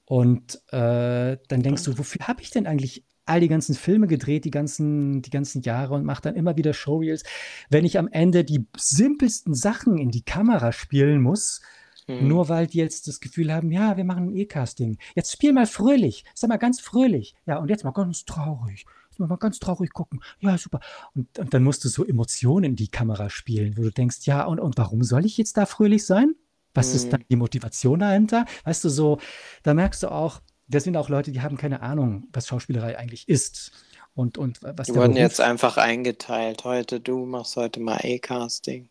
Und 0.06 0.62
äh, 0.72 1.38
dann 1.48 1.64
denkst 1.64 1.84
du, 1.84 1.98
wofür 1.98 2.28
habe 2.28 2.44
ich 2.44 2.52
denn 2.52 2.68
eigentlich 2.68 3.04
all 3.26 3.40
die 3.40 3.48
ganzen 3.48 3.74
Filme 3.74 4.06
gedreht, 4.06 4.46
die 4.46 4.52
ganzen, 4.52 5.24
die 5.24 5.32
ganzen 5.32 5.64
Jahre 5.64 5.96
und 5.96 6.06
mache 6.06 6.22
dann 6.22 6.36
immer 6.36 6.56
wieder 6.56 6.74
Showreels, 6.74 7.24
wenn 7.72 7.84
ich 7.84 7.98
am 7.98 8.08
Ende 8.08 8.44
die 8.44 8.68
simpelsten 8.78 9.56
Sachen 9.56 9.98
in 9.98 10.12
die 10.12 10.24
Kamera 10.24 10.72
spielen 10.72 11.20
muss, 11.20 11.62
mhm. 12.08 12.28
nur 12.28 12.48
weil 12.48 12.68
die 12.68 12.78
jetzt 12.78 13.08
das 13.08 13.22
Gefühl 13.22 13.52
haben, 13.52 13.72
ja, 13.72 13.98
wir 13.98 14.04
machen 14.04 14.28
ein 14.28 14.36
E-Casting. 14.36 15.00
Jetzt 15.16 15.32
spiel 15.32 15.54
mal 15.54 15.66
fröhlich, 15.66 16.26
sag 16.36 16.50
mal 16.50 16.58
ganz 16.58 16.80
fröhlich. 16.80 17.34
Ja, 17.48 17.58
und 17.58 17.70
jetzt 17.70 17.84
mal 17.84 17.92
ganz 17.92 18.26
traurig 18.26 18.86
mal 19.28 19.36
ganz 19.38 19.60
traurig 19.60 19.94
gucken. 19.94 20.22
Ja, 20.40 20.58
super. 20.58 20.80
Und, 21.16 21.40
und, 21.40 21.54
dann 21.54 21.64
musst 21.64 21.84
du 21.86 21.90
so 21.90 22.06
Emotionen 22.06 22.64
in 22.64 22.76
die 22.76 22.88
Kamera 22.88 23.30
spielen, 23.30 23.78
wo 23.78 23.84
du 23.84 23.92
denkst, 23.92 24.20
ja, 24.24 24.44
und, 24.44 24.60
und 24.60 24.78
warum 24.78 25.04
soll 25.04 25.26
ich 25.26 25.38
jetzt 25.38 25.58
da 25.58 25.66
fröhlich 25.66 26.06
sein? 26.06 26.36
Was 26.74 26.90
mhm. 26.90 26.96
ist 26.96 27.14
dann 27.14 27.26
die 27.30 27.36
Motivation 27.36 28.00
dahinter? 28.00 28.46
Weißt 28.64 28.84
du, 28.84 28.90
so, 28.90 29.20
da 29.64 29.74
merkst 29.74 30.04
du 30.04 30.12
auch, 30.12 30.42
das 30.68 30.84
sind 30.84 30.96
auch 30.96 31.10
Leute, 31.10 31.32
die 31.32 31.42
haben 31.42 31.58
keine 31.58 31.82
Ahnung, 31.82 32.28
was 32.32 32.48
Schauspielerei 32.48 32.98
eigentlich 32.98 33.28
ist. 33.28 33.72
Und, 34.14 34.38
und 34.38 34.62
was 34.62 34.88
die 34.88 34.94
wurden 34.94 35.14
Beruf 35.14 35.18
jetzt 35.18 35.42
einfach 35.42 35.78
eingeteilt. 35.78 36.64
Heute 36.64 37.00
du 37.00 37.26
machst 37.26 37.56
heute 37.56 37.80
mal 37.80 38.00
A-Casting. 38.04 38.90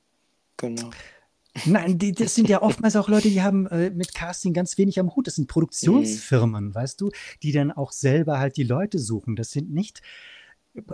Genau. 0.56 0.90
Nein, 1.66 1.98
die, 1.98 2.12
das 2.12 2.34
sind 2.34 2.48
ja 2.48 2.62
oftmals 2.62 2.96
auch 2.96 3.08
Leute, 3.08 3.28
die 3.28 3.42
haben 3.42 3.66
äh, 3.66 3.90
mit 3.90 4.14
Casting 4.14 4.52
ganz 4.52 4.76
wenig 4.78 4.98
am 5.00 5.14
Hut. 5.14 5.26
Das 5.26 5.36
sind 5.36 5.48
Produktionsfirmen, 5.48 6.66
mhm. 6.66 6.74
weißt 6.74 7.00
du, 7.00 7.10
die 7.42 7.52
dann 7.52 7.72
auch 7.72 7.92
selber 7.92 8.38
halt 8.38 8.56
die 8.56 8.64
Leute 8.64 8.98
suchen. 8.98 9.36
Das 9.36 9.50
sind 9.50 9.70
nicht 9.72 10.02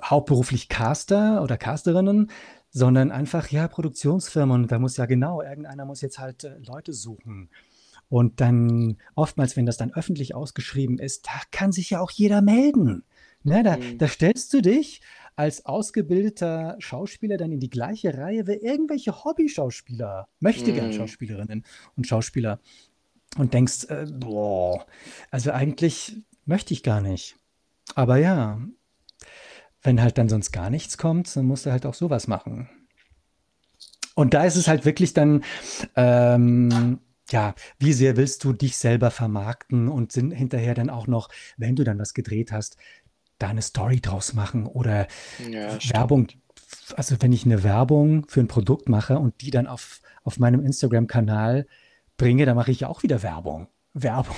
hauptberuflich 0.02 0.68
Caster 0.68 1.42
oder 1.42 1.59
Casterinnen, 1.59 2.31
sondern 2.70 3.11
einfach, 3.11 3.48
ja, 3.48 3.68
Produktionsfirmen. 3.68 4.66
Da 4.66 4.79
muss 4.79 4.96
ja 4.96 5.07
genau, 5.07 5.42
irgendeiner 5.42 5.85
muss 5.85 6.00
jetzt 6.00 6.18
halt 6.18 6.44
äh, 6.44 6.59
Leute 6.59 6.92
suchen. 6.92 7.50
Und 8.09 8.40
dann 8.40 8.98
oftmals, 9.14 9.57
wenn 9.57 9.66
das 9.66 9.76
dann 9.76 9.92
öffentlich 9.92 10.35
ausgeschrieben 10.35 10.98
ist, 10.98 11.26
da 11.26 11.40
kann 11.50 11.72
sich 11.72 11.90
ja 11.90 12.00
auch 12.00 12.11
jeder 12.11 12.40
melden. 12.40 13.05
Ne, 13.42 13.62
da, 13.62 13.76
mhm. 13.76 13.98
da 13.98 14.09
stellst 14.09 14.52
du 14.52 14.61
dich 14.61 15.00
als 15.37 15.66
ausgebildeter 15.66 16.77
Schauspieler 16.79 17.37
dann 17.37 17.53
in 17.53 17.61
die 17.61 17.70
gleiche 17.70 18.16
Reihe 18.16 18.46
wie 18.46 18.55
irgendwelche 18.55 19.25
Hobby-Schauspieler, 19.25 20.29
möchte 20.40 20.72
gern 20.72 20.90
mm. 20.90 20.92
Schauspielerinnen 20.94 21.64
und 21.94 22.07
Schauspieler 22.07 22.59
und 23.37 23.53
denkst, 23.53 23.85
äh, 23.88 24.07
boah, 24.11 24.87
also 25.31 25.53
eigentlich 25.53 26.22
möchte 26.46 26.72
ich 26.72 26.83
gar 26.83 27.03
nicht. 27.03 27.37
Aber 27.94 28.16
ja, 28.16 28.61
wenn 29.83 30.03
halt 30.03 30.18
dann 30.18 30.29
sonst 30.29 30.53
gar 30.53 30.70
nichts 30.70 30.99
kommt, 30.99 31.35
dann 31.37 31.46
musst 31.46 31.66
du 31.66 31.70
halt 31.70 31.87
auch 31.87 31.94
sowas 31.94 32.27
machen. 32.27 32.68
Und 34.14 34.33
da 34.33 34.44
ist 34.44 34.57
es 34.57 34.66
halt 34.66 34.87
wirklich 34.87 35.12
dann, 35.12 35.44
ähm, 35.94 37.01
ja, 37.31 37.55
wie 37.79 37.92
sehr 37.92 38.16
willst 38.16 38.42
du 38.44 38.55
dich 38.55 38.79
selber 38.79 39.11
vermarkten 39.11 39.88
und 39.88 40.13
sind 40.13 40.31
hinterher 40.31 40.75
dann 40.75 40.88
auch 40.88 41.06
noch, 41.06 41.29
wenn 41.58 41.77
du 41.77 41.85
dann 41.85 41.98
was 41.98 42.15
gedreht 42.15 42.52
hast, 42.52 42.79
da 43.39 43.49
eine 43.49 43.63
Story 43.63 44.01
draus 44.01 44.33
machen 44.33 44.67
oder 44.67 45.07
ja, 45.49 45.79
Werbung. 45.93 46.29
Also 46.97 47.17
wenn 47.21 47.33
ich 47.33 47.45
eine 47.45 47.63
Werbung 47.63 48.27
für 48.29 48.41
ein 48.41 48.49
Produkt 48.49 48.89
mache 48.89 49.19
und 49.19 49.41
die 49.41 49.51
dann 49.51 49.67
auf, 49.67 50.01
auf 50.25 50.39
meinem 50.39 50.65
Instagram-Kanal 50.65 51.67
bringe, 52.17 52.47
dann 52.47 52.57
mache 52.57 52.71
ich 52.71 52.81
ja 52.81 52.89
auch 52.89 53.03
wieder 53.03 53.23
Werbung. 53.23 53.69
Werbung. 53.93 54.37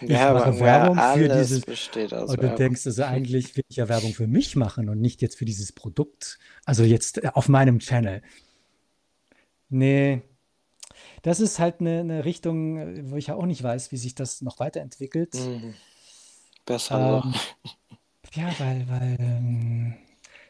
Ich 0.00 0.10
ja, 0.10 0.32
mache 0.32 0.60
Werbung 0.60 0.98
für 1.18 1.28
dieses. 1.28 1.62
Besteht 1.62 2.14
aus 2.14 2.30
und 2.30 2.36
du 2.36 2.42
Werbung. 2.42 2.58
denkst, 2.58 2.86
also 2.86 3.02
eigentlich 3.02 3.56
will 3.56 3.64
ich 3.68 3.76
ja 3.76 3.88
Werbung 3.88 4.14
für 4.14 4.28
mich 4.28 4.54
machen 4.54 4.88
und 4.88 5.00
nicht 5.00 5.20
jetzt 5.20 5.36
für 5.36 5.44
dieses 5.44 5.72
Produkt. 5.72 6.38
Also 6.64 6.84
jetzt 6.84 7.22
äh, 7.22 7.30
auf 7.34 7.48
meinem 7.48 7.80
Channel. 7.80 8.22
Nee, 9.68 10.22
das 11.22 11.40
ist 11.40 11.58
halt 11.58 11.80
eine, 11.80 12.00
eine 12.00 12.24
Richtung, 12.24 13.10
wo 13.10 13.16
ich 13.16 13.28
ja 13.28 13.34
auch 13.34 13.46
nicht 13.46 13.62
weiß, 13.62 13.90
wie 13.90 13.96
sich 13.96 14.14
das 14.14 14.42
noch 14.42 14.60
weiterentwickelt. 14.60 15.34
Mhm. 15.34 15.74
Besser 16.66 17.22
ähm, 17.24 17.34
Ja, 18.34 18.52
weil, 18.58 18.86
weil, 18.88 19.16
ähm, 19.20 19.94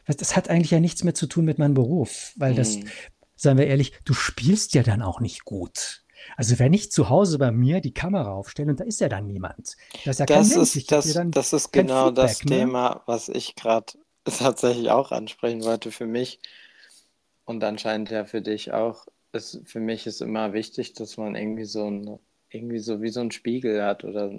das 0.05 0.35
hat 0.35 0.49
eigentlich 0.49 0.71
ja 0.71 0.79
nichts 0.79 1.03
mehr 1.03 1.13
zu 1.13 1.27
tun 1.27 1.45
mit 1.45 1.57
meinem 1.57 1.73
Beruf, 1.73 2.33
weil 2.35 2.55
das, 2.55 2.75
hm. 2.75 2.87
seien 3.35 3.57
wir 3.57 3.67
ehrlich, 3.67 3.93
du 4.05 4.13
spielst 4.13 4.73
ja 4.73 4.83
dann 4.83 5.01
auch 5.01 5.19
nicht 5.19 5.45
gut. 5.45 6.03
Also 6.37 6.57
wenn 6.59 6.73
ich 6.73 6.91
zu 6.91 7.09
Hause 7.09 7.37
bei 7.37 7.51
mir 7.51 7.81
die 7.81 7.93
Kamera 7.93 8.31
aufstelle 8.31 8.71
und 8.71 8.79
da 8.79 8.83
ist 8.83 8.99
ja 8.99 9.09
dann 9.09 9.27
niemand. 9.27 9.75
Das 10.05 10.19
ist, 10.19 10.19
ja 10.19 10.25
das 10.25 10.55
ist, 10.55 10.91
das, 10.91 11.17
das 11.31 11.53
ist 11.53 11.71
genau 11.71 12.07
Feedback, 12.07 12.25
das 12.25 12.43
ne? 12.43 12.49
Thema, 12.49 13.03
was 13.05 13.29
ich 13.29 13.55
gerade 13.55 13.93
tatsächlich 14.25 14.89
auch 14.89 15.11
ansprechen 15.11 15.63
wollte 15.63 15.91
für 15.91 16.07
mich 16.07 16.39
und 17.45 17.63
anscheinend 17.63 18.09
ja 18.09 18.25
für 18.25 18.41
dich 18.41 18.73
auch. 18.73 19.05
Ist, 19.31 19.61
für 19.65 19.81
mich 19.81 20.07
ist 20.07 20.21
immer 20.21 20.53
wichtig, 20.53 20.93
dass 20.93 21.17
man 21.17 21.35
irgendwie 21.35 21.65
so 21.65 21.89
ein 21.89 22.19
irgendwie 22.49 22.79
so 22.79 23.01
wie 23.01 23.09
so 23.09 23.19
ein 23.19 23.31
Spiegel 23.31 23.83
hat 23.83 24.03
oder 24.03 24.31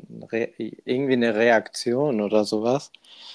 irgendwie 0.85 1.13
eine 1.13 1.35
Reaktion 1.35 2.21
oder 2.21 2.45
sowas. 2.45 2.91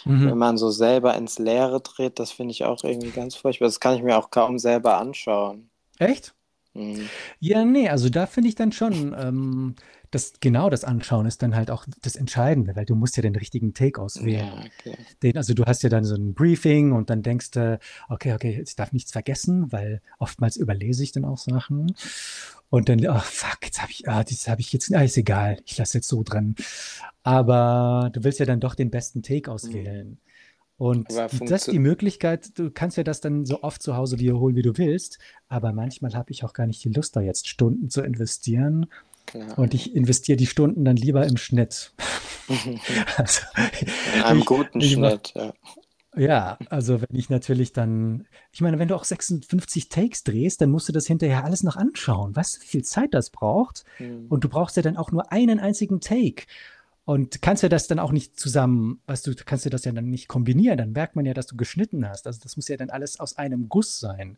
Mhm. 0.06 0.30
Wenn 0.30 0.38
man 0.38 0.58
so 0.58 0.70
selber 0.70 1.16
ins 1.16 1.40
Leere 1.40 1.82
dreht, 1.82 2.20
das 2.20 2.32
finde 2.32 2.52
ich 2.52 2.64
auch 2.64 2.84
irgendwie 2.84 3.12
ganz 3.12 3.36
furchtbar. 3.36 3.68
Das 3.68 3.80
kann 3.80 3.96
ich 3.96 4.04
mir 4.04 4.18
auch 4.18 4.32
kaum 4.32 4.60
selber 4.60 4.98
anschauen. 4.98 5.70
Echt? 6.00 6.34
Mhm. 6.74 7.10
Ja, 7.40 7.66
nee, 7.66 7.90
also 7.90 8.10
da 8.10 8.26
finde 8.26 8.50
ich 8.50 8.56
dann 8.56 8.72
schon, 8.72 9.16
ähm, 9.18 9.76
das, 10.10 10.34
genau 10.40 10.70
das 10.70 10.84
Anschauen 10.84 11.26
ist 11.26 11.42
dann 11.42 11.56
halt 11.56 11.72
auch 11.72 11.86
das 12.02 12.16
Entscheidende, 12.16 12.76
weil 12.76 12.86
du 12.86 12.96
musst 12.96 13.18
ja 13.18 13.24
den 13.24 13.36
richtigen 13.36 13.74
Take 13.74 14.02
auswählen. 14.02 14.48
Ja, 14.48 14.66
okay. 14.80 14.98
den, 15.24 15.38
also 15.38 15.54
du 15.54 15.66
hast 15.66 15.84
ja 15.84 15.90
dann 15.90 16.04
so 16.04 16.16
ein 16.16 16.34
Briefing 16.34 16.92
und 16.92 17.10
dann 17.10 17.24
denkst 17.24 17.52
du, 17.52 17.80
okay, 18.10 18.34
okay, 18.34 18.62
ich 18.66 18.76
darf 18.76 18.92
nichts 18.94 19.12
vergessen, 19.12 19.72
weil 19.72 20.02
oftmals 20.18 20.58
überlese 20.58 21.04
ich 21.04 21.12
dann 21.12 21.26
auch 21.26 21.38
Sachen. 21.38 21.94
Und 22.72 22.88
dann, 22.88 23.06
oh 23.06 23.20
fuck, 23.20 23.58
jetzt 23.64 23.82
habe 23.82 23.92
ich, 23.92 24.08
ah, 24.08 24.24
das 24.24 24.48
habe 24.48 24.62
ich 24.62 24.72
jetzt, 24.72 24.96
ah, 24.96 25.04
ist 25.04 25.18
egal, 25.18 25.58
ich 25.66 25.78
lasse 25.78 25.98
jetzt 25.98 26.08
so 26.08 26.24
drin. 26.24 26.56
Aber 27.22 28.10
du 28.14 28.24
willst 28.24 28.40
ja 28.40 28.46
dann 28.46 28.62
doch 28.62 28.76
den 28.76 28.90
besten 28.90 29.22
Take 29.22 29.50
mhm. 29.50 29.54
auswählen. 29.54 30.18
Und 30.78 31.08
das 31.12 31.68
ist 31.68 31.74
die 31.74 31.80
Möglichkeit, 31.80 32.58
du 32.58 32.72
kannst 32.72 32.96
ja 32.96 33.04
das 33.04 33.20
dann 33.22 33.46
so 33.46 33.62
oft 33.62 33.84
zu 33.84 33.98
Hause 33.98 34.20
wiederholen, 34.20 34.56
wie 34.56 34.64
du 34.64 34.78
willst, 34.78 35.20
aber 35.48 35.74
manchmal 35.74 36.16
habe 36.16 36.32
ich 36.32 36.44
auch 36.44 36.54
gar 36.54 36.66
nicht 36.66 36.84
die 36.84 36.90
Lust, 36.90 37.16
da 37.16 37.22
jetzt 37.22 37.48
Stunden 37.50 37.90
zu 37.90 38.02
investieren. 38.02 38.88
Klar. 39.28 39.60
Und 39.60 39.74
ich 39.74 39.94
investiere 39.94 40.38
die 40.38 40.48
Stunden 40.48 40.84
dann 40.86 40.96
lieber 40.96 41.28
im 41.28 41.38
Schnitt. 41.38 41.94
also, 43.18 43.42
In 44.16 44.24
einem 44.24 44.40
ich, 44.40 44.46
guten 44.46 44.80
ich 44.80 44.94
Schnitt, 44.94 45.34
ja. 45.36 45.54
Ja, 46.16 46.58
also 46.70 47.02
wenn 47.02 47.16
ich 47.16 47.30
natürlich 47.30 47.72
dann, 47.72 48.28
ich 48.52 48.60
meine, 48.60 48.80
wenn 48.80 48.90
du 48.90 48.96
auch 48.96 49.06
56 49.06 49.88
Takes 49.88 50.24
drehst, 50.24 50.60
dann 50.60 50.70
musst 50.70 50.90
du 50.90 50.94
das 50.94 51.08
hinterher 51.08 51.46
alles 51.46 51.64
noch 51.64 51.78
anschauen. 51.78 52.36
Weißt 52.36 52.58
du, 52.58 52.62
wie 52.62 52.68
viel 52.68 52.84
Zeit 52.84 53.14
das 53.14 53.30
braucht? 53.30 53.86
Mhm. 53.98 54.26
Und 54.28 54.44
du 54.44 54.50
brauchst 54.50 54.76
ja 54.76 54.84
dann 54.84 54.98
auch 54.98 55.12
nur 55.12 55.32
einen 55.32 55.60
einzigen 55.60 56.02
Take. 56.02 56.44
Und 57.06 57.42
kannst 57.42 57.64
ja 57.64 57.70
das 57.70 57.88
dann 57.88 58.00
auch 58.00 58.12
nicht 58.12 58.40
zusammen, 58.40 59.02
weißt 59.08 59.26
du, 59.26 59.36
kannst 59.46 59.66
du 59.66 59.70
das 59.70 59.86
ja 59.86 59.92
dann 59.94 60.10
nicht 60.10 60.28
kombinieren. 60.28 60.78
Dann 60.78 60.92
merkt 60.92 61.16
man 61.16 61.26
ja, 61.26 61.34
dass 61.34 61.48
du 61.48 61.56
geschnitten 61.56 62.08
hast. 62.08 62.28
Also 62.28 62.42
das 62.44 62.58
muss 62.58 62.68
ja 62.68 62.78
dann 62.78 62.90
alles 62.90 63.20
aus 63.20 63.38
einem 63.38 63.70
Guss 63.70 64.00
sein. 64.00 64.38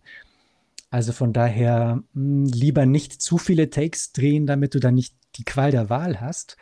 Also 0.91 1.11
von 1.11 1.33
daher 1.33 2.03
mh, 2.13 2.45
hm, 2.45 2.45
lieber 2.45 2.85
nicht 2.85 3.19
zu 3.19 3.39
viele 3.39 3.71
Takes 3.71 4.11
drehen, 4.11 4.45
damit 4.45 4.75
du 4.75 4.79
dann 4.79 4.93
nicht 4.93 5.15
die 5.37 5.43
Qual 5.43 5.71
der 5.71 5.89
Wahl 5.89 6.21
hast. 6.21 6.55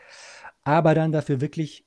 Aber 0.63 0.95
dann 0.95 1.11
dafür 1.11 1.41
wirklich 1.41 1.85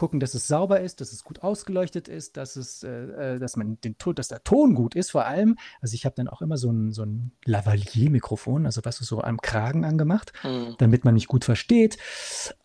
gucken, 0.00 0.18
dass 0.18 0.32
es 0.32 0.48
sauber 0.48 0.80
ist, 0.80 1.02
dass 1.02 1.12
es 1.12 1.24
gut 1.24 1.42
ausgeleuchtet 1.42 2.08
ist, 2.08 2.38
dass 2.38 2.56
es, 2.56 2.82
äh, 2.82 3.34
äh 3.34 3.38
dass 3.38 3.56
man 3.56 3.78
den 3.82 3.96
dass 4.14 4.28
der 4.28 4.42
Ton 4.42 4.74
gut 4.74 4.94
ist 4.94 5.10
vor 5.10 5.26
allem. 5.26 5.58
Also 5.82 5.94
ich 5.94 6.06
habe 6.06 6.14
dann 6.16 6.26
auch 6.26 6.40
immer 6.40 6.56
so 6.56 6.70
ein, 6.70 6.90
so 6.90 7.02
ein 7.02 7.32
Lavalier-Mikrofon, 7.44 8.64
also 8.64 8.80
was 8.84 8.96
so 8.96 9.20
am 9.20 9.42
Kragen 9.42 9.84
angemacht, 9.84 10.32
mhm. 10.42 10.74
damit 10.78 11.04
man 11.04 11.12
mich 11.12 11.26
gut 11.26 11.44
versteht. 11.44 11.98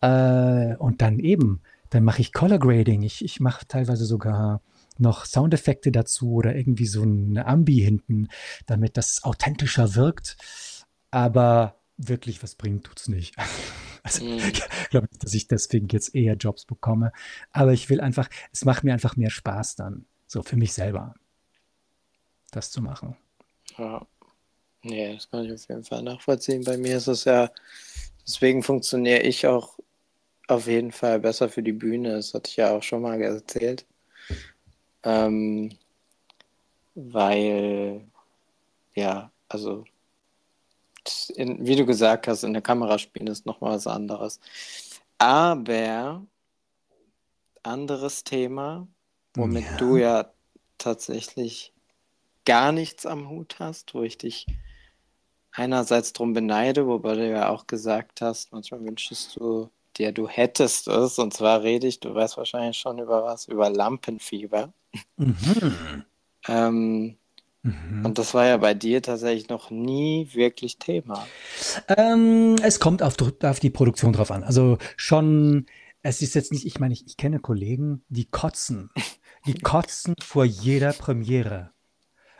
Äh, 0.00 0.76
und 0.76 1.02
dann 1.02 1.18
eben, 1.18 1.60
dann 1.90 2.04
mache 2.04 2.22
ich 2.22 2.32
Color 2.32 2.58
Grading. 2.58 3.02
Ich, 3.02 3.22
ich 3.22 3.38
mache 3.38 3.68
teilweise 3.68 4.06
sogar 4.06 4.62
noch 4.96 5.26
Soundeffekte 5.26 5.92
dazu 5.92 6.32
oder 6.32 6.56
irgendwie 6.56 6.86
so 6.86 7.02
eine 7.02 7.44
Ambi 7.44 7.74
hinten, 7.74 8.28
damit 8.64 8.96
das 8.96 9.24
authentischer 9.24 9.94
wirkt. 9.94 10.38
Aber 11.10 11.76
wirklich 11.98 12.42
was 12.42 12.54
bringt, 12.54 12.84
tut 12.84 12.98
es 12.98 13.08
nicht. 13.08 13.36
Also 14.06 14.24
mhm. 14.24 14.38
ich 14.52 14.88
glaube 14.90 15.08
nicht, 15.10 15.24
dass 15.24 15.34
ich 15.34 15.48
deswegen 15.48 15.88
jetzt 15.88 16.14
eher 16.14 16.34
Jobs 16.34 16.64
bekomme. 16.64 17.12
Aber 17.50 17.72
ich 17.72 17.90
will 17.90 18.00
einfach, 18.00 18.28
es 18.52 18.64
macht 18.64 18.84
mir 18.84 18.92
einfach 18.92 19.16
mehr 19.16 19.30
Spaß 19.30 19.74
dann, 19.76 20.06
so 20.26 20.42
für 20.42 20.56
mich 20.56 20.72
selber, 20.72 21.14
das 22.52 22.70
zu 22.70 22.80
machen. 22.80 23.16
Ja. 23.76 24.06
Nee, 24.82 25.14
das 25.14 25.28
kann 25.28 25.44
ich 25.44 25.52
auf 25.52 25.68
jeden 25.68 25.82
Fall 25.82 26.02
nachvollziehen. 26.02 26.62
Bei 26.62 26.76
mir 26.76 26.98
ist 26.98 27.08
es 27.08 27.24
ja, 27.24 27.50
deswegen 28.24 28.62
funktioniere 28.62 29.22
ich 29.22 29.44
auch 29.44 29.76
auf 30.46 30.68
jeden 30.68 30.92
Fall 30.92 31.18
besser 31.18 31.48
für 31.48 31.64
die 31.64 31.72
Bühne. 31.72 32.12
Das 32.12 32.32
hatte 32.32 32.48
ich 32.48 32.56
ja 32.56 32.70
auch 32.70 32.84
schon 32.84 33.02
mal 33.02 33.20
erzählt. 33.20 33.84
Ähm, 35.02 35.76
weil, 36.94 38.02
ja, 38.94 39.32
also 39.48 39.84
in, 41.34 41.66
wie 41.66 41.76
du 41.76 41.86
gesagt 41.86 42.28
hast, 42.28 42.42
in 42.42 42.52
der 42.52 42.62
Kamera 42.62 42.98
spielen 42.98 43.26
ist 43.26 43.46
noch 43.46 43.60
mal 43.60 43.72
was 43.72 43.86
anderes. 43.86 44.40
Aber 45.18 46.22
anderes 47.62 48.24
Thema, 48.24 48.86
womit 49.34 49.64
ja. 49.64 49.76
du 49.76 49.96
ja 49.96 50.30
tatsächlich 50.78 51.72
gar 52.44 52.72
nichts 52.72 53.06
am 53.06 53.28
Hut 53.28 53.56
hast, 53.58 53.94
wo 53.94 54.02
ich 54.02 54.18
dich 54.18 54.46
einerseits 55.52 56.12
drum 56.12 56.32
beneide, 56.32 56.86
wobei 56.86 57.14
du 57.14 57.28
ja 57.28 57.48
auch 57.48 57.66
gesagt 57.66 58.20
hast, 58.20 58.52
manchmal 58.52 58.84
wünschst 58.84 59.36
du 59.36 59.70
dir, 59.96 60.12
du 60.12 60.28
hättest 60.28 60.88
es, 60.88 61.18
und 61.18 61.32
zwar 61.32 61.62
rede 61.62 61.86
ich, 61.86 62.00
du 62.00 62.14
weißt 62.14 62.36
wahrscheinlich 62.36 62.78
schon 62.78 62.98
über 62.98 63.24
was, 63.24 63.48
über 63.48 63.70
Lampenfieber. 63.70 64.72
Mhm. 65.16 66.04
ähm, 66.48 67.16
Mhm. 67.66 68.04
Und 68.04 68.18
das 68.18 68.32
war 68.32 68.46
ja 68.46 68.56
bei 68.58 68.74
dir 68.74 69.02
tatsächlich 69.02 69.48
noch 69.48 69.70
nie 69.70 70.28
wirklich 70.32 70.78
Thema. 70.78 71.26
Ähm, 71.88 72.56
es 72.62 72.78
kommt 72.78 73.02
auf, 73.02 73.16
auf, 73.42 73.60
die 73.60 73.70
Produktion 73.70 74.12
drauf 74.12 74.30
an. 74.30 74.44
Also 74.44 74.78
schon, 74.96 75.66
es 76.02 76.22
ist 76.22 76.34
jetzt 76.34 76.52
nicht, 76.52 76.64
ich 76.64 76.78
meine, 76.78 76.94
ich, 76.94 77.06
ich 77.06 77.16
kenne 77.16 77.40
Kollegen, 77.40 78.04
die 78.08 78.26
kotzen. 78.26 78.90
Die 79.46 79.54
kotzen 79.54 80.16
vor 80.20 80.44
jeder 80.44 80.92
Premiere. 80.92 81.70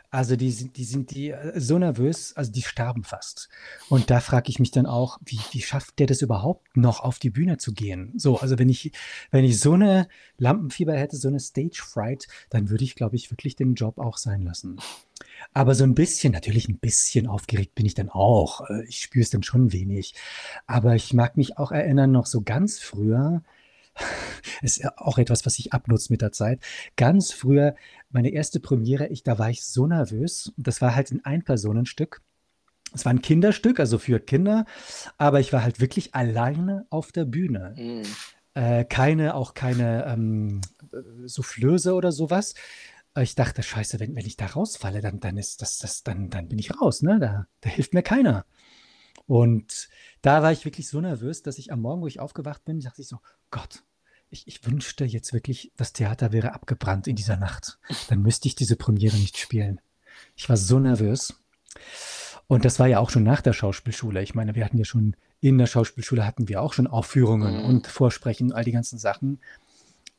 Also 0.09 0.37
die 0.37 0.51
sind, 0.51 0.77
die 0.77 0.85
sind 0.85 1.11
die 1.11 1.31
äh, 1.31 1.59
so 1.59 1.77
nervös, 1.77 2.33
also 2.35 2.51
die 2.51 2.61
sterben 2.61 3.03
fast. 3.03 3.49
Und 3.89 4.09
da 4.09 4.21
frage 4.21 4.49
ich 4.49 4.59
mich 4.59 4.71
dann 4.71 4.85
auch, 4.85 5.19
wie, 5.25 5.39
wie 5.51 5.61
schafft 5.61 5.99
der 5.99 6.07
das 6.07 6.21
überhaupt 6.21 6.77
noch 6.77 7.01
auf 7.01 7.19
die 7.19 7.29
Bühne 7.29 7.57
zu 7.57 7.73
gehen? 7.73 8.13
So, 8.15 8.39
also 8.39 8.57
wenn 8.57 8.69
ich, 8.69 8.91
wenn 9.31 9.43
ich 9.43 9.59
so 9.59 9.73
eine 9.73 10.07
Lampenfieber 10.37 10.95
hätte, 10.95 11.17
so 11.17 11.27
eine 11.27 11.41
Stage 11.41 11.81
Fright, 11.83 12.27
dann 12.49 12.69
würde 12.69 12.85
ich, 12.85 12.95
glaube 12.95 13.17
ich, 13.17 13.31
wirklich 13.31 13.57
den 13.57 13.75
Job 13.75 13.97
auch 13.97 14.17
sein 14.17 14.43
lassen. 14.43 14.79
Aber 15.53 15.75
so 15.75 15.83
ein 15.83 15.95
bisschen, 15.95 16.31
natürlich 16.31 16.69
ein 16.69 16.79
bisschen 16.79 17.27
aufgeregt 17.27 17.75
bin 17.75 17.85
ich 17.85 17.93
dann 17.93 18.09
auch. 18.09 18.61
Äh, 18.69 18.85
ich 18.85 19.01
spüre 19.01 19.23
es 19.23 19.29
dann 19.29 19.43
schon 19.43 19.73
wenig. 19.73 20.13
Aber 20.67 20.95
ich 20.95 21.13
mag 21.13 21.35
mich 21.35 21.57
auch 21.57 21.71
erinnern, 21.71 22.11
noch 22.11 22.27
so 22.27 22.41
ganz 22.41 22.79
früher, 22.79 23.43
ist 24.61 24.77
ja 24.77 24.93
auch 24.97 25.17
etwas, 25.17 25.45
was 25.45 25.59
ich 25.59 25.73
abnutze 25.73 26.11
mit 26.11 26.21
der 26.21 26.31
Zeit. 26.31 26.61
Ganz 26.95 27.31
früher, 27.31 27.75
meine 28.09 28.29
erste 28.29 28.59
Premiere, 28.59 29.07
ich, 29.07 29.23
da 29.23 29.39
war 29.39 29.49
ich 29.49 29.63
so 29.63 29.87
nervös. 29.87 30.53
Das 30.57 30.81
war 30.81 30.95
halt 30.95 31.11
ein 31.11 31.23
Ein-Personen-Stück. 31.23 32.21
Es 32.93 33.05
war 33.05 33.11
ein 33.11 33.21
Kinderstück, 33.21 33.79
also 33.79 33.99
für 33.99 34.19
Kinder, 34.19 34.65
aber 35.17 35.39
ich 35.39 35.51
war 35.51 35.61
halt 35.61 35.81
wirklich 35.81 36.15
alleine 36.15 36.85
auf 36.89 37.11
der 37.11 37.25
Bühne. 37.25 37.75
Mhm. 37.77 38.03
Äh, 38.53 38.85
keine, 38.85 39.35
auch 39.35 39.53
keine 39.53 40.05
ähm, 40.05 40.61
Soufflöse 41.25 41.93
oder 41.93 42.11
sowas. 42.11 42.55
Ich 43.19 43.35
dachte, 43.35 43.63
scheiße, 43.63 43.99
wenn, 43.99 44.15
wenn 44.15 44.25
ich 44.25 44.37
da 44.37 44.45
rausfalle, 44.45 45.01
dann, 45.01 45.19
dann 45.19 45.37
ist 45.37 45.61
das, 45.61 45.79
das, 45.79 46.03
dann, 46.03 46.29
dann 46.29 46.47
bin 46.47 46.59
ich 46.59 46.79
raus, 46.79 47.01
ne? 47.01 47.19
Da, 47.19 47.47
da 47.61 47.69
hilft 47.69 47.93
mir 47.93 48.03
keiner. 48.03 48.45
Und 49.27 49.89
da 50.21 50.41
war 50.41 50.51
ich 50.51 50.65
wirklich 50.65 50.87
so 50.87 51.01
nervös, 51.01 51.43
dass 51.43 51.57
ich 51.57 51.71
am 51.71 51.81
Morgen, 51.81 52.01
wo 52.01 52.07
ich 52.07 52.19
aufgewacht 52.19 52.65
bin, 52.65 52.79
dachte 52.79 53.01
ich 53.01 53.07
so, 53.07 53.19
Gott, 53.51 53.83
ich, 54.29 54.47
ich 54.47 54.65
wünschte 54.65 55.05
jetzt 55.05 55.33
wirklich, 55.33 55.71
das 55.77 55.93
Theater 55.93 56.31
wäre 56.31 56.53
abgebrannt 56.53 57.07
in 57.07 57.15
dieser 57.15 57.37
Nacht. 57.37 57.79
Dann 58.09 58.21
müsste 58.21 58.47
ich 58.47 58.55
diese 58.55 58.75
Premiere 58.75 59.17
nicht 59.17 59.37
spielen. 59.37 59.79
Ich 60.35 60.49
war 60.49 60.57
so 60.57 60.79
nervös. 60.79 61.33
Und 62.47 62.65
das 62.65 62.79
war 62.79 62.87
ja 62.87 62.99
auch 62.99 63.09
schon 63.09 63.23
nach 63.23 63.41
der 63.41 63.53
Schauspielschule. 63.53 64.23
Ich 64.23 64.33
meine, 64.33 64.55
wir 64.55 64.65
hatten 64.65 64.77
ja 64.77 64.85
schon 64.85 65.15
in 65.39 65.57
der 65.57 65.67
Schauspielschule 65.67 66.25
hatten 66.25 66.47
wir 66.47 66.61
auch 66.61 66.73
schon 66.73 66.87
Aufführungen 66.87 67.59
mhm. 67.59 67.65
und 67.65 67.87
Vorsprechen, 67.87 68.51
all 68.51 68.63
die 68.63 68.71
ganzen 68.71 68.97
Sachen. 68.97 69.39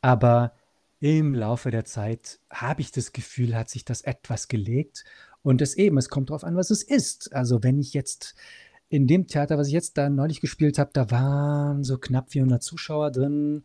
Aber 0.00 0.52
im 1.00 1.34
Laufe 1.34 1.70
der 1.70 1.84
Zeit 1.84 2.40
habe 2.50 2.82
ich 2.82 2.92
das 2.92 3.12
Gefühl, 3.12 3.56
hat 3.56 3.68
sich 3.68 3.84
das 3.84 4.02
etwas 4.02 4.48
gelegt. 4.48 5.04
Und 5.42 5.62
es 5.62 5.74
eben, 5.74 5.98
es 5.98 6.08
kommt 6.08 6.30
darauf 6.30 6.44
an, 6.44 6.56
was 6.56 6.70
es 6.70 6.82
ist. 6.82 7.32
Also 7.34 7.62
wenn 7.62 7.78
ich 7.78 7.94
jetzt 7.94 8.34
in 8.90 9.06
dem 9.06 9.26
Theater, 9.26 9.58
was 9.58 9.68
ich 9.68 9.72
jetzt 9.72 9.98
da 9.98 10.08
neulich 10.08 10.40
gespielt 10.40 10.78
habe, 10.78 10.90
da 10.92 11.10
waren 11.10 11.84
so 11.84 11.98
knapp 11.98 12.30
400 12.30 12.62
Zuschauer 12.62 13.10
drin. 13.10 13.64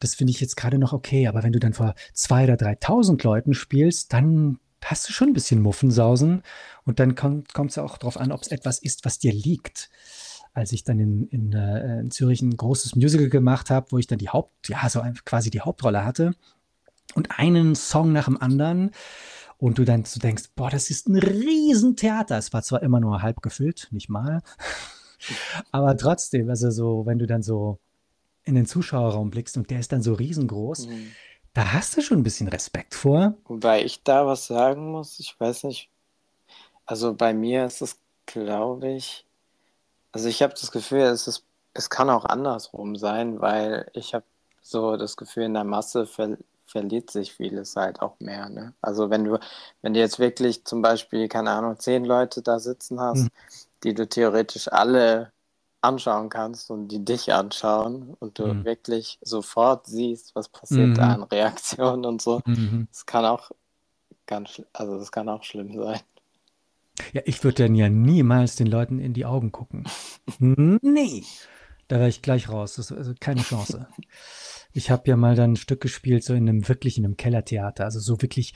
Das 0.00 0.14
finde 0.14 0.30
ich 0.30 0.40
jetzt 0.40 0.56
gerade 0.56 0.78
noch 0.78 0.92
okay. 0.92 1.26
Aber 1.26 1.42
wenn 1.42 1.52
du 1.52 1.58
dann 1.58 1.72
vor 1.72 1.94
2.000 2.14 2.44
oder 2.44 2.54
3.000 2.54 3.24
Leuten 3.24 3.54
spielst, 3.54 4.12
dann 4.12 4.58
hast 4.84 5.08
du 5.08 5.12
schon 5.12 5.28
ein 5.28 5.34
bisschen 5.34 5.60
Muffensausen. 5.60 6.42
Und 6.84 7.00
dann 7.00 7.14
kommt 7.14 7.70
es 7.70 7.78
auch 7.78 7.98
darauf 7.98 8.18
an, 8.18 8.32
ob 8.32 8.42
es 8.42 8.48
etwas 8.48 8.78
ist, 8.78 9.04
was 9.04 9.18
dir 9.18 9.32
liegt. 9.32 9.90
Als 10.54 10.72
ich 10.72 10.84
dann 10.84 11.00
in, 11.00 11.28
in, 11.28 11.52
äh, 11.52 12.00
in 12.00 12.10
Zürich 12.10 12.42
ein 12.42 12.56
großes 12.56 12.94
Musical 12.94 13.30
gemacht 13.30 13.70
habe, 13.70 13.90
wo 13.90 13.98
ich 13.98 14.06
dann 14.06 14.18
die 14.18 14.28
Haupt, 14.28 14.68
ja, 14.68 14.88
so 14.88 15.02
quasi 15.24 15.50
die 15.50 15.62
Hauptrolle 15.62 16.04
hatte, 16.04 16.34
und 17.14 17.38
einen 17.38 17.74
Song 17.74 18.12
nach 18.12 18.24
dem 18.26 18.40
anderen 18.40 18.90
und 19.62 19.78
du 19.78 19.84
dann 19.84 20.04
so 20.04 20.18
denkst, 20.18 20.50
boah, 20.56 20.70
das 20.70 20.90
ist 20.90 21.08
ein 21.08 21.16
Riesentheater. 21.16 22.36
Es 22.36 22.52
war 22.52 22.62
zwar 22.62 22.82
immer 22.82 22.98
nur 22.98 23.22
halb 23.22 23.42
gefüllt, 23.42 23.86
nicht 23.92 24.08
mal, 24.08 24.42
aber 25.70 25.96
trotzdem, 25.96 26.50
also 26.50 26.72
so, 26.72 27.06
wenn 27.06 27.20
du 27.20 27.28
dann 27.28 27.44
so 27.44 27.78
in 28.42 28.56
den 28.56 28.66
Zuschauerraum 28.66 29.30
blickst 29.30 29.56
und 29.56 29.70
der 29.70 29.78
ist 29.78 29.92
dann 29.92 30.02
so 30.02 30.14
riesengroß, 30.14 30.88
mhm. 30.88 31.12
da 31.54 31.74
hast 31.74 31.96
du 31.96 32.02
schon 32.02 32.18
ein 32.18 32.22
bisschen 32.24 32.48
Respekt 32.48 32.92
vor. 32.92 33.34
Wobei 33.44 33.84
ich 33.84 34.02
da 34.02 34.26
was 34.26 34.48
sagen 34.48 34.90
muss, 34.90 35.20
ich 35.20 35.38
weiß 35.38 35.62
nicht, 35.62 35.90
also 36.84 37.14
bei 37.14 37.32
mir 37.32 37.64
ist 37.66 37.82
es, 37.82 38.00
glaube 38.26 38.90
ich, 38.90 39.24
also 40.10 40.28
ich 40.28 40.42
habe 40.42 40.54
das 40.54 40.72
Gefühl, 40.72 41.02
es 41.02 41.28
ist, 41.28 41.44
es 41.72 41.88
kann 41.88 42.10
auch 42.10 42.24
andersrum 42.24 42.96
sein, 42.96 43.40
weil 43.40 43.88
ich 43.94 44.12
habe 44.12 44.24
so 44.60 44.96
das 44.96 45.16
Gefühl, 45.16 45.44
in 45.44 45.54
der 45.54 45.62
Masse 45.62 46.04
ver 46.04 46.36
verliert 46.66 47.10
sich 47.10 47.34
vieles 47.34 47.76
halt 47.76 48.00
auch 48.00 48.18
mehr. 48.20 48.48
Ne? 48.48 48.74
Also 48.80 49.10
wenn 49.10 49.24
du, 49.24 49.38
wenn 49.82 49.94
du 49.94 50.00
jetzt 50.00 50.18
wirklich 50.18 50.64
zum 50.64 50.82
Beispiel, 50.82 51.28
keine 51.28 51.50
Ahnung, 51.50 51.78
zehn 51.78 52.04
Leute 52.04 52.42
da 52.42 52.58
sitzen 52.58 53.00
hast, 53.00 53.24
mhm. 53.24 53.28
die 53.84 53.94
du 53.94 54.08
theoretisch 54.08 54.68
alle 54.68 55.32
anschauen 55.82 56.28
kannst 56.28 56.70
und 56.70 56.88
die 56.88 57.04
dich 57.04 57.32
anschauen 57.32 58.14
und 58.20 58.38
du 58.38 58.46
mhm. 58.46 58.64
wirklich 58.64 59.18
sofort 59.20 59.86
siehst, 59.86 60.34
was 60.34 60.48
passiert 60.48 60.90
mhm. 60.90 60.94
da 60.94 61.12
an 61.14 61.22
Reaktionen 61.24 62.06
und 62.06 62.22
so, 62.22 62.40
mhm. 62.46 62.86
das 62.90 63.04
kann 63.04 63.24
auch 63.24 63.50
ganz, 64.26 64.62
also 64.72 64.98
das 64.98 65.10
kann 65.10 65.28
auch 65.28 65.42
schlimm 65.42 65.74
sein. 65.74 66.00
Ja, 67.12 67.22
ich 67.24 67.42
würde 67.42 67.64
dann 67.64 67.74
ja 67.74 67.88
niemals 67.88 68.56
den 68.56 68.66
Leuten 68.66 68.98
in 69.00 69.12
die 69.12 69.24
Augen 69.24 69.50
gucken. 69.50 69.84
nee, 70.38 71.24
da 71.88 71.96
wäre 71.96 72.08
ich 72.08 72.22
gleich 72.22 72.48
raus. 72.48 72.74
Das 72.76 72.90
ist 72.90 72.96
also 72.96 73.14
keine 73.18 73.42
Chance. 73.42 73.88
Ich 74.72 74.90
habe 74.90 75.08
ja 75.08 75.16
mal 75.16 75.34
dann 75.34 75.52
ein 75.52 75.56
Stück 75.56 75.80
gespielt, 75.80 76.24
so 76.24 76.34
in 76.34 76.48
einem 76.48 76.68
wirklich 76.68 76.98
in 76.98 77.04
einem 77.04 77.16
Kellertheater, 77.16 77.84
also 77.84 78.00
so 78.00 78.22
wirklich 78.22 78.54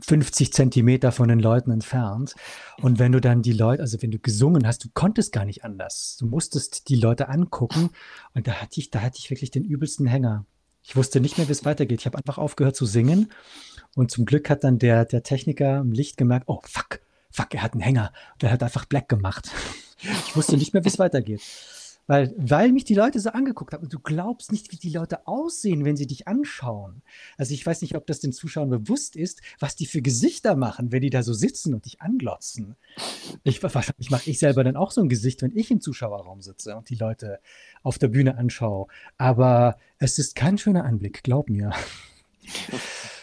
50 0.00 0.52
Zentimeter 0.52 1.12
von 1.12 1.28
den 1.28 1.38
Leuten 1.38 1.70
entfernt. 1.70 2.34
Und 2.80 2.98
wenn 2.98 3.12
du 3.12 3.20
dann 3.20 3.42
die 3.42 3.52
Leute, 3.52 3.82
also 3.82 4.00
wenn 4.02 4.10
du 4.10 4.18
gesungen 4.18 4.66
hast, 4.66 4.84
du 4.84 4.88
konntest 4.92 5.32
gar 5.32 5.44
nicht 5.44 5.64
anders. 5.64 6.16
Du 6.18 6.26
musstest 6.26 6.88
die 6.88 6.96
Leute 6.96 7.28
angucken. 7.28 7.90
Und 8.34 8.46
da 8.46 8.54
hatte 8.54 8.80
ich, 8.80 8.90
da 8.90 9.02
hatte 9.02 9.18
ich 9.18 9.30
wirklich 9.30 9.50
den 9.50 9.64
übelsten 9.64 10.06
Hänger. 10.06 10.44
Ich 10.82 10.96
wusste 10.96 11.20
nicht 11.20 11.38
mehr, 11.38 11.48
wie 11.48 11.52
es 11.52 11.64
weitergeht. 11.64 12.00
Ich 12.00 12.06
habe 12.06 12.18
einfach 12.18 12.38
aufgehört 12.38 12.76
zu 12.76 12.86
singen. 12.86 13.30
Und 13.94 14.10
zum 14.10 14.24
Glück 14.24 14.50
hat 14.50 14.64
dann 14.64 14.78
der, 14.78 15.04
der 15.04 15.22
Techniker 15.22 15.78
im 15.78 15.92
Licht 15.92 16.16
gemerkt, 16.16 16.44
oh 16.48 16.60
fuck, 16.64 17.00
fuck, 17.30 17.54
er 17.54 17.62
hat 17.62 17.72
einen 17.72 17.80
Hänger. 17.80 18.12
Und 18.34 18.44
er 18.44 18.52
hat 18.52 18.62
einfach 18.62 18.84
Black 18.84 19.08
gemacht. 19.08 19.50
Ich 20.26 20.36
wusste 20.36 20.56
nicht 20.56 20.74
mehr, 20.74 20.84
wie 20.84 20.88
es 20.88 20.98
weitergeht. 20.98 21.42
Weil, 22.08 22.34
weil 22.38 22.72
mich 22.72 22.84
die 22.84 22.94
Leute 22.94 23.20
so 23.20 23.30
angeguckt 23.30 23.74
haben 23.74 23.84
und 23.84 23.92
du 23.92 24.00
glaubst 24.00 24.50
nicht, 24.50 24.72
wie 24.72 24.76
die 24.76 24.90
Leute 24.90 25.26
aussehen, 25.28 25.84
wenn 25.84 25.96
sie 25.96 26.06
dich 26.06 26.26
anschauen. 26.26 27.02
Also 27.36 27.52
ich 27.52 27.64
weiß 27.64 27.82
nicht, 27.82 27.94
ob 27.94 28.06
das 28.06 28.18
den 28.18 28.32
Zuschauern 28.32 28.70
bewusst 28.70 29.14
ist, 29.14 29.42
was 29.60 29.76
die 29.76 29.84
für 29.84 30.00
Gesichter 30.00 30.56
machen, 30.56 30.90
wenn 30.90 31.02
die 31.02 31.10
da 31.10 31.22
so 31.22 31.34
sitzen 31.34 31.74
und 31.74 31.84
dich 31.84 32.00
anglotzen. 32.00 32.76
Ich, 33.44 33.62
wahrscheinlich 33.62 34.10
mache 34.10 34.30
ich 34.30 34.38
selber 34.38 34.64
dann 34.64 34.76
auch 34.76 34.90
so 34.90 35.02
ein 35.02 35.10
Gesicht, 35.10 35.42
wenn 35.42 35.54
ich 35.54 35.70
im 35.70 35.82
Zuschauerraum 35.82 36.40
sitze 36.40 36.74
und 36.76 36.88
die 36.88 36.96
Leute 36.96 37.40
auf 37.82 37.98
der 37.98 38.08
Bühne 38.08 38.38
anschaue. 38.38 38.86
Aber 39.18 39.76
es 39.98 40.18
ist 40.18 40.34
kein 40.34 40.56
schöner 40.56 40.84
Anblick, 40.84 41.22
glaub 41.22 41.50
mir. 41.50 41.72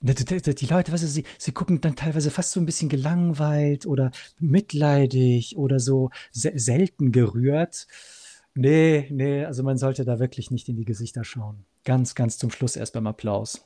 Die 0.00 0.66
Leute, 0.66 0.92
weißt 0.92 1.02
du, 1.02 1.08
sie, 1.08 1.24
sie 1.38 1.52
gucken 1.52 1.80
dann 1.80 1.96
teilweise 1.96 2.30
fast 2.30 2.52
so 2.52 2.60
ein 2.60 2.66
bisschen 2.66 2.88
gelangweilt 2.88 3.84
oder 3.84 4.12
mitleidig 4.38 5.56
oder 5.56 5.80
so 5.80 6.10
se 6.30 6.52
selten 6.54 7.10
gerührt. 7.10 7.88
Nee, 8.54 9.08
nee, 9.10 9.44
also 9.44 9.62
man 9.64 9.76
sollte 9.76 10.04
da 10.04 10.20
wirklich 10.20 10.50
nicht 10.50 10.68
in 10.68 10.76
die 10.76 10.84
Gesichter 10.84 11.24
schauen. 11.24 11.64
Ganz, 11.84 12.14
ganz 12.14 12.38
zum 12.38 12.50
Schluss 12.50 12.76
erst 12.76 12.92
beim 12.92 13.06
Applaus. 13.08 13.64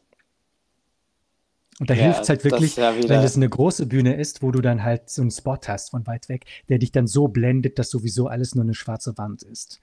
Und 1.80 1.90
da 1.90 1.94
ja, 1.94 2.04
hilft 2.04 2.22
es 2.22 2.28
halt 2.28 2.44
wirklich, 2.44 2.76
ja 2.76 2.94
wenn 2.96 3.22
das 3.22 3.36
eine 3.36 3.48
große 3.48 3.86
Bühne 3.86 4.16
ist, 4.16 4.42
wo 4.42 4.52
du 4.52 4.60
dann 4.60 4.82
halt 4.82 5.10
so 5.10 5.22
einen 5.22 5.30
Spot 5.30 5.58
hast 5.66 5.90
von 5.90 6.06
weit 6.06 6.28
weg, 6.28 6.46
der 6.68 6.78
dich 6.78 6.92
dann 6.92 7.06
so 7.06 7.28
blendet, 7.28 7.78
dass 7.78 7.90
sowieso 7.90 8.26
alles 8.28 8.54
nur 8.54 8.64
eine 8.64 8.74
schwarze 8.74 9.18
Wand 9.18 9.42
ist 9.42 9.80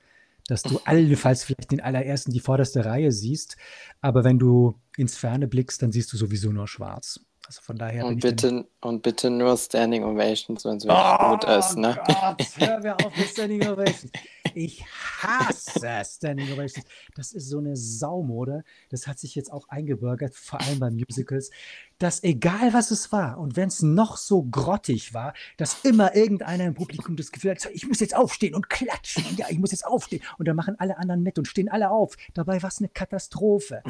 dass 0.49 0.63
du 0.63 0.79
allenfalls 0.85 1.43
vielleicht 1.43 1.71
den 1.71 1.81
allerersten 1.81 2.31
die 2.31 2.39
vorderste 2.39 2.85
Reihe 2.85 3.11
siehst, 3.11 3.57
aber 4.01 4.23
wenn 4.23 4.39
du 4.39 4.79
ins 4.97 5.17
Ferne 5.17 5.47
blickst, 5.47 5.81
dann 5.81 5.91
siehst 5.91 6.11
du 6.13 6.17
sowieso 6.17 6.51
nur 6.51 6.67
schwarz. 6.67 7.19
Also 7.49 7.61
von 7.63 7.79
daher. 7.79 8.05
Und 8.05 8.19
bitte, 8.19 8.67
und 8.81 9.01
bitte 9.01 9.31
nur 9.31 9.57
Standing 9.57 10.03
Ovations, 10.03 10.63
wenn 10.65 10.77
es 10.77 10.85
wirklich 10.85 11.17
oh, 11.19 11.29
gut 11.29 11.45
ist. 11.45 11.77
Ne? 11.77 11.99
Gott, 12.05 12.45
hör 12.57 12.79
mir 12.79 12.95
auf 12.95 13.17
mit 13.17 13.27
Standing 13.31 13.67
Ovations. 13.67 14.11
Ich 14.53 14.85
hasse 14.85 16.03
Standing 16.05 16.53
Ovations. 16.53 16.85
Das 17.15 17.31
ist 17.31 17.49
so 17.49 17.57
eine 17.57 17.75
Saumode. 17.75 18.63
Das 18.91 19.07
hat 19.07 19.17
sich 19.17 19.33
jetzt 19.33 19.51
auch 19.51 19.67
eingebürgert, 19.67 20.35
vor 20.35 20.61
allem 20.61 20.79
bei 20.79 20.91
Musicals, 20.91 21.49
dass 21.97 22.21
egal 22.23 22.71
was 22.71 22.91
es 22.91 23.11
war 23.11 23.39
und 23.39 23.55
wenn 23.55 23.69
es 23.69 23.81
noch 23.81 24.17
so 24.17 24.43
grottig 24.43 25.15
war, 25.15 25.33
dass 25.57 25.83
immer 25.83 26.15
irgendeiner 26.15 26.65
im 26.65 26.75
Publikum 26.75 27.15
das 27.15 27.31
Gefühl 27.31 27.49
hat, 27.49 27.67
ich 27.73 27.87
muss 27.87 27.99
jetzt 27.99 28.15
aufstehen 28.15 28.53
und 28.53 28.69
klatschen. 28.69 29.25
Ja, 29.37 29.47
ich 29.49 29.57
muss 29.57 29.71
jetzt 29.71 29.87
aufstehen. 29.87 30.21
Und 30.37 30.47
dann 30.47 30.55
machen 30.55 30.75
alle 30.77 30.99
anderen 30.99 31.23
mit 31.23 31.39
und 31.39 31.47
stehen 31.47 31.67
alle 31.67 31.89
auf. 31.89 32.15
Dabei 32.35 32.61
war 32.61 32.69
es 32.69 32.77
eine 32.77 32.89
Katastrophe. 32.89 33.81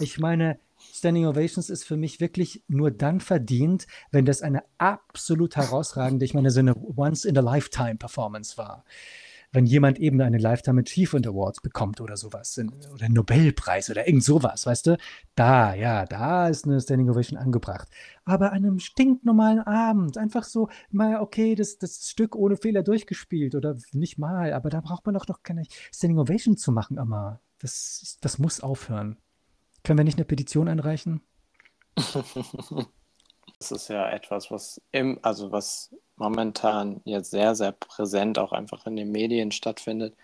Ich 0.00 0.18
meine, 0.18 0.60
Standing 0.98 1.26
Ovations 1.26 1.70
ist 1.70 1.84
für 1.84 1.96
mich 1.96 2.20
wirklich 2.20 2.64
nur 2.68 2.90
dann 2.90 3.20
verdient, 3.20 3.86
wenn 4.10 4.24
das 4.24 4.42
eine 4.42 4.62
absolut 4.78 5.56
herausragende, 5.56 6.24
ich 6.24 6.34
meine, 6.34 6.50
so 6.50 6.60
eine 6.60 6.74
Once-in-a-Lifetime-Performance 6.74 8.56
war. 8.56 8.84
Wenn 9.52 9.64
jemand 9.64 9.98
eben 9.98 10.20
eine 10.20 10.38
Lifetime 10.38 10.82
Achievement 10.82 11.26
Awards 11.26 11.60
bekommt 11.60 12.00
oder 12.00 12.16
sowas, 12.16 12.58
oder 12.58 13.04
einen 13.04 13.14
Nobelpreis 13.14 13.88
oder 13.90 14.06
irgend 14.06 14.24
sowas, 14.24 14.66
weißt 14.66 14.88
du, 14.88 14.98
da, 15.34 15.74
ja, 15.74 16.04
da 16.04 16.48
ist 16.48 16.66
eine 16.66 16.80
Standing 16.80 17.08
Ovation 17.08 17.38
angebracht. 17.38 17.88
Aber 18.24 18.52
an 18.52 18.64
einem 18.64 18.80
stinknormalen 18.80 19.60
Abend, 19.60 20.18
einfach 20.18 20.44
so, 20.44 20.68
mal, 20.90 21.20
okay, 21.20 21.54
das, 21.54 21.78
das 21.78 22.10
Stück 22.10 22.34
ohne 22.34 22.56
Fehler 22.56 22.82
durchgespielt 22.82 23.54
oder 23.54 23.76
nicht 23.92 24.18
mal, 24.18 24.52
aber 24.52 24.68
da 24.68 24.80
braucht 24.80 25.06
man 25.06 25.14
doch 25.14 25.28
noch 25.28 25.42
keine 25.42 25.62
Standing 25.92 26.18
Ovation 26.18 26.56
zu 26.56 26.72
machen, 26.72 26.98
immer. 26.98 27.40
Das, 27.58 28.18
das 28.20 28.38
muss 28.38 28.60
aufhören. 28.60 29.16
Können 29.86 29.98
wir 29.98 30.04
nicht 30.04 30.18
eine 30.18 30.24
Petition 30.24 30.68
einreichen? 30.68 31.22
Das 33.58 33.70
ist 33.70 33.88
ja 33.88 34.10
etwas, 34.10 34.50
was 34.50 34.82
im, 34.92 35.18
also 35.22 35.50
was 35.50 35.94
momentan 36.16 37.00
jetzt 37.04 37.30
sehr, 37.30 37.54
sehr 37.54 37.72
präsent 37.72 38.38
auch 38.38 38.52
einfach 38.52 38.84
in 38.84 38.96
den 38.96 39.10
Medien 39.10 39.50
stattfindet. 39.50 40.14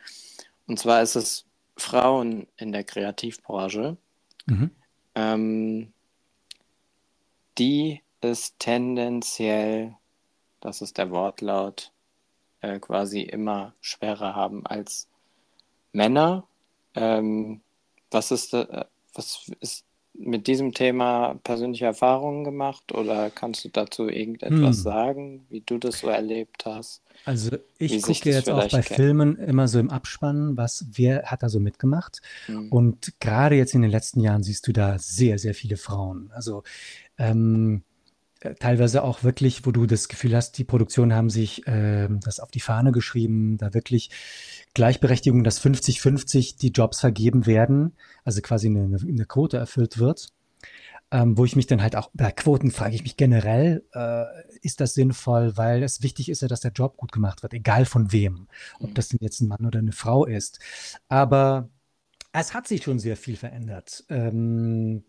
Und 0.66 0.78
zwar 0.78 1.00
ist 1.00 1.14
es 1.14 1.46
Frauen 1.78 2.46
in 2.58 2.72
der 2.72 2.84
Kreativbranche, 2.84 3.96
mhm. 4.44 4.70
ähm, 5.14 5.92
die 7.56 8.02
es 8.20 8.54
tendenziell, 8.58 9.96
das 10.60 10.82
ist 10.82 10.98
der 10.98 11.10
Wortlaut, 11.10 11.90
äh, 12.60 12.78
quasi 12.80 13.22
immer 13.22 13.72
schwerer 13.80 14.34
haben 14.34 14.66
als 14.66 15.08
Männer. 15.92 16.46
Ähm, 16.94 17.62
was 18.10 18.30
ist, 18.30 18.52
äh, 18.52 18.84
was 19.14 19.50
ist 19.60 19.84
mit 20.14 20.46
diesem 20.46 20.72
Thema 20.72 21.40
persönliche 21.42 21.86
Erfahrungen 21.86 22.44
gemacht 22.44 22.92
oder 22.92 23.30
kannst 23.30 23.64
du 23.64 23.70
dazu 23.70 24.08
irgendetwas 24.08 24.76
hm. 24.76 24.82
sagen, 24.82 25.46
wie 25.48 25.62
du 25.62 25.78
das 25.78 26.00
so 26.00 26.08
erlebt 26.08 26.64
hast? 26.66 27.02
Also 27.24 27.56
ich 27.78 28.02
gucke 28.02 28.30
jetzt 28.30 28.50
auch 28.50 28.68
bei 28.68 28.82
kennt. 28.82 28.96
Filmen 28.96 29.36
immer 29.36 29.68
so 29.68 29.78
im 29.78 29.90
Abspann, 29.90 30.56
was 30.56 30.86
wer 30.92 31.24
hat 31.24 31.42
da 31.42 31.48
so 31.48 31.60
mitgemacht. 31.60 32.20
Hm. 32.46 32.68
Und 32.70 33.14
gerade 33.20 33.56
jetzt 33.56 33.74
in 33.74 33.82
den 33.82 33.90
letzten 33.90 34.20
Jahren 34.20 34.42
siehst 34.42 34.66
du 34.68 34.72
da 34.72 34.98
sehr, 34.98 35.38
sehr 35.38 35.54
viele 35.54 35.76
Frauen. 35.76 36.30
Also 36.34 36.62
ähm, 37.18 37.82
äh, 38.40 38.54
teilweise 38.54 39.04
auch 39.04 39.22
wirklich, 39.22 39.64
wo 39.64 39.70
du 39.70 39.86
das 39.86 40.08
Gefühl 40.08 40.36
hast, 40.36 40.58
die 40.58 40.64
Produktionen 40.64 41.14
haben 41.14 41.30
sich 41.30 41.66
äh, 41.66 42.08
das 42.10 42.40
auf 42.40 42.50
die 42.50 42.60
Fahne 42.60 42.92
geschrieben, 42.92 43.56
da 43.56 43.72
wirklich 43.72 44.10
Gleichberechtigung, 44.74 45.44
dass 45.44 45.60
50-50 45.62 46.58
die 46.58 46.70
Jobs 46.70 47.00
vergeben 47.00 47.46
werden, 47.46 47.92
also 48.24 48.40
quasi 48.40 48.68
eine, 48.68 48.98
eine 49.00 49.26
Quote 49.26 49.56
erfüllt 49.56 49.98
wird. 49.98 50.28
Ähm, 51.10 51.36
wo 51.36 51.44
ich 51.44 51.56
mich 51.56 51.66
dann 51.66 51.82
halt 51.82 51.94
auch 51.94 52.10
bei 52.14 52.32
Quoten 52.32 52.70
frage 52.70 52.94
ich 52.94 53.02
mich 53.02 53.18
generell, 53.18 53.84
äh, 53.92 54.24
ist 54.62 54.80
das 54.80 54.94
sinnvoll, 54.94 55.58
weil 55.58 55.82
es 55.82 56.02
wichtig 56.02 56.30
ist 56.30 56.40
ja, 56.40 56.48
dass 56.48 56.60
der 56.60 56.72
Job 56.72 56.96
gut 56.96 57.12
gemacht 57.12 57.42
wird, 57.42 57.52
egal 57.52 57.84
von 57.84 58.12
wem, 58.12 58.48
ob 58.80 58.90
mhm. 58.90 58.94
das 58.94 59.08
denn 59.08 59.18
jetzt 59.20 59.42
ein 59.42 59.48
Mann 59.48 59.66
oder 59.66 59.78
eine 59.78 59.92
Frau 59.92 60.24
ist. 60.24 60.58
Aber 61.08 61.68
es 62.32 62.54
hat 62.54 62.66
sich 62.66 62.84
schon 62.84 62.98
sehr 62.98 63.18
viel 63.18 63.36
verändert. 63.36 64.04
Ähm, 64.08 65.04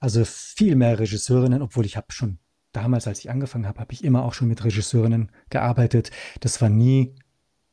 also 0.00 0.24
viel 0.24 0.74
mehr 0.74 0.98
Regisseurinnen, 0.98 1.60
obwohl 1.60 1.84
ich 1.84 1.98
habe 1.98 2.12
schon 2.12 2.38
damals, 2.72 3.06
als 3.06 3.18
ich 3.18 3.30
angefangen 3.30 3.66
habe, 3.66 3.80
habe 3.80 3.92
ich 3.92 4.04
immer 4.04 4.24
auch 4.24 4.32
schon 4.32 4.48
mit 4.48 4.64
Regisseurinnen 4.64 5.30
gearbeitet. 5.50 6.10
Das 6.40 6.62
war 6.62 6.70
nie, 6.70 7.14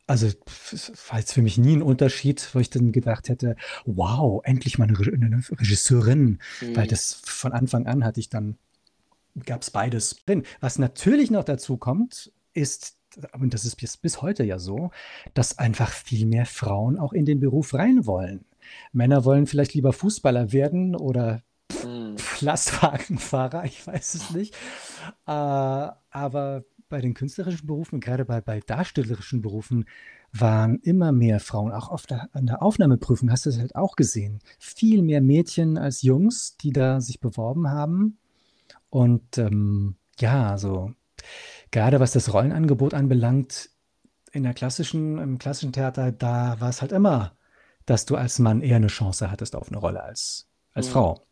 also 0.08 0.28
war 1.10 1.20
jetzt 1.20 1.34
für 1.34 1.42
mich 1.42 1.58
nie 1.58 1.76
ein 1.76 1.82
Unterschied, 1.82 2.50
wo 2.54 2.60
ich 2.60 2.70
dann 2.70 2.92
gedacht 2.92 3.30
hätte, 3.30 3.56
wow, 3.86 4.42
endlich 4.44 4.78
mal 4.78 4.88
eine, 4.88 4.98
eine 4.98 5.42
Regisseurin, 5.52 6.40
mhm. 6.62 6.76
weil 6.76 6.88
das 6.88 7.22
von 7.24 7.54
Anfang 7.54 7.88
an 7.88 8.04
hatte 8.04 8.20
ich 8.20 8.30
dann, 8.30 8.58
gab 9.46 9.62
es 9.62 9.72
beides 9.72 10.24
drin. 10.26 10.44
Was 10.60 10.78
natürlich 10.78 11.32
noch 11.32 11.44
dazu 11.44 11.78
kommt, 11.78 12.32
ist, 12.54 12.98
und 13.40 13.54
das 13.54 13.66
ist 13.66 13.78
bis, 13.78 13.98
bis 13.98 14.22
heute 14.22 14.44
ja 14.44 14.60
so, 14.60 14.92
dass 15.34 15.58
einfach 15.58 15.92
viel 15.92 16.26
mehr 16.26 16.46
Frauen 16.46 17.00
auch 17.00 17.14
in 17.14 17.26
den 17.26 17.40
Beruf 17.40 17.74
rein 17.74 18.06
wollen. 18.06 18.46
Männer 18.92 19.26
wollen 19.26 19.48
vielleicht 19.48 19.74
lieber 19.74 19.94
Fußballer 19.94 20.52
werden 20.52 20.96
oder 20.96 21.44
hm. 21.82 22.16
Lastwagenfahrer, 22.42 23.66
ich 23.66 23.86
weiß 23.86 24.16
es 24.16 24.32
nicht. 24.32 24.56
Äh, 25.28 25.32
aber 25.32 26.64
bei 26.94 27.02
den 27.02 27.16
künstlerischen 27.16 27.66
Berufen, 27.66 28.00
gerade 28.00 28.24
bei, 28.24 28.40
bei 28.40 28.60
darstellerischen 28.60 29.42
Berufen, 29.42 29.86
waren 30.32 30.78
immer 30.84 31.12
mehr 31.12 31.40
Frauen. 31.40 31.72
Auch 31.72 31.90
auf 31.90 32.06
der, 32.06 32.30
an 32.34 32.46
der 32.46 32.62
Aufnahmeprüfung 32.62 33.32
hast 33.32 33.48
du 33.48 33.50
es 33.50 33.58
halt 33.58 33.76
auch 33.76 33.96
gesehen. 33.96 34.42
Viel 34.60 35.02
mehr 35.02 35.20
Mädchen 35.20 35.80
als 35.80 36.04
Jungs, 36.04 36.56
die 36.58 36.72
da 36.72 37.02
sich 37.02 37.20
beworben 37.20 37.72
haben. 37.72 38.20
Und 38.92 39.40
ähm, 39.40 39.96
ja, 40.20 40.60
so 40.60 40.94
gerade 41.72 42.00
was 42.00 42.12
das 42.12 42.32
Rollenangebot 42.32 42.94
anbelangt, 42.94 43.72
in 44.32 44.44
der 44.44 44.54
klassischen, 44.54 45.18
im 45.18 45.40
klassischen 45.40 45.74
Theater, 45.74 46.12
da 46.12 46.60
war 46.60 46.70
es 46.70 46.82
halt 46.82 46.92
immer, 46.92 47.36
dass 47.88 48.06
du 48.06 48.16
als 48.16 48.38
Mann 48.38 48.62
eher 48.62 48.76
eine 48.76 48.86
Chance 48.86 49.32
hattest 49.32 49.56
auf 49.56 49.70
eine 49.70 49.78
Rolle 49.78 50.04
als, 50.04 50.48
als 50.74 50.90
mhm. 50.90 50.92
Frau. 50.92 51.28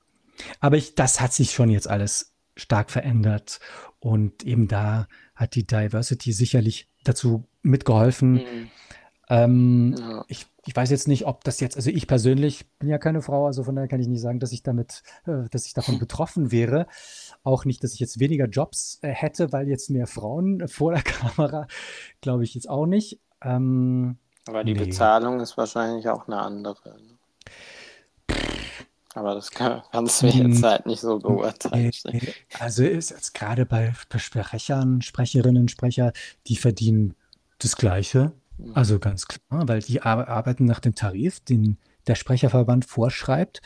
Aber 0.60 0.78
ich, 0.78 0.96
das 0.96 1.22
hat 1.22 1.34
sich 1.34 1.52
schon 1.52 1.70
jetzt 1.70 1.88
alles 1.88 2.34
stark 2.56 2.90
verändert. 2.90 3.60
Und 4.00 4.44
eben 4.44 4.68
da 4.68 5.08
hat 5.42 5.56
die 5.56 5.66
Diversity 5.66 6.32
sicherlich 6.32 6.88
dazu 7.04 7.44
mitgeholfen. 7.64 8.34
Mhm. 8.34 8.70
Ähm, 9.28 9.96
ja. 9.98 10.26
ich, 10.28 10.46
ich 10.66 10.76
weiß 10.76 10.90
jetzt 10.92 11.08
nicht, 11.08 11.26
ob 11.26 11.44
das 11.44 11.60
jetzt, 11.62 11.78
also 11.78 11.90
ich 11.90 12.06
persönlich 12.06 12.70
bin 12.78 12.90
ja 12.90 12.98
keine 12.98 13.22
Frau, 13.22 13.48
also 13.48 13.64
von 13.64 13.76
daher 13.76 13.88
kann 13.88 14.00
ich 14.00 14.08
nicht 14.08 14.22
sagen, 14.22 14.40
dass 14.40 14.52
ich 14.52 14.62
damit, 14.62 15.04
äh, 15.26 15.50
dass 15.50 15.66
ich 15.66 15.74
davon 15.74 16.00
betroffen 16.00 16.52
wäre. 16.52 16.86
Auch 17.44 17.66
nicht, 17.66 17.84
dass 17.84 17.94
ich 17.94 18.00
jetzt 18.00 18.20
weniger 18.20 18.46
Jobs 18.46 19.00
äh, 19.02 19.10
hätte, 19.10 19.52
weil 19.52 19.68
jetzt 19.68 19.90
mehr 19.90 20.06
Frauen 20.06 20.68
vor 20.68 20.94
der 20.94 21.02
Kamera, 21.02 21.68
glaube 22.22 22.44
ich 22.44 22.54
jetzt 22.54 22.70
auch 22.70 22.86
nicht. 22.86 23.20
Ähm, 23.42 24.18
Aber 24.48 24.64
die 24.64 24.74
nee. 24.74 24.86
Bezahlung 24.86 25.40
ist 25.40 25.58
wahrscheinlich 25.58 26.08
auch 26.10 26.28
eine 26.28 26.38
andere. 26.38 27.02
Ne? 27.02 27.18
Aber 29.14 29.36
das 29.36 29.52
kann, 29.52 29.82
kannst 29.92 30.22
du 30.22 30.28
jetzt 30.28 30.58
hm. 30.58 30.64
halt 30.64 30.86
nicht 30.86 31.02
so 31.02 31.20
beurteilen. 31.20 31.92
Also 32.60 32.84
ist 32.84 33.10
jetzt 33.10 33.34
gerade 33.34 33.66
bei 33.66 33.94
Sprechern, 34.16 35.02
Sprecherinnen, 35.02 35.68
Sprecher, 35.68 36.14
die 36.48 36.56
verdienen 36.56 37.16
das 37.60 37.76
Gleiche. 37.76 38.32
Mhm. 38.58 38.72
Also 38.74 39.00
ganz 39.00 39.28
klar, 39.28 39.68
weil 39.68 39.82
die 39.82 40.02
arbeiten 40.02 40.66
nach 40.66 40.80
dem 40.80 40.96
Tarif, 40.96 41.40
den 41.42 41.78
der 42.08 42.16
Sprecherverband 42.16 42.86
vorschreibt. 42.86 43.62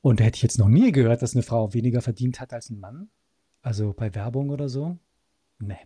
Und 0.00 0.20
da 0.20 0.24
hätte 0.24 0.36
ich 0.36 0.42
jetzt 0.42 0.58
noch 0.58 0.68
nie 0.68 0.92
gehört, 0.92 1.22
dass 1.22 1.34
eine 1.34 1.42
Frau 1.42 1.72
weniger 1.72 2.02
verdient 2.02 2.40
hat 2.40 2.52
als 2.52 2.70
ein 2.70 2.78
Mann. 2.78 3.08
Also 3.62 3.92
bei 3.92 4.14
Werbung 4.14 4.50
oder 4.50 4.68
so. 4.68 4.98
Nee. 5.58 5.78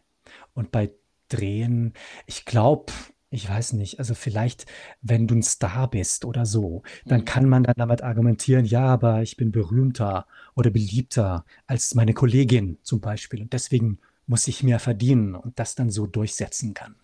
Und 0.52 0.70
bei 0.70 0.92
Drehen, 1.28 1.94
ich 2.26 2.44
glaube, 2.44 2.92
ich 3.30 3.48
weiß 3.48 3.74
nicht, 3.74 4.00
also 4.00 4.14
vielleicht, 4.14 4.66
wenn 5.02 5.28
du 5.28 5.36
ein 5.36 5.42
Star 5.42 5.88
bist 5.88 6.24
oder 6.24 6.44
so, 6.44 6.82
dann 7.06 7.20
mhm. 7.20 7.24
kann 7.24 7.48
man 7.48 7.62
dann 7.62 7.76
damit 7.76 8.02
argumentieren, 8.02 8.64
ja, 8.64 8.86
aber 8.86 9.22
ich 9.22 9.36
bin 9.36 9.52
berühmter 9.52 10.26
oder 10.56 10.70
beliebter 10.70 11.44
als 11.66 11.94
meine 11.94 12.12
Kollegin 12.12 12.78
zum 12.82 13.00
Beispiel 13.00 13.40
und 13.42 13.52
deswegen 13.52 14.00
muss 14.26 14.48
ich 14.48 14.62
mehr 14.62 14.80
verdienen 14.80 15.34
und 15.36 15.58
das 15.58 15.76
dann 15.76 15.90
so 15.90 16.06
durchsetzen 16.06 16.74
kann. 16.74 16.96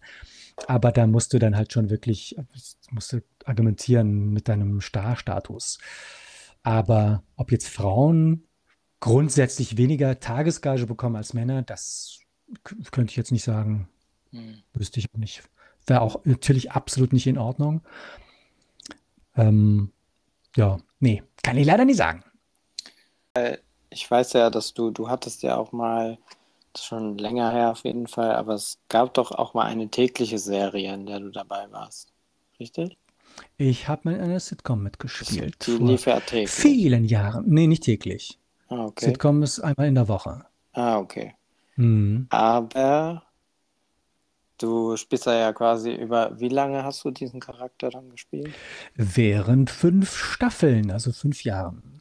Aber 0.67 0.91
da 0.91 1.07
musst 1.07 1.33
du 1.33 1.39
dann 1.39 1.57
halt 1.57 1.73
schon 1.73 1.91
wirklich, 1.91 2.37
musst 2.91 3.13
du 3.13 3.23
argumentieren 3.45 4.31
mit 4.33 4.49
deinem 4.49 4.81
Star-Status. 4.81 5.79
Aber 6.63 7.23
ob 7.37 7.53
jetzt 7.53 7.69
Frauen 7.69 8.45
grundsätzlich 9.01 9.77
weniger 9.77 10.19
Tagesgage 10.19 10.87
bekommen 10.87 11.17
als 11.17 11.35
Männer, 11.35 11.63
das 11.63 12.21
könnte 12.91 13.11
ich 13.11 13.17
jetzt 13.17 13.33
nicht 13.33 13.45
sagen. 13.45 13.89
Hm. 14.31 14.63
Wüsste 14.73 14.99
ich 14.99 15.13
auch 15.13 15.19
nicht. 15.19 15.43
Wäre 15.87 16.01
auch 16.01 16.21
natürlich 16.25 16.73
absolut 16.73 17.13
nicht 17.13 17.27
in 17.27 17.39
Ordnung. 17.39 17.83
Ähm, 19.37 19.93
ja, 20.57 20.79
nee, 21.01 21.23
kann 21.43 21.57
ich 21.57 21.67
leider 21.67 21.85
nicht 21.85 21.99
sagen. 21.99 22.25
Äh, 23.35 23.59
ich 23.91 24.11
weiß 24.11 24.33
ja, 24.35 24.51
dass 24.51 24.75
du, 24.75 24.91
du 24.91 25.09
hattest 25.09 25.43
ja 25.43 25.57
auch 25.57 25.73
mal, 25.73 26.19
schon 26.77 27.17
länger 27.19 27.51
her 27.53 27.71
auf 27.71 27.85
jeden 27.85 28.07
Fall, 28.07 28.35
aber 28.35 28.55
es 28.55 28.79
gab 28.89 29.15
doch 29.15 29.31
auch 29.31 29.55
mal 29.55 29.65
eine 29.65 29.89
tägliche 29.89 30.39
Serie, 30.39 30.93
in 30.93 31.07
der 31.07 31.21
du 31.21 31.31
dabei 31.31 31.71
warst. 31.71 32.13
Richtig? 32.59 32.99
Ich 33.59 33.89
habe 33.89 34.11
mit 34.11 34.21
einer 34.21 34.41
Sitcom 34.41 34.83
mitgespielt. 34.83 35.67
Die 35.67 35.73
lief 35.73 36.07
ja 36.07 36.21
täglich. 36.21 36.51
Vielen 36.51 37.05
Jahren. 37.05 37.45
Nee, 37.47 37.67
nicht 37.67 37.85
täglich. 37.85 38.39
Ah, 38.69 38.87
okay. 38.87 39.07
Sitcom 39.07 39.43
ist 39.43 39.61
einmal 39.61 39.87
in 39.89 39.95
der 39.95 40.09
Woche. 40.09 40.45
Ah, 40.73 40.99
okay. 40.99 41.35
Mhm. 41.77 42.27
Aber 42.31 43.23
Du 44.59 44.97
spielst 44.97 45.27
ja 45.27 45.53
quasi 45.53 45.93
über, 45.95 46.39
wie 46.41 46.49
lange 46.49 46.83
hast 46.85 47.05
du 47.05 47.11
diesen 47.11 47.41
Charakter 47.41 47.91
dann 47.91 48.11
gespielt? 48.11 48.55
Während 48.95 49.71
fünf 49.71 50.17
Staffeln, 50.17 50.91
also 50.91 51.13
fünf 51.13 51.45
Jahren. 51.45 52.01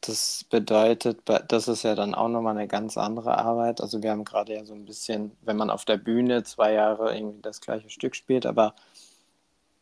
Das 0.00 0.44
bedeutet, 0.50 1.22
das 1.48 1.66
ist 1.66 1.82
ja 1.82 1.94
dann 1.94 2.14
auch 2.14 2.28
nochmal 2.28 2.56
eine 2.56 2.68
ganz 2.68 2.98
andere 2.98 3.38
Arbeit. 3.38 3.80
Also 3.80 4.02
wir 4.02 4.10
haben 4.10 4.24
gerade 4.24 4.54
ja 4.54 4.64
so 4.64 4.74
ein 4.74 4.84
bisschen, 4.84 5.32
wenn 5.40 5.56
man 5.56 5.70
auf 5.70 5.86
der 5.86 5.96
Bühne 5.96 6.42
zwei 6.44 6.74
Jahre 6.74 7.16
irgendwie 7.16 7.40
das 7.40 7.60
gleiche 7.60 7.88
Stück 7.88 8.14
spielt, 8.14 8.44
aber 8.44 8.74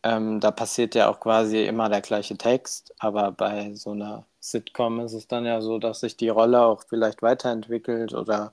ähm, 0.05 0.40
da 0.40 0.50
passiert 0.50 0.94
ja 0.94 1.09
auch 1.09 1.20
quasi 1.20 1.64
immer 1.64 1.88
der 1.88 2.00
gleiche 2.03 2.36
Text. 2.38 2.94
Aber 2.98 3.32
bei 3.32 3.74
so 3.74 3.90
einer 3.92 4.24
Sitcom 4.40 5.00
ist 5.00 5.12
es 5.12 5.28
dann 5.28 5.44
ja 5.44 5.61
so, 5.61 5.78
dass 5.78 6.00
sich 6.00 6.16
die 6.16 6.28
Rolle 6.28 6.62
auch 6.62 6.84
vielleicht 6.88 7.22
weiterentwickelt 7.22 8.14
oder 8.14 8.53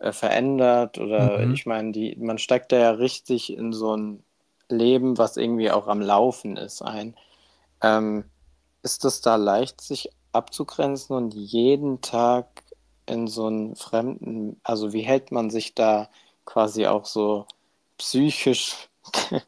äh, 0.00 0.12
verändert 0.12 0.98
oder 0.98 1.38
mhm. 1.38 1.54
ich 1.54 1.66
meine, 1.66 1.92
die, 1.92 2.16
man 2.16 2.38
steigt 2.38 2.72
da 2.72 2.78
ja 2.78 2.90
richtig 2.92 3.52
in 3.52 3.72
so 3.72 3.96
ein 3.96 4.24
Leben, 4.68 5.18
was 5.18 5.36
irgendwie 5.36 5.70
auch 5.70 5.88
am 5.88 6.00
Laufen 6.00 6.56
ist, 6.56 6.82
ein. 6.82 7.14
Ähm, 7.82 8.24
ist 8.82 9.04
es 9.04 9.20
da 9.20 9.36
leicht, 9.36 9.80
sich 9.80 10.10
abzugrenzen 10.32 11.14
und 11.14 11.34
jeden 11.34 12.00
Tag 12.00 12.46
in 13.06 13.26
so 13.26 13.46
einen 13.46 13.76
fremden, 13.76 14.60
also 14.62 14.92
wie 14.92 15.02
hält 15.02 15.32
man 15.32 15.50
sich 15.50 15.74
da 15.74 16.08
quasi 16.44 16.86
auch 16.86 17.04
so 17.04 17.46
psychisch 17.98 18.88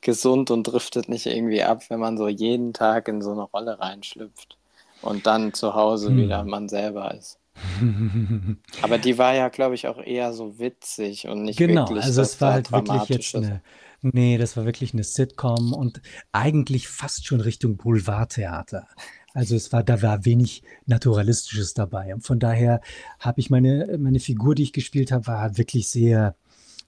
gesund 0.00 0.50
und 0.50 0.64
driftet 0.64 1.08
nicht 1.08 1.26
irgendwie 1.26 1.62
ab, 1.62 1.88
wenn 1.88 2.00
man 2.00 2.18
so 2.18 2.26
jeden 2.26 2.72
Tag 2.72 3.08
in 3.08 3.22
so 3.22 3.32
eine 3.32 3.42
Rolle 3.42 3.78
reinschlüpft 3.78 4.56
und 5.02 5.26
dann 5.26 5.52
zu 5.52 5.74
Hause 5.74 6.08
hm. 6.08 6.16
wieder 6.16 6.44
man 6.44 6.68
selber 6.68 7.14
ist? 7.14 7.38
Aber 8.82 8.98
die 8.98 9.18
war 9.18 9.34
ja, 9.34 9.48
glaube 9.48 9.74
ich, 9.74 9.86
auch 9.86 9.98
eher 9.98 10.32
so 10.32 10.58
witzig 10.58 11.28
und 11.28 11.44
nicht 11.44 11.58
Genau, 11.58 11.88
wirklich 11.88 12.04
also 12.04 12.22
es 12.22 12.40
war 12.40 12.52
halt 12.52 12.72
wirklich 12.72 13.08
jetzt 13.08 13.34
eine, 13.36 13.62
nee, 14.02 14.38
das 14.38 14.56
war 14.56 14.64
wirklich 14.64 14.92
eine 14.92 15.04
Sitcom 15.04 15.72
und 15.72 16.00
eigentlich 16.32 16.88
fast 16.88 17.26
schon 17.26 17.40
Richtung 17.40 17.76
Boulevardtheater. 17.76 18.88
Also 19.32 19.56
es 19.56 19.72
war, 19.72 19.82
da 19.82 20.00
war 20.00 20.24
wenig 20.24 20.62
Naturalistisches 20.86 21.74
dabei. 21.74 22.14
Und 22.14 22.22
von 22.22 22.38
daher 22.38 22.80
habe 23.18 23.40
ich 23.40 23.50
meine, 23.50 23.98
meine 23.98 24.20
Figur, 24.20 24.54
die 24.54 24.62
ich 24.62 24.72
gespielt 24.72 25.10
habe, 25.10 25.26
war 25.26 25.58
wirklich 25.58 25.88
sehr 25.88 26.36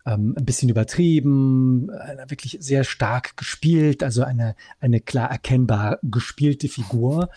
ähm, 0.07 0.35
ein 0.39 0.45
bisschen 0.45 0.69
übertrieben, 0.69 1.91
äh, 1.91 2.31
wirklich 2.31 2.59
sehr 2.61 2.85
stark 2.85 3.37
gespielt, 3.37 4.05
also 4.05 4.23
eine, 4.23 4.55
eine 4.79 5.01
klar 5.01 5.31
erkennbar 5.31 5.99
gespielte 6.03 6.69
Figur 6.69 7.31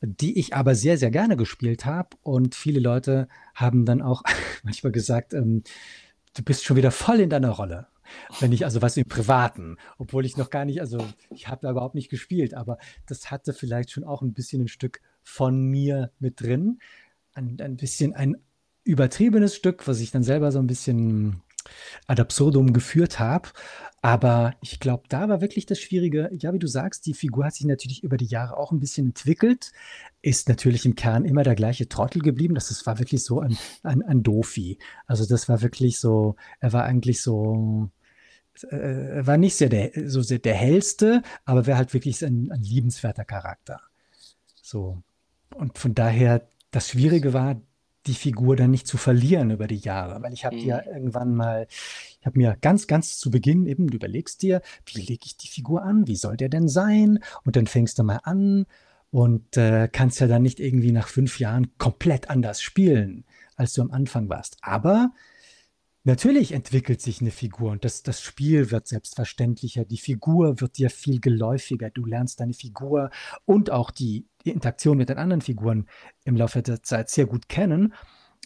die 0.00 0.38
ich 0.38 0.54
aber 0.54 0.74
sehr, 0.74 0.98
sehr 0.98 1.10
gerne 1.10 1.36
gespielt 1.36 1.84
habe. 1.84 2.16
Und 2.22 2.54
viele 2.54 2.80
Leute 2.80 3.28
haben 3.54 3.84
dann 3.84 4.02
auch 4.02 4.22
manchmal 4.62 4.92
gesagt, 4.92 5.34
ähm, 5.34 5.62
du 6.34 6.42
bist 6.42 6.64
schon 6.64 6.76
wieder 6.76 6.90
voll 6.90 7.20
in 7.20 7.30
deiner 7.30 7.50
Rolle. 7.50 7.88
Wenn 8.40 8.52
ich, 8.52 8.64
also 8.64 8.80
was 8.80 8.96
im 8.96 9.04
Privaten, 9.04 9.76
obwohl 9.98 10.24
ich 10.24 10.36
noch 10.38 10.48
gar 10.48 10.64
nicht, 10.64 10.80
also 10.80 11.06
ich 11.30 11.48
habe 11.48 11.60
da 11.62 11.70
überhaupt 11.70 11.94
nicht 11.94 12.08
gespielt, 12.08 12.54
aber 12.54 12.78
das 13.06 13.30
hatte 13.30 13.52
vielleicht 13.52 13.90
schon 13.90 14.04
auch 14.04 14.22
ein 14.22 14.32
bisschen 14.32 14.62
ein 14.62 14.68
Stück 14.68 15.02
von 15.22 15.60
mir 15.62 16.10
mit 16.18 16.40
drin. 16.40 16.78
Ein, 17.34 17.58
ein 17.60 17.76
bisschen 17.76 18.14
ein 18.14 18.36
übertriebenes 18.84 19.54
Stück, 19.54 19.86
was 19.86 20.00
ich 20.00 20.10
dann 20.10 20.22
selber 20.22 20.52
so 20.52 20.58
ein 20.58 20.66
bisschen 20.66 21.42
ad 22.06 22.20
absurdum 22.20 22.72
geführt 22.72 23.18
habe. 23.18 23.50
Aber 24.00 24.54
ich 24.62 24.78
glaube, 24.78 25.04
da 25.08 25.28
war 25.28 25.40
wirklich 25.40 25.66
das 25.66 25.80
Schwierige. 25.80 26.30
Ja, 26.32 26.52
wie 26.52 26.60
du 26.60 26.68
sagst, 26.68 27.06
die 27.06 27.14
Figur 27.14 27.44
hat 27.44 27.54
sich 27.54 27.66
natürlich 27.66 28.04
über 28.04 28.16
die 28.16 28.26
Jahre 28.26 28.56
auch 28.56 28.70
ein 28.70 28.78
bisschen 28.78 29.06
entwickelt, 29.06 29.72
ist 30.22 30.48
natürlich 30.48 30.86
im 30.86 30.94
Kern 30.94 31.24
immer 31.24 31.42
der 31.42 31.56
gleiche 31.56 31.88
Trottel 31.88 32.22
geblieben. 32.22 32.54
Das, 32.54 32.68
das 32.68 32.86
war 32.86 32.98
wirklich 33.00 33.24
so 33.24 33.40
ein, 33.40 33.58
ein, 33.82 34.02
ein 34.02 34.22
Dofi. 34.22 34.78
Also 35.06 35.26
das 35.26 35.48
war 35.48 35.62
wirklich 35.62 35.98
so, 35.98 36.36
er 36.60 36.72
war 36.72 36.84
eigentlich 36.84 37.20
so, 37.22 37.90
äh, 38.70 38.76
er 39.16 39.26
war 39.26 39.36
nicht 39.36 39.56
sehr 39.56 39.68
der, 39.68 39.90
so 40.08 40.22
sehr 40.22 40.38
der 40.38 40.54
hellste, 40.54 41.22
aber 41.44 41.66
wäre 41.66 41.78
halt 41.78 41.92
wirklich 41.92 42.24
ein, 42.24 42.52
ein 42.52 42.62
liebenswerter 42.62 43.24
Charakter. 43.24 43.80
So. 44.62 45.02
Und 45.54 45.78
von 45.78 45.94
daher, 45.94 46.48
das 46.70 46.90
Schwierige 46.90 47.32
war, 47.32 47.60
die 48.08 48.14
Figur 48.14 48.56
dann 48.56 48.70
nicht 48.70 48.86
zu 48.86 48.96
verlieren 48.96 49.50
über 49.50 49.66
die 49.66 49.76
Jahre, 49.76 50.22
weil 50.22 50.32
ich 50.32 50.44
habe 50.44 50.56
mhm. 50.56 50.64
ja 50.64 50.82
irgendwann 50.84 51.34
mal, 51.34 51.66
ich 52.20 52.26
habe 52.26 52.38
mir 52.38 52.56
ganz, 52.60 52.86
ganz 52.86 53.18
zu 53.18 53.30
Beginn 53.30 53.66
eben, 53.66 53.88
du 53.88 53.96
überlegst 53.96 54.42
dir, 54.42 54.62
wie 54.86 55.00
lege 55.00 55.24
ich 55.24 55.36
die 55.36 55.48
Figur 55.48 55.82
an, 55.82 56.06
wie 56.06 56.16
soll 56.16 56.36
der 56.36 56.48
denn 56.48 56.68
sein? 56.68 57.20
Und 57.44 57.56
dann 57.56 57.66
fängst 57.66 57.98
du 57.98 58.02
mal 58.02 58.20
an 58.24 58.66
und 59.10 59.56
äh, 59.56 59.88
kannst 59.90 60.20
ja 60.20 60.26
dann 60.26 60.42
nicht 60.42 60.60
irgendwie 60.60 60.92
nach 60.92 61.08
fünf 61.08 61.38
Jahren 61.38 61.70
komplett 61.78 62.30
anders 62.30 62.60
spielen, 62.60 63.24
als 63.56 63.72
du 63.74 63.82
am 63.82 63.90
Anfang 63.90 64.28
warst. 64.28 64.58
Aber 64.60 65.12
Natürlich 66.08 66.52
entwickelt 66.52 67.02
sich 67.02 67.20
eine 67.20 67.30
Figur 67.30 67.70
und 67.70 67.84
das, 67.84 68.02
das 68.02 68.22
Spiel 68.22 68.70
wird 68.70 68.88
selbstverständlicher, 68.88 69.84
die 69.84 69.98
Figur 69.98 70.58
wird 70.58 70.78
dir 70.78 70.88
viel 70.88 71.20
geläufiger, 71.20 71.90
du 71.90 72.06
lernst 72.06 72.40
deine 72.40 72.54
Figur 72.54 73.10
und 73.44 73.70
auch 73.70 73.90
die 73.90 74.24
Interaktion 74.42 74.96
mit 74.96 75.10
den 75.10 75.18
anderen 75.18 75.42
Figuren 75.42 75.86
im 76.24 76.34
Laufe 76.34 76.62
der 76.62 76.82
Zeit 76.82 77.10
sehr 77.10 77.26
gut 77.26 77.50
kennen. 77.50 77.92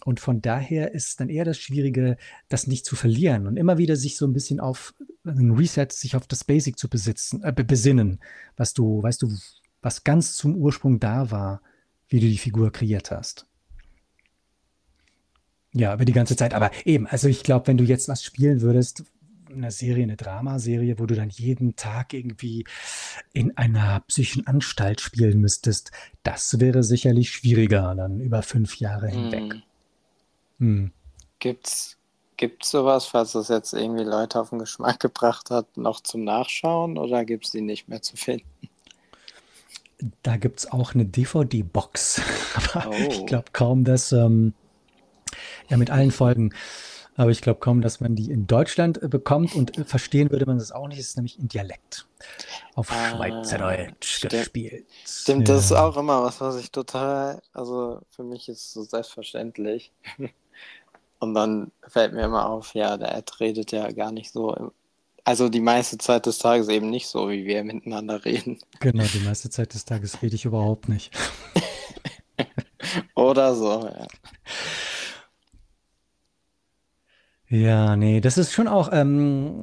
Und 0.03 0.19
von 0.19 0.41
daher 0.41 0.93
ist 0.93 1.07
es 1.07 1.15
dann 1.15 1.29
eher 1.29 1.45
das 1.45 1.57
Schwierige, 1.57 2.17
das 2.49 2.67
nicht 2.67 2.85
zu 2.85 2.97
verlieren 2.97 3.47
und 3.47 3.55
immer 3.55 3.77
wieder 3.77 3.95
sich 3.95 4.17
so 4.17 4.27
ein 4.27 4.33
bisschen 4.33 4.59
auf 4.59 4.93
ein 5.23 5.51
Reset, 5.51 5.87
sich 5.89 6.17
auf 6.17 6.27
das 6.27 6.43
Basic 6.43 6.77
zu 6.77 6.89
besitzen, 6.89 7.43
äh, 7.43 7.53
besinnen, 7.53 8.19
was 8.57 8.73
du, 8.73 9.01
weißt 9.01 9.21
du, 9.21 9.29
was 9.81 10.03
ganz 10.03 10.35
zum 10.35 10.57
Ursprung 10.57 10.99
da 10.99 11.31
war, 11.31 11.61
wie 12.09 12.19
du 12.19 12.27
die 12.27 12.37
Figur 12.37 12.73
kreiert 12.73 13.09
hast. 13.09 13.47
Ja, 15.73 15.93
über 15.93 16.05
die 16.05 16.13
ganze 16.13 16.35
Zeit. 16.35 16.53
Aber 16.53 16.71
eben, 16.85 17.07
also 17.07 17.27
ich 17.27 17.43
glaube, 17.43 17.67
wenn 17.67 17.77
du 17.77 17.83
jetzt 17.83 18.07
was 18.07 18.23
spielen 18.23 18.61
würdest, 18.61 19.03
eine 19.51 19.71
Serie, 19.71 20.03
eine 20.03 20.15
Dramaserie, 20.15 20.99
wo 20.99 21.05
du 21.05 21.15
dann 21.15 21.29
jeden 21.29 21.75
Tag 21.75 22.13
irgendwie 22.13 22.65
in 23.33 23.55
einer 23.57 24.01
psychischen 24.01 24.47
Anstalt 24.47 25.01
spielen 25.01 25.39
müsstest, 25.39 25.91
das 26.23 26.59
wäre 26.59 26.83
sicherlich 26.83 27.31
schwieriger 27.31 27.93
dann 27.95 28.19
über 28.19 28.41
fünf 28.41 28.77
Jahre 28.77 29.07
hinweg. 29.07 29.53
Hm. 29.53 29.63
Hm. 30.59 30.91
Gibt's, 31.39 31.97
gibt's 32.37 32.71
sowas, 32.71 33.05
falls 33.05 33.33
das 33.33 33.49
jetzt 33.49 33.73
irgendwie 33.73 34.03
Leute 34.03 34.39
auf 34.39 34.49
den 34.49 34.59
Geschmack 34.59 34.99
gebracht 34.99 35.49
hat, 35.49 35.77
noch 35.77 36.01
zum 36.01 36.23
Nachschauen 36.23 36.97
oder 36.97 37.25
gibt 37.25 37.45
es 37.45 37.51
die 37.51 37.61
nicht 37.61 37.89
mehr 37.89 38.01
zu 38.01 38.15
finden? 38.15 38.47
Da 40.21 40.37
gibt 40.37 40.59
es 40.59 40.71
auch 40.71 40.93
eine 40.93 41.05
DVD-Box. 41.05 42.21
Aber 42.73 42.89
oh. 42.89 42.93
ich 42.93 43.25
glaube 43.25 43.45
kaum, 43.53 43.83
dass 43.83 44.11
ähm, 44.11 44.53
ja, 45.69 45.77
mit 45.77 45.89
allen 45.89 46.11
Folgen. 46.11 46.53
Aber 47.15 47.29
ich 47.29 47.41
glaube 47.41 47.59
kaum, 47.59 47.81
dass 47.81 47.99
man 47.99 48.15
die 48.15 48.31
in 48.31 48.47
Deutschland 48.47 49.01
äh, 49.01 49.07
bekommt 49.07 49.55
und 49.55 49.77
äh, 49.77 49.83
verstehen 49.83 50.31
würde 50.31 50.45
man 50.45 50.57
das 50.57 50.71
auch 50.71 50.87
nicht. 50.87 50.99
Es 50.99 51.09
ist 51.09 51.17
nämlich 51.17 51.39
in 51.39 51.47
Dialekt. 51.47 52.07
Auf 52.75 52.91
ah, 52.91 53.11
Schweizerdeutsch 53.11 54.15
stimmt. 54.15 54.31
gespielt. 54.31 54.85
Stimmt, 55.05 55.47
ja. 55.47 55.55
das 55.55 55.65
ist 55.65 55.71
auch 55.73 55.95
immer 55.97 56.23
was, 56.23 56.41
was 56.41 56.57
ich 56.57 56.71
total, 56.71 57.41
also 57.53 58.01
für 58.09 58.23
mich 58.23 58.49
ist 58.49 58.59
es 58.59 58.73
so 58.73 58.83
selbstverständlich. 58.83 59.91
Und 61.19 61.35
dann 61.35 61.71
fällt 61.87 62.13
mir 62.13 62.23
immer 62.23 62.49
auf, 62.49 62.73
ja, 62.73 62.97
der 62.97 63.15
Ed 63.15 63.39
redet 63.39 63.71
ja 63.71 63.89
gar 63.91 64.11
nicht 64.11 64.33
so, 64.33 64.71
also 65.23 65.47
die 65.47 65.61
meiste 65.61 65.97
Zeit 65.97 66.25
des 66.25 66.37
Tages 66.37 66.67
eben 66.67 66.89
nicht 66.89 67.07
so, 67.07 67.29
wie 67.29 67.45
wir 67.45 67.63
miteinander 67.63 68.25
reden. 68.25 68.59
Genau, 68.81 69.05
die 69.05 69.19
meiste 69.19 69.49
Zeit 69.49 69.73
des 69.73 69.85
Tages 69.85 70.21
rede 70.21 70.35
ich 70.35 70.43
überhaupt 70.43 70.89
nicht. 70.89 71.13
Oder 73.15 73.55
so, 73.55 73.87
ja. 73.87 74.07
Ja, 77.53 77.95
nee, 77.95 78.19
das 78.19 78.39
ist 78.39 78.51
schon 78.51 78.67
auch 78.67 78.89
ähm, 78.91 79.61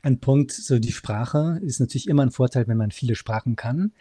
ein 0.00 0.20
Punkt. 0.20 0.52
So 0.52 0.78
die 0.78 0.90
Sprache 0.90 1.60
ist 1.62 1.80
natürlich 1.80 2.08
immer 2.08 2.22
ein 2.22 2.30
Vorteil, 2.30 2.66
wenn 2.66 2.78
man 2.78 2.92
viele 2.92 3.14
Sprachen 3.14 3.56
kann. 3.56 3.92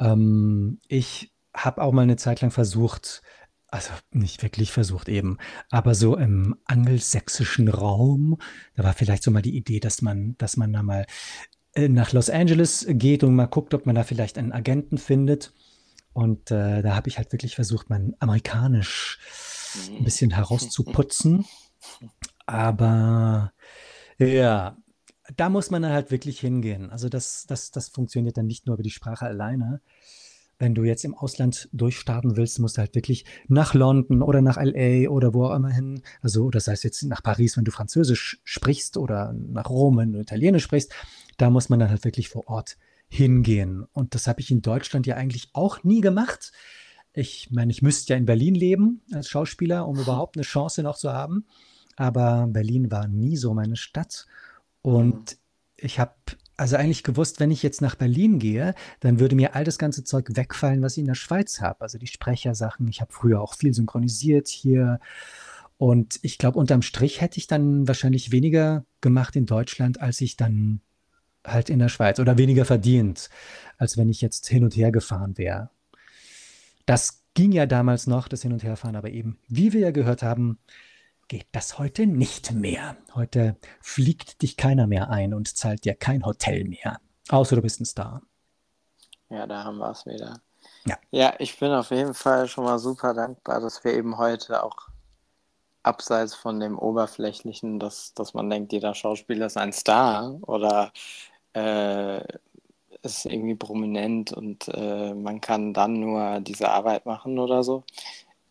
Ähm, 0.00 0.78
ich 0.88 1.32
habe 1.52 1.82
auch 1.82 1.92
mal 1.92 2.00
eine 2.00 2.16
Zeit 2.16 2.40
lang 2.40 2.50
versucht, 2.50 3.20
also 3.68 3.90
nicht 4.10 4.42
wirklich 4.42 4.72
versucht 4.72 5.10
eben, 5.10 5.36
aber 5.68 5.94
so 5.94 6.16
im 6.16 6.56
angelsächsischen 6.64 7.68
Raum, 7.68 8.38
da 8.74 8.84
war 8.84 8.94
vielleicht 8.94 9.22
so 9.22 9.30
mal 9.30 9.42
die 9.42 9.54
Idee, 9.54 9.78
dass 9.78 10.00
man, 10.00 10.34
dass 10.38 10.56
man 10.56 10.72
da 10.72 10.82
mal 10.82 11.04
äh, 11.74 11.88
nach 11.88 12.12
Los 12.14 12.30
Angeles 12.30 12.86
geht 12.88 13.22
und 13.22 13.34
mal 13.34 13.48
guckt, 13.48 13.74
ob 13.74 13.84
man 13.84 13.96
da 13.96 14.02
vielleicht 14.02 14.38
einen 14.38 14.52
Agenten 14.52 14.96
findet. 14.96 15.52
Und 16.14 16.50
äh, 16.50 16.80
da 16.80 16.96
habe 16.96 17.10
ich 17.10 17.18
halt 17.18 17.32
wirklich 17.32 17.54
versucht, 17.54 17.90
mein 17.90 18.14
Amerikanisch 18.18 19.18
ein 19.90 19.98
mhm. 19.98 20.04
bisschen 20.04 20.30
herauszuputzen. 20.30 21.44
Aber 22.46 23.52
ja, 24.18 24.76
da 25.36 25.48
muss 25.48 25.70
man 25.70 25.86
halt 25.86 26.10
wirklich 26.10 26.40
hingehen. 26.40 26.90
Also 26.90 27.08
das, 27.08 27.46
das, 27.46 27.70
das 27.70 27.88
funktioniert 27.88 28.36
dann 28.36 28.46
nicht 28.46 28.66
nur 28.66 28.74
über 28.74 28.82
die 28.82 28.90
Sprache 28.90 29.26
alleine. 29.26 29.80
Wenn 30.58 30.74
du 30.74 30.84
jetzt 30.84 31.04
im 31.04 31.14
Ausland 31.14 31.68
durchstarten 31.72 32.36
willst, 32.36 32.60
musst 32.60 32.76
du 32.76 32.80
halt 32.80 32.94
wirklich 32.94 33.24
nach 33.48 33.74
London 33.74 34.22
oder 34.22 34.42
nach 34.42 34.58
LA 34.62 35.08
oder 35.08 35.34
wo 35.34 35.46
auch 35.46 35.56
immer 35.56 35.70
hin. 35.70 36.02
Also, 36.20 36.50
das 36.50 36.68
heißt 36.68 36.84
jetzt 36.84 37.02
nach 37.02 37.22
Paris, 37.22 37.56
wenn 37.56 37.64
du 37.64 37.72
Französisch 37.72 38.40
sprichst 38.44 38.96
oder 38.96 39.32
nach 39.32 39.70
Rom, 39.70 39.96
wenn 39.96 40.12
du 40.12 40.20
Italienisch 40.20 40.62
sprichst. 40.62 40.92
Da 41.36 41.50
muss 41.50 41.68
man 41.68 41.80
dann 41.80 41.90
halt 41.90 42.04
wirklich 42.04 42.28
vor 42.28 42.46
Ort 42.46 42.76
hingehen. 43.08 43.86
Und 43.92 44.14
das 44.14 44.26
habe 44.28 44.40
ich 44.40 44.50
in 44.50 44.62
Deutschland 44.62 45.06
ja 45.06 45.16
eigentlich 45.16 45.48
auch 45.52 45.82
nie 45.82 46.00
gemacht. 46.00 46.52
Ich 47.12 47.50
meine, 47.50 47.72
ich 47.72 47.82
müsste 47.82 48.12
ja 48.12 48.16
in 48.16 48.26
Berlin 48.26 48.54
leben 48.54 49.02
als 49.12 49.28
Schauspieler, 49.28 49.88
um 49.88 49.98
überhaupt 49.98 50.36
eine 50.36 50.44
Chance 50.44 50.82
noch 50.82 50.96
zu 50.96 51.12
haben 51.12 51.44
aber 51.96 52.46
Berlin 52.48 52.90
war 52.90 53.08
nie 53.08 53.36
so 53.36 53.54
meine 53.54 53.76
Stadt. 53.76 54.26
Und 54.82 55.32
mhm. 55.32 55.36
ich 55.76 55.98
habe 55.98 56.14
also 56.56 56.76
eigentlich 56.76 57.02
gewusst, 57.02 57.40
wenn 57.40 57.50
ich 57.50 57.62
jetzt 57.62 57.80
nach 57.80 57.94
Berlin 57.94 58.38
gehe, 58.38 58.74
dann 59.00 59.18
würde 59.18 59.34
mir 59.34 59.54
all 59.54 59.64
das 59.64 59.78
ganze 59.78 60.04
Zeug 60.04 60.28
wegfallen, 60.36 60.82
was 60.82 60.92
ich 60.92 61.00
in 61.00 61.06
der 61.06 61.14
Schweiz 61.14 61.60
habe. 61.60 61.80
Also 61.80 61.98
die 61.98 62.06
Sprechersachen. 62.06 62.86
Ich 62.88 63.00
habe 63.00 63.12
früher 63.12 63.40
auch 63.40 63.54
viel 63.54 63.74
synchronisiert 63.74 64.48
hier. 64.48 65.00
Und 65.78 66.20
ich 66.22 66.38
glaube, 66.38 66.58
unterm 66.58 66.82
Strich 66.82 67.20
hätte 67.20 67.38
ich 67.38 67.46
dann 67.46 67.88
wahrscheinlich 67.88 68.30
weniger 68.30 68.84
gemacht 69.00 69.34
in 69.34 69.46
Deutschland, 69.46 70.00
als 70.00 70.20
ich 70.20 70.36
dann 70.36 70.80
halt 71.44 71.70
in 71.70 71.80
der 71.80 71.88
Schweiz 71.88 72.20
oder 72.20 72.38
weniger 72.38 72.64
verdient, 72.64 73.28
als 73.78 73.96
wenn 73.96 74.08
ich 74.08 74.20
jetzt 74.20 74.46
hin 74.46 74.62
und 74.62 74.76
her 74.76 74.92
gefahren 74.92 75.36
wäre. 75.38 75.70
Das 76.86 77.22
ging 77.34 77.52
ja 77.52 77.66
damals 77.66 78.06
noch, 78.06 78.28
das 78.28 78.42
Hin- 78.42 78.52
und 78.52 78.62
Herfahren, 78.62 78.96
aber 78.96 79.10
eben, 79.10 79.38
wie 79.48 79.72
wir 79.72 79.80
ja 79.80 79.90
gehört 79.90 80.22
haben, 80.22 80.58
geht 81.32 81.46
das 81.52 81.78
heute 81.78 82.06
nicht 82.06 82.52
mehr. 82.52 82.94
Heute 83.14 83.56
fliegt 83.80 84.42
dich 84.42 84.58
keiner 84.58 84.86
mehr 84.86 85.08
ein 85.08 85.32
und 85.32 85.56
zahlt 85.56 85.86
dir 85.86 85.94
kein 85.94 86.26
Hotel 86.26 86.64
mehr. 86.64 87.00
Außer 87.30 87.56
du 87.56 87.62
bist 87.62 87.80
ein 87.80 87.86
Star. 87.86 88.20
Ja, 89.30 89.46
da 89.46 89.64
haben 89.64 89.78
wir 89.78 89.90
es 89.92 90.04
wieder. 90.04 90.42
Ja. 90.84 90.98
ja, 91.10 91.34
ich 91.38 91.58
bin 91.58 91.72
auf 91.72 91.90
jeden 91.90 92.12
Fall 92.12 92.48
schon 92.48 92.64
mal 92.64 92.78
super 92.78 93.14
dankbar, 93.14 93.62
dass 93.62 93.82
wir 93.82 93.94
eben 93.94 94.18
heute 94.18 94.62
auch 94.62 94.76
abseits 95.82 96.34
von 96.34 96.60
dem 96.60 96.78
Oberflächlichen, 96.78 97.80
dass, 97.80 98.12
dass 98.12 98.34
man 98.34 98.50
denkt, 98.50 98.70
jeder 98.74 98.94
Schauspieler 98.94 99.46
ist 99.46 99.56
ein 99.56 99.72
Star 99.72 100.36
oder 100.42 100.92
äh, 101.54 102.20
ist 103.00 103.24
irgendwie 103.24 103.54
prominent 103.54 104.34
und 104.34 104.68
äh, 104.68 105.14
man 105.14 105.40
kann 105.40 105.72
dann 105.72 105.98
nur 105.98 106.40
diese 106.40 106.68
Arbeit 106.68 107.06
machen 107.06 107.38
oder 107.38 107.62
so, 107.62 107.84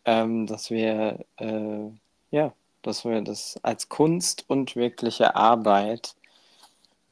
ähm, 0.04 0.48
dass 0.48 0.70
wir 0.70 1.24
äh, 1.36 1.88
ja 2.32 2.52
dass 2.82 3.04
wir 3.04 3.20
das 3.22 3.58
als 3.62 3.88
Kunst 3.88 4.44
und 4.48 4.76
wirkliche 4.76 5.36
Arbeit, 5.36 6.14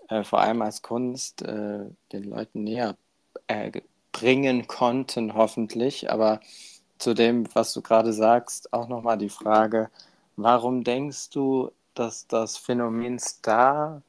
äh, 0.09 0.25
vor 0.25 0.41
allem 0.41 0.62
als 0.62 0.83
Kunst, 0.83 1.43
äh, 1.43 1.87
den 2.12 2.25
Leuten 2.25 2.64
näher 2.64 2.97
äh, 3.47 3.71
bringen 4.12 4.66
konnten, 4.66 5.35
hoffentlich. 5.35 6.11
Aber 6.11 6.41
zu 6.99 7.14
dem, 7.14 7.47
was 7.55 7.73
du 7.73 7.83
gerade 7.83 8.12
sagst, 8.12 8.73
auch 8.73 8.89
nochmal 8.89 9.18
die 9.18 9.29
Frage, 9.31 9.91
warum 10.37 10.85
denkst 10.85 11.31
du, 11.31 11.71
dass 11.95 12.27
das 12.27 12.57
Phänomen 12.57 13.18
Star, 13.18 14.03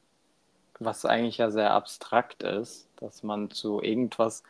was 0.78 1.04
eigentlich 1.04 1.38
ja 1.38 1.50
sehr 1.50 1.72
abstrakt 1.72 2.42
ist, 2.42 2.88
dass 2.96 3.22
man 3.22 3.50
zu 3.50 3.80
irgendwas 3.82 4.42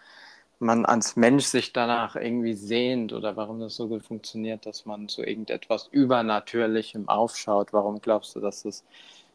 man 0.63 0.87
als 0.87 1.17
Mensch 1.17 1.45
sich 1.45 1.73
danach 1.73 2.17
irgendwie 2.17 2.55
sehnt 2.55 3.13
oder 3.13 3.37
warum 3.37 3.61
das 3.61 3.77
so 3.77 3.89
gut 3.89 4.03
funktioniert, 4.05 4.65
dass 4.65 4.87
man 4.87 5.09
zu 5.09 5.23
irgendetwas 5.23 5.89
Übernatürlichem 5.91 7.09
aufschaut. 7.09 7.73
Warum 7.73 8.01
glaubst 8.01 8.35
du, 8.35 8.41
dass 8.41 8.63
das 8.63 8.85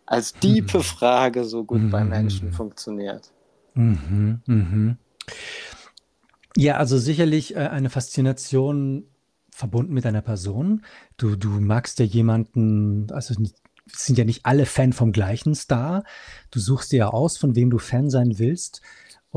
als 0.05 0.33
diepe 0.33 0.79
mhm. 0.79 0.83
Frage 0.83 1.43
so 1.43 1.63
gut 1.63 1.81
mhm. 1.81 1.91
bei 1.91 2.03
Menschen 2.03 2.51
funktioniert? 2.51 3.31
Mhm. 3.75 4.41
Mhm. 4.45 4.97
Ja, 6.55 6.77
also 6.77 6.97
sicherlich 6.97 7.55
äh, 7.55 7.59
eine 7.59 7.91
Faszination 7.91 9.07
verbunden 9.51 9.93
mit 9.93 10.05
einer 10.05 10.21
Person. 10.21 10.83
Du, 11.17 11.35
du 11.35 11.49
magst 11.49 11.99
ja 11.99 12.05
jemanden, 12.05 13.11
also 13.11 13.35
sind 13.85 14.17
ja 14.17 14.25
nicht 14.25 14.45
alle 14.45 14.65
Fan 14.65 14.93
vom 14.93 15.11
gleichen 15.11 15.55
Star. 15.55 16.03
Du 16.51 16.59
suchst 16.59 16.91
dir 16.91 16.97
ja 16.97 17.07
aus, 17.09 17.37
von 17.37 17.55
wem 17.55 17.69
du 17.69 17.77
Fan 17.77 18.09
sein 18.09 18.39
willst 18.39 18.81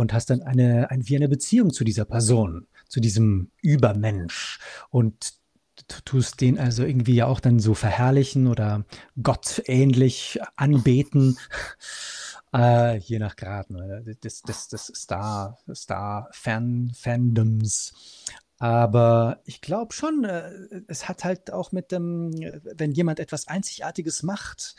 und 0.01 0.12
hast 0.12 0.30
dann 0.30 0.42
eine, 0.42 0.90
ein, 0.90 1.09
wie 1.09 1.16
eine 1.16 1.28
Beziehung 1.28 1.72
zu 1.72 1.84
dieser 1.84 2.05
Person, 2.05 2.66
zu 2.88 3.01
diesem 3.01 3.51
Übermensch 3.62 4.59
und 4.90 5.34
tust 6.05 6.40
den 6.40 6.59
also 6.59 6.84
irgendwie 6.84 7.14
ja 7.14 7.26
auch 7.26 7.40
dann 7.40 7.59
so 7.59 7.74
verherrlichen 7.74 8.46
oder 8.46 8.84
gottähnlich 9.22 10.38
anbeten. 10.57 11.38
äh, 12.55 12.98
je 12.98 13.18
nach 13.18 13.36
Grad 13.36 13.70
ne? 13.70 14.16
des, 14.22 14.42
des, 14.42 14.68
des 14.68 14.92
Star, 14.94 15.59
Star 15.74 16.28
Fan, 16.32 16.92
Fandoms. 16.94 17.92
Aber 18.59 19.40
ich 19.44 19.62
glaube 19.62 19.94
schon, 19.94 20.24
äh, 20.24 20.51
es 20.86 21.09
hat 21.09 21.24
halt 21.24 21.53
auch 21.53 21.72
mit 21.72 21.92
dem, 21.92 22.32
wenn 22.74 22.92
jemand 22.92 23.18
etwas 23.18 23.48
Einzigartiges 23.48 24.22
macht, 24.22 24.76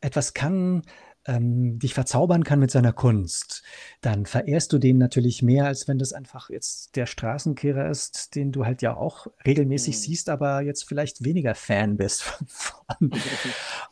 etwas 0.00 0.34
kann, 0.34 0.82
ähm, 1.26 1.78
dich 1.78 1.94
verzaubern 1.94 2.44
kann 2.44 2.60
mit 2.60 2.70
seiner 2.70 2.92
Kunst, 2.92 3.62
dann 4.00 4.26
verehrst 4.26 4.72
du 4.72 4.78
den 4.78 4.98
natürlich 4.98 5.42
mehr, 5.42 5.66
als 5.66 5.88
wenn 5.88 5.98
das 5.98 6.12
einfach 6.12 6.50
jetzt 6.50 6.96
der 6.96 7.06
Straßenkehrer 7.06 7.88
ist, 7.88 8.34
den 8.34 8.52
du 8.52 8.64
halt 8.64 8.82
ja 8.82 8.96
auch 8.96 9.26
regelmäßig 9.46 9.96
mhm. 9.96 10.00
siehst, 10.00 10.28
aber 10.28 10.60
jetzt 10.60 10.84
vielleicht 10.84 11.24
weniger 11.24 11.54
Fan 11.54 11.96
bist 11.96 12.22
von. 12.46 13.10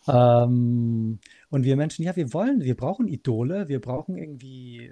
ähm, 0.08 1.18
und 1.50 1.64
wir 1.64 1.76
Menschen, 1.76 2.04
ja, 2.04 2.16
wir 2.16 2.32
wollen, 2.32 2.62
wir 2.62 2.76
brauchen 2.76 3.08
Idole, 3.08 3.68
wir 3.68 3.80
brauchen 3.80 4.16
irgendwie 4.16 4.90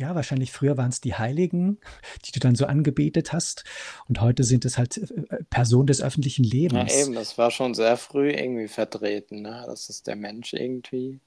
ja, 0.00 0.14
wahrscheinlich 0.14 0.52
früher 0.52 0.76
waren 0.76 0.90
es 0.90 1.00
die 1.00 1.14
Heiligen, 1.14 1.78
die 2.24 2.32
du 2.32 2.40
dann 2.40 2.54
so 2.54 2.66
angebetet 2.66 3.32
hast. 3.32 3.64
Und 4.08 4.20
heute 4.20 4.44
sind 4.44 4.64
es 4.64 4.78
halt 4.78 4.96
äh, 4.96 5.42
Personen 5.50 5.88
des 5.88 6.00
öffentlichen 6.00 6.44
Lebens. 6.44 6.94
Ja, 6.94 7.02
eben, 7.02 7.14
das 7.14 7.36
war 7.36 7.50
schon 7.50 7.74
sehr 7.74 7.96
früh 7.96 8.30
irgendwie 8.30 8.68
vertreten, 8.68 9.42
ne? 9.42 9.64
Das 9.66 9.88
ist 9.88 10.06
der 10.06 10.16
Mensch 10.16 10.54
irgendwie. 10.54 11.20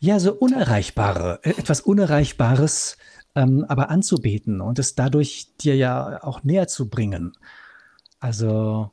Ja, 0.00 0.18
so 0.18 0.32
Unerreichbare, 0.34 1.40
äh, 1.42 1.50
etwas 1.50 1.80
Unerreichbares, 1.80 2.96
ähm, 3.34 3.64
aber 3.68 3.90
anzubeten 3.90 4.60
und 4.60 4.78
es 4.78 4.94
dadurch 4.94 5.56
dir 5.58 5.76
ja 5.76 6.22
auch 6.22 6.42
näher 6.42 6.68
zu 6.68 6.88
bringen. 6.88 7.32
Also, 8.18 8.92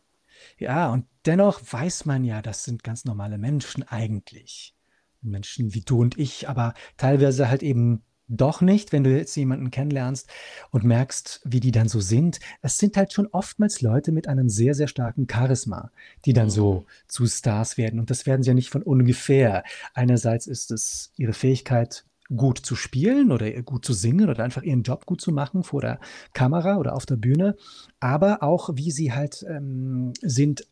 ja, 0.57 0.89
und 0.89 1.05
dennoch 1.26 1.61
weiß 1.61 2.05
man 2.05 2.24
ja, 2.24 2.41
das 2.41 2.63
sind 2.63 2.84
ganz 2.84 3.05
normale 3.05 3.38
Menschen 3.38 3.84
eigentlich. 3.84 4.76
Menschen 5.21 5.74
wie 5.74 5.82
du 5.82 6.01
und 6.01 6.17
ich, 6.17 6.49
aber 6.49 6.74
teilweise 6.97 7.49
halt 7.49 7.63
eben 7.63 8.03
doch 8.38 8.61
nicht, 8.61 8.91
wenn 8.91 9.03
du 9.03 9.15
jetzt 9.15 9.36
jemanden 9.36 9.71
kennenlernst 9.71 10.29
und 10.71 10.84
merkst, 10.84 11.41
wie 11.45 11.59
die 11.59 11.71
dann 11.71 11.88
so 11.88 11.99
sind. 11.99 12.39
Es 12.61 12.77
sind 12.77 12.97
halt 12.97 13.13
schon 13.13 13.27
oftmals 13.27 13.81
Leute 13.81 14.11
mit 14.11 14.27
einem 14.27 14.49
sehr, 14.49 14.73
sehr 14.73 14.88
starken 14.88 15.27
Charisma, 15.31 15.91
die 16.25 16.34
dann 16.34 16.49
so 16.49 16.73
mhm. 16.73 16.86
zu 17.07 17.27
Stars 17.27 17.77
werden. 17.77 17.99
Und 17.99 18.09
das 18.09 18.25
werden 18.25 18.43
sie 18.43 18.49
ja 18.49 18.53
nicht 18.53 18.69
von 18.69 18.84
ungefähr. 18.84 19.63
Einerseits 19.93 20.47
ist 20.47 20.71
es 20.71 21.11
ihre 21.17 21.34
Fähigkeit, 21.34 22.05
gut 22.36 22.57
zu 22.57 22.75
spielen 22.75 23.31
oder 23.31 23.51
gut 23.63 23.86
zu 23.86 23.93
singen 23.93 24.29
oder 24.29 24.43
einfach 24.43 24.63
ihren 24.63 24.84
Job 24.84 25.05
gut 25.05 25.21
zu 25.21 25.31
machen 25.31 25.63
vor 25.63 25.81
der 25.81 25.99
Kamera 26.34 26.77
oder 26.77 26.95
auf 26.95 27.05
der 27.05 27.17
Bühne, 27.17 27.55
aber 27.99 28.41
auch 28.41 28.71
wie 28.73 28.91
sie 28.91 29.13
halt 29.13 29.45
ähm, 29.47 30.13
sind 30.21 30.65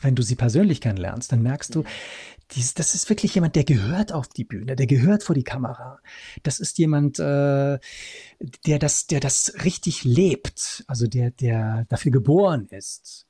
wenn 0.00 0.14
du 0.14 0.22
sie 0.22 0.36
persönlich 0.36 0.80
kennenlernst, 0.80 1.32
dann 1.32 1.42
merkst 1.42 1.74
du, 1.74 1.84
dies, 2.52 2.74
das 2.74 2.94
ist 2.94 3.08
wirklich 3.10 3.34
jemand, 3.34 3.56
der 3.56 3.64
gehört 3.64 4.12
auf 4.12 4.28
die 4.28 4.44
Bühne, 4.44 4.74
der 4.74 4.86
gehört 4.86 5.22
vor 5.22 5.34
die 5.34 5.44
Kamera. 5.44 5.98
Das 6.42 6.60
ist 6.60 6.78
jemand, 6.78 7.18
äh, 7.18 7.78
der 8.66 8.78
das, 8.78 9.06
der 9.06 9.20
das 9.20 9.52
richtig 9.64 10.04
lebt, 10.04 10.84
also 10.86 11.06
der, 11.06 11.30
der 11.30 11.84
dafür 11.88 12.10
geboren 12.10 12.66
ist. 12.70 13.26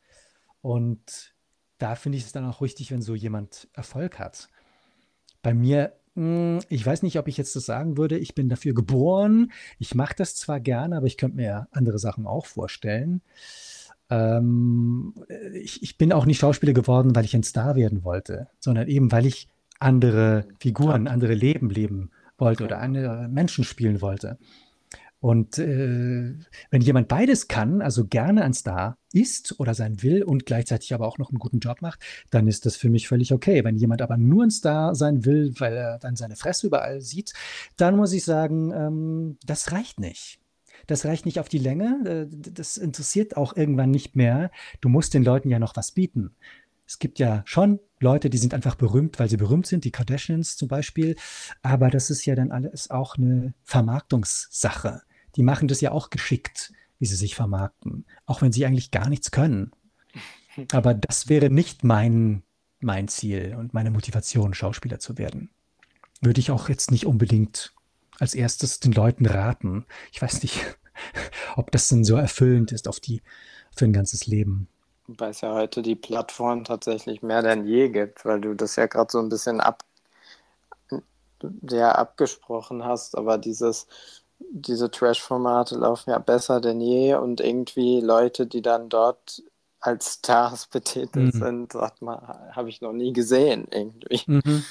Und 0.61 1.35
da 1.79 1.95
finde 1.95 2.19
ich 2.19 2.25
es 2.25 2.33
dann 2.33 2.45
auch 2.45 2.61
richtig, 2.61 2.91
wenn 2.91 3.03
so 3.03 3.15
jemand 3.15 3.69
Erfolg 3.73 4.19
hat. 4.19 4.49
Bei 5.43 5.55
mir, 5.55 5.95
hm, 6.15 6.61
ich 6.69 6.85
weiß 6.85 7.03
nicht, 7.03 7.19
ob 7.19 7.29
ich 7.29 7.37
jetzt 7.37 7.57
das 7.57 7.67
sagen 7.67 7.97
würde, 7.97 8.19
ich 8.19 8.35
bin 8.35 8.49
dafür 8.49 8.75
geboren. 8.75 9.53
Ich 9.79 9.95
mache 9.95 10.15
das 10.17 10.37
zwar 10.37 10.61
gerne, 10.61 10.97
aber 10.97 11.07
ich 11.07 11.17
könnte 11.17 11.37
mir 11.37 11.69
andere 11.73 11.99
Sachen 11.99 12.27
auch 12.27 12.47
vorstellen. 12.47 13.23
Ähm, 14.11 15.15
ich, 15.53 15.83
ich 15.83 15.99
bin 15.99 16.13
auch 16.13 16.27
nicht 16.27 16.39
Schauspieler 16.39 16.73
geworden, 16.73 17.15
weil 17.15 17.25
ich 17.25 17.35
ein 17.35 17.43
Star 17.43 17.77
werden 17.77 18.05
wollte, 18.05 18.49
sondern 18.59 18.89
eben, 18.89 19.13
weil 19.13 19.27
ich 19.27 19.49
andere 19.79 20.47
Figuren, 20.61 21.09
andere 21.09 21.35
Leben 21.35 21.71
leben 21.71 22.11
wollte 22.37 22.65
oder 22.65 22.79
andere 22.81 23.29
Menschen 23.29 23.65
spielen 23.65 24.01
wollte. 24.01 24.39
Und 25.21 25.59
äh, 25.59 26.35
wenn 26.71 26.81
jemand 26.81 27.09
beides 27.09 27.49
kann, 27.49 27.83
also 27.83 28.07
gerne 28.07 28.45
ein 28.45 28.55
Star 28.55 28.97
ist 29.13 29.59
oder 29.59 29.75
sein 29.75 30.01
will 30.03 30.23
und 30.23 30.47
gleichzeitig 30.47 30.95
aber 30.95 31.09
auch 31.09 31.19
noch 31.19 31.31
einen 31.31 31.41
guten 31.41 31.59
Job 31.59 31.83
macht, 31.83 32.01
dann 32.31 32.47
ist 32.47 32.67
das 32.67 32.77
für 32.77 32.89
mich 32.89 33.09
völlig 33.09 33.33
okay. 33.33 33.65
Wenn 33.65 33.77
jemand 33.77 34.01
aber 34.01 34.17
nur 34.17 34.45
ein 34.45 34.51
Star 34.53 34.95
sein 34.95 35.25
will, 35.25 35.53
weil 35.59 35.77
er 35.77 35.99
dann 35.99 36.15
seine 36.15 36.37
Fresse 36.37 36.69
überall 36.69 37.01
sieht, 37.01 37.33
dann 37.77 37.97
muss 37.97 38.13
ich 38.13 38.25
sagen, 38.25 38.73
ähm, 38.73 39.39
das 39.45 39.73
reicht 39.73 39.99
nicht 39.99 40.39
das 40.89 41.05
reicht 41.05 41.27
nicht 41.27 41.39
auf 41.39 41.49
die 41.49 41.59
Länge, 41.59 42.29
äh, 42.33 42.53
das 42.53 42.77
interessiert 42.77 43.37
auch 43.37 43.57
irgendwann 43.57 43.93
nicht 43.93 44.17
mehr. 44.17 44.51
Du 44.81 44.89
musst 44.89 45.15
den 45.15 45.23
Leuten 45.23 45.51
ja 45.51 45.61
noch 45.61 45.77
was 45.77 45.93
bieten. 45.93 46.35
Es 46.87 46.99
gibt 46.99 47.19
ja 47.19 47.43
schon 47.45 47.79
Leute, 48.01 48.31
die 48.31 48.39
sind 48.39 48.55
einfach 48.55 48.75
berühmt, 48.75 49.19
weil 49.19 49.29
sie 49.29 49.37
berühmt 49.37 49.67
sind, 49.67 49.85
die 49.85 49.91
Kardashians 49.91 50.57
zum 50.57 50.69
Beispiel. 50.69 51.17
Aber 51.63 51.91
das 51.91 52.09
ist 52.11 52.25
ja 52.25 52.35
dann 52.35 52.51
alles 52.51 52.91
auch 52.91 53.17
eine 53.17 53.53
Vermarktungssache. 53.65 55.03
Die 55.37 55.43
machen 55.43 55.69
das 55.69 55.83
ja 55.83 55.93
auch 55.93 56.09
geschickt, 56.09 56.73
wie 56.99 57.07
sie 57.07 57.17
sich 57.17 57.35
vermarkten, 57.35 58.07
auch 58.25 58.41
wenn 58.41 58.53
sie 58.53 58.65
eigentlich 58.65 58.91
gar 58.91 59.09
nichts 59.11 59.31
können. 59.31 59.73
Aber 60.73 60.95
das 60.95 61.29
wäre 61.29 61.51
nicht 61.51 61.85
mein, 61.85 62.43
mein 62.81 63.09
Ziel 63.09 63.55
und 63.59 63.75
meine 63.75 63.91
Motivation, 63.91 64.55
Schauspieler 64.55 64.99
zu 64.99 65.19
werden. 65.19 65.51
Würde 66.23 66.41
ich 66.41 66.51
auch 66.51 66.71
jetzt 66.71 66.91
nicht 66.91 67.07
unbedingt 67.07 67.75
als 68.19 68.35
erstes 68.35 68.81
den 68.81 68.93
Leuten 68.93 69.27
raten. 69.27 69.87
Ich 70.13 70.21
weiß 70.21 70.43
nicht, 70.43 70.65
ob 71.57 71.71
das 71.71 71.89
denn 71.89 72.05
so 72.05 72.17
erfüllend 72.17 72.73
ist 72.73 72.89
auf 72.89 73.01
die, 73.01 73.23
für 73.75 73.85
ein 73.85 73.93
ganzes 73.93 74.27
Leben. 74.27 74.69
Wobei 75.07 75.29
es 75.31 75.41
ja 75.41 75.55
heute 75.55 75.81
die 75.81 75.95
Plattform 75.95 76.65
tatsächlich 76.65 77.23
mehr 77.23 77.43
denn 77.43 77.67
je 77.67 77.89
gibt, 77.89 78.25
weil 78.25 78.41
du 78.41 78.55
das 78.55 78.77
ja 78.77 78.87
gerade 78.87 79.11
so 79.11 79.19
ein 79.19 79.31
bisschen 79.31 79.61
ab, 79.61 79.83
ja, 81.71 81.93
abgesprochen 81.93 82.85
hast, 82.85 83.17
aber 83.17 83.39
dieses, 83.39 83.87
diese 84.39 84.91
Trash-Formate 84.91 85.77
laufen 85.77 86.11
ja 86.11 86.19
besser 86.19 86.61
denn 86.61 86.81
je 86.81 87.15
und 87.15 87.41
irgendwie 87.41 88.01
Leute, 88.01 88.47
die 88.47 88.61
dann 88.61 88.91
dort 88.91 89.43
als 89.81 90.15
Stars 90.15 90.67
betitelt 90.67 91.35
mhm. 91.35 91.39
sind, 91.39 91.73
sagt 91.73 92.03
man, 92.03 92.21
habe 92.53 92.69
ich 92.69 92.81
noch 92.81 92.93
nie 92.93 93.13
gesehen 93.13 93.67
irgendwie. 93.71 94.23
Mhm. 94.27 94.65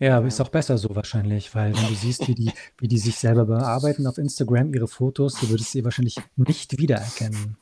Ja, 0.00 0.20
ist 0.20 0.40
auch 0.40 0.48
besser 0.48 0.78
so 0.78 0.94
wahrscheinlich, 0.94 1.54
weil 1.56 1.74
wenn 1.74 1.88
du 1.88 1.94
siehst, 1.94 2.28
wie 2.28 2.34
die, 2.34 2.52
wie 2.78 2.86
die 2.86 2.98
sich 2.98 3.16
selber 3.16 3.46
bearbeiten 3.46 4.06
auf 4.06 4.18
Instagram, 4.18 4.72
ihre 4.72 4.86
Fotos, 4.86 5.34
du 5.40 5.48
würdest 5.48 5.72
sie 5.72 5.84
wahrscheinlich 5.84 6.16
nicht 6.36 6.78
wiedererkennen. 6.78 7.56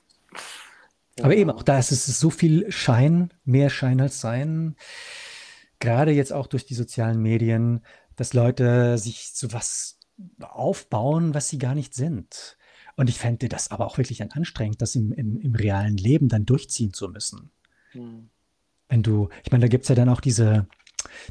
Aber 1.23 1.35
eben 1.35 1.51
auch 1.51 1.63
da 1.63 1.79
ist 1.79 1.93
es 1.93 2.05
so 2.21 2.29
viel 2.29 2.71
Schein, 2.71 3.33
mehr 3.45 3.71
Schein 3.71 4.03
als 4.03 4.21
Sein. 4.21 4.77
Gerade 5.79 6.13
jetzt 6.13 6.33
auch 6.33 6.47
durch 6.47 6.67
die 6.67 6.75
sozialen 6.75 7.23
Medien, 7.23 7.81
dass 8.17 8.35
Leute 8.35 8.99
sich 8.99 9.35
zu 9.35 9.53
was 9.55 9.99
aufbauen, 10.41 11.33
was 11.33 11.49
sie 11.49 11.59
gar 11.59 11.75
nicht 11.75 11.95
sind. 11.95 12.59
Und 12.97 13.09
ich 13.09 13.19
fände 13.19 13.49
das 13.49 13.71
aber 13.71 13.87
auch 13.87 13.97
wirklich 13.97 14.23
anstrengend, 14.23 14.81
das 14.83 14.95
im, 14.95 15.13
im, 15.13 15.39
im 15.39 15.55
realen 15.55 15.97
Leben 15.97 16.29
dann 16.29 16.45
durchziehen 16.47 16.93
zu 16.93 17.09
müssen. 17.09 17.51
Hm. 17.93 18.29
Wenn 18.89 19.03
du, 19.03 19.29
ich 19.45 19.51
meine, 19.53 19.63
da 19.63 19.69
gibt 19.69 19.85
es 19.85 19.89
ja 19.89 19.95
dann 19.95 20.09
auch 20.09 20.21
diese, 20.21 20.67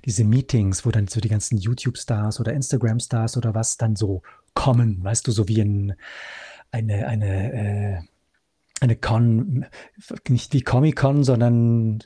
diese 0.05 0.23
Meetings, 0.23 0.85
wo 0.85 0.91
dann 0.91 1.07
so 1.07 1.19
die 1.19 1.29
ganzen 1.29 1.57
YouTube-Stars 1.57 2.39
oder 2.39 2.53
Instagram-Stars 2.53 3.37
oder 3.37 3.55
was 3.55 3.77
dann 3.77 3.95
so 3.95 4.21
kommen, 4.53 5.03
weißt 5.03 5.27
du, 5.27 5.31
so 5.31 5.47
wie 5.47 5.61
ein, 5.61 5.95
eine, 6.71 7.07
eine, 7.07 7.53
äh, 7.53 7.99
eine 8.81 8.95
Con, 8.95 9.65
nicht 10.27 10.53
wie 10.53 10.61
Comic-Con, 10.61 11.23
sondern 11.23 12.03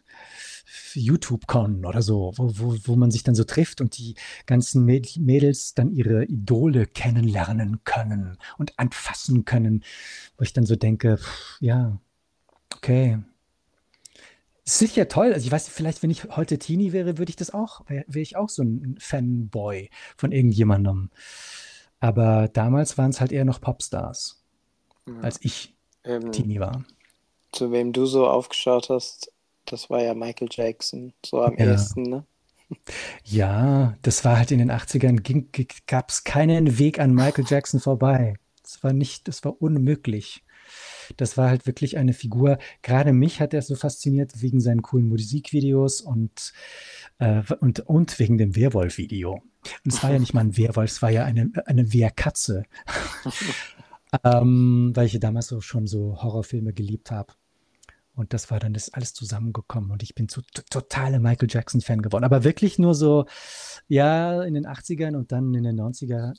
YouTube-Con 0.93 1.86
oder 1.86 2.01
so, 2.01 2.34
wo, 2.36 2.51
wo, 2.57 2.77
wo 2.84 2.95
man 2.95 3.11
sich 3.11 3.23
dann 3.23 3.36
so 3.36 3.43
trifft 3.43 3.82
und 3.82 3.97
die 3.97 4.15
ganzen 4.45 4.86
Mädels 4.86 5.73
dann 5.73 5.91
ihre 5.91 6.25
Idole 6.25 6.86
kennenlernen 6.86 7.84
können 7.84 8.38
und 8.57 8.77
anfassen 8.77 9.45
können, 9.45 9.84
wo 10.38 10.43
ich 10.43 10.53
dann 10.53 10.65
so 10.65 10.75
denke, 10.75 11.17
pff, 11.17 11.57
ja, 11.59 11.99
okay, 12.75 13.19
Sicher 14.70 15.07
toll. 15.07 15.34
Also 15.34 15.45
ich 15.45 15.51
weiß, 15.51 15.67
vielleicht, 15.67 16.03
wenn 16.03 16.11
ich 16.11 16.26
heute 16.36 16.59
Teenie 16.59 16.93
wäre, 16.93 17.17
würde 17.17 17.32
ich 17.32 17.36
das 17.36 17.51
auch, 17.51 17.82
wäre 17.88 18.05
wär 18.07 18.22
ich 18.22 18.36
auch 18.36 18.49
so 18.49 18.61
ein 18.61 18.97
Fanboy 18.99 19.89
von 20.15 20.32
irgendjemandem. 20.32 21.09
Aber 21.99 22.47
damals 22.49 22.97
waren 22.97 23.09
es 23.09 23.20
halt 23.20 23.32
eher 23.32 23.45
noch 23.45 23.61
Popstars, 23.61 24.43
ja. 25.07 25.20
als 25.22 25.39
ich 25.41 25.76
ähm, 26.03 26.32
Teenie 26.32 26.59
war. 26.59 26.86
Zu 27.51 27.72
wem 27.72 27.93
du 27.93 28.05
so 28.05 28.28
aufgeschaut 28.28 28.89
hast, 28.89 29.32
das 29.65 29.89
war 29.89 30.03
ja 30.03 30.13
Michael 30.13 30.49
Jackson, 30.51 31.13
so 31.26 31.41
am 31.41 31.57
ja. 31.57 31.65
ehesten, 31.72 32.03
ne? 32.03 32.26
Ja, 33.26 33.97
das 34.03 34.24
war 34.24 34.38
halt 34.38 34.51
in 34.51 34.59
den 34.59 34.72
80ern, 34.72 35.67
gab 35.88 36.11
es 36.11 36.24
keinen 36.24 36.78
Weg 36.78 36.99
an 36.99 37.15
Michael 37.15 37.45
Jackson 37.47 37.80
vorbei. 37.80 38.36
Das 38.61 38.84
war 38.84 38.93
nicht, 38.93 39.28
das 39.28 39.43
war 39.43 39.59
unmöglich. 39.59 40.43
Das 41.18 41.38
war 41.38 41.49
halt 41.49 41.66
wirklich 41.68 41.97
eine 41.97 42.14
Figur. 42.14 42.57
Gerade 42.82 43.14
mich 43.14 43.39
hat 43.41 43.53
er 43.53 43.62
so 43.62 43.76
fasziniert 43.76 44.41
wegen 44.41 44.60
seinen 44.60 44.82
coolen 44.82 45.07
Musikvideos 45.07 46.01
und, 46.01 46.53
äh, 47.20 47.41
und, 47.60 47.82
und 47.82 48.20
wegen 48.20 48.38
dem 48.38 48.55
Werwolf-Video. 48.55 49.41
Und 49.84 49.93
es 49.93 50.03
war 50.03 50.12
ja 50.12 50.20
nicht 50.20 50.34
mal 50.34 50.41
ein 50.41 50.57
Werwolf, 50.57 50.91
es 50.91 51.01
war 51.01 51.10
ja 51.10 51.26
eine, 51.26 51.51
eine 51.66 51.91
Wehrkatze. 51.93 52.64
ähm, 54.24 54.91
weil 54.95 55.05
ich 55.05 55.20
damals 55.20 55.47
so 55.47 55.62
schon 55.62 55.88
so 55.88 56.22
Horrorfilme 56.22 56.74
geliebt 56.74 57.12
habe. 57.12 57.34
Und 58.16 58.34
das 58.34 58.51
war 58.51 58.60
dann 58.60 58.74
das 58.74 58.93
alles 58.93 59.14
zusammengekommen 59.14 59.91
und 59.91 60.03
ich 60.03 60.14
bin 60.14 60.28
zu, 60.28 60.41
totale 60.70 61.22
Michael 61.22 61.47
Jackson-Fan 61.49 62.01
geworden. 62.01 62.26
Aber 62.26 62.43
wirklich 62.43 62.78
nur 62.78 62.93
so, 62.93 63.26
ja, 63.88 64.43
in 64.43 64.55
den 64.55 64.68
80ern 64.68 65.16
und 65.16 65.32
dann 65.32 65.53
in 65.53 65.64
den 65.64 65.80
90er 65.80 66.34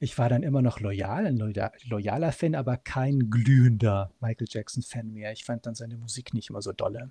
ich 0.00 0.16
war 0.18 0.28
dann 0.28 0.42
immer 0.42 0.62
noch 0.62 0.80
loyal, 0.80 1.26
ein 1.26 1.36
loyaler 1.36 2.32
Fan, 2.32 2.54
aber 2.54 2.76
kein 2.76 3.30
glühender 3.30 4.12
Michael 4.20 4.46
Jackson-Fan 4.48 5.12
mehr. 5.12 5.32
Ich 5.32 5.44
fand 5.44 5.66
dann 5.66 5.74
seine 5.74 5.96
Musik 5.96 6.34
nicht 6.34 6.50
immer 6.50 6.62
so 6.62 6.72
dolle. 6.72 7.10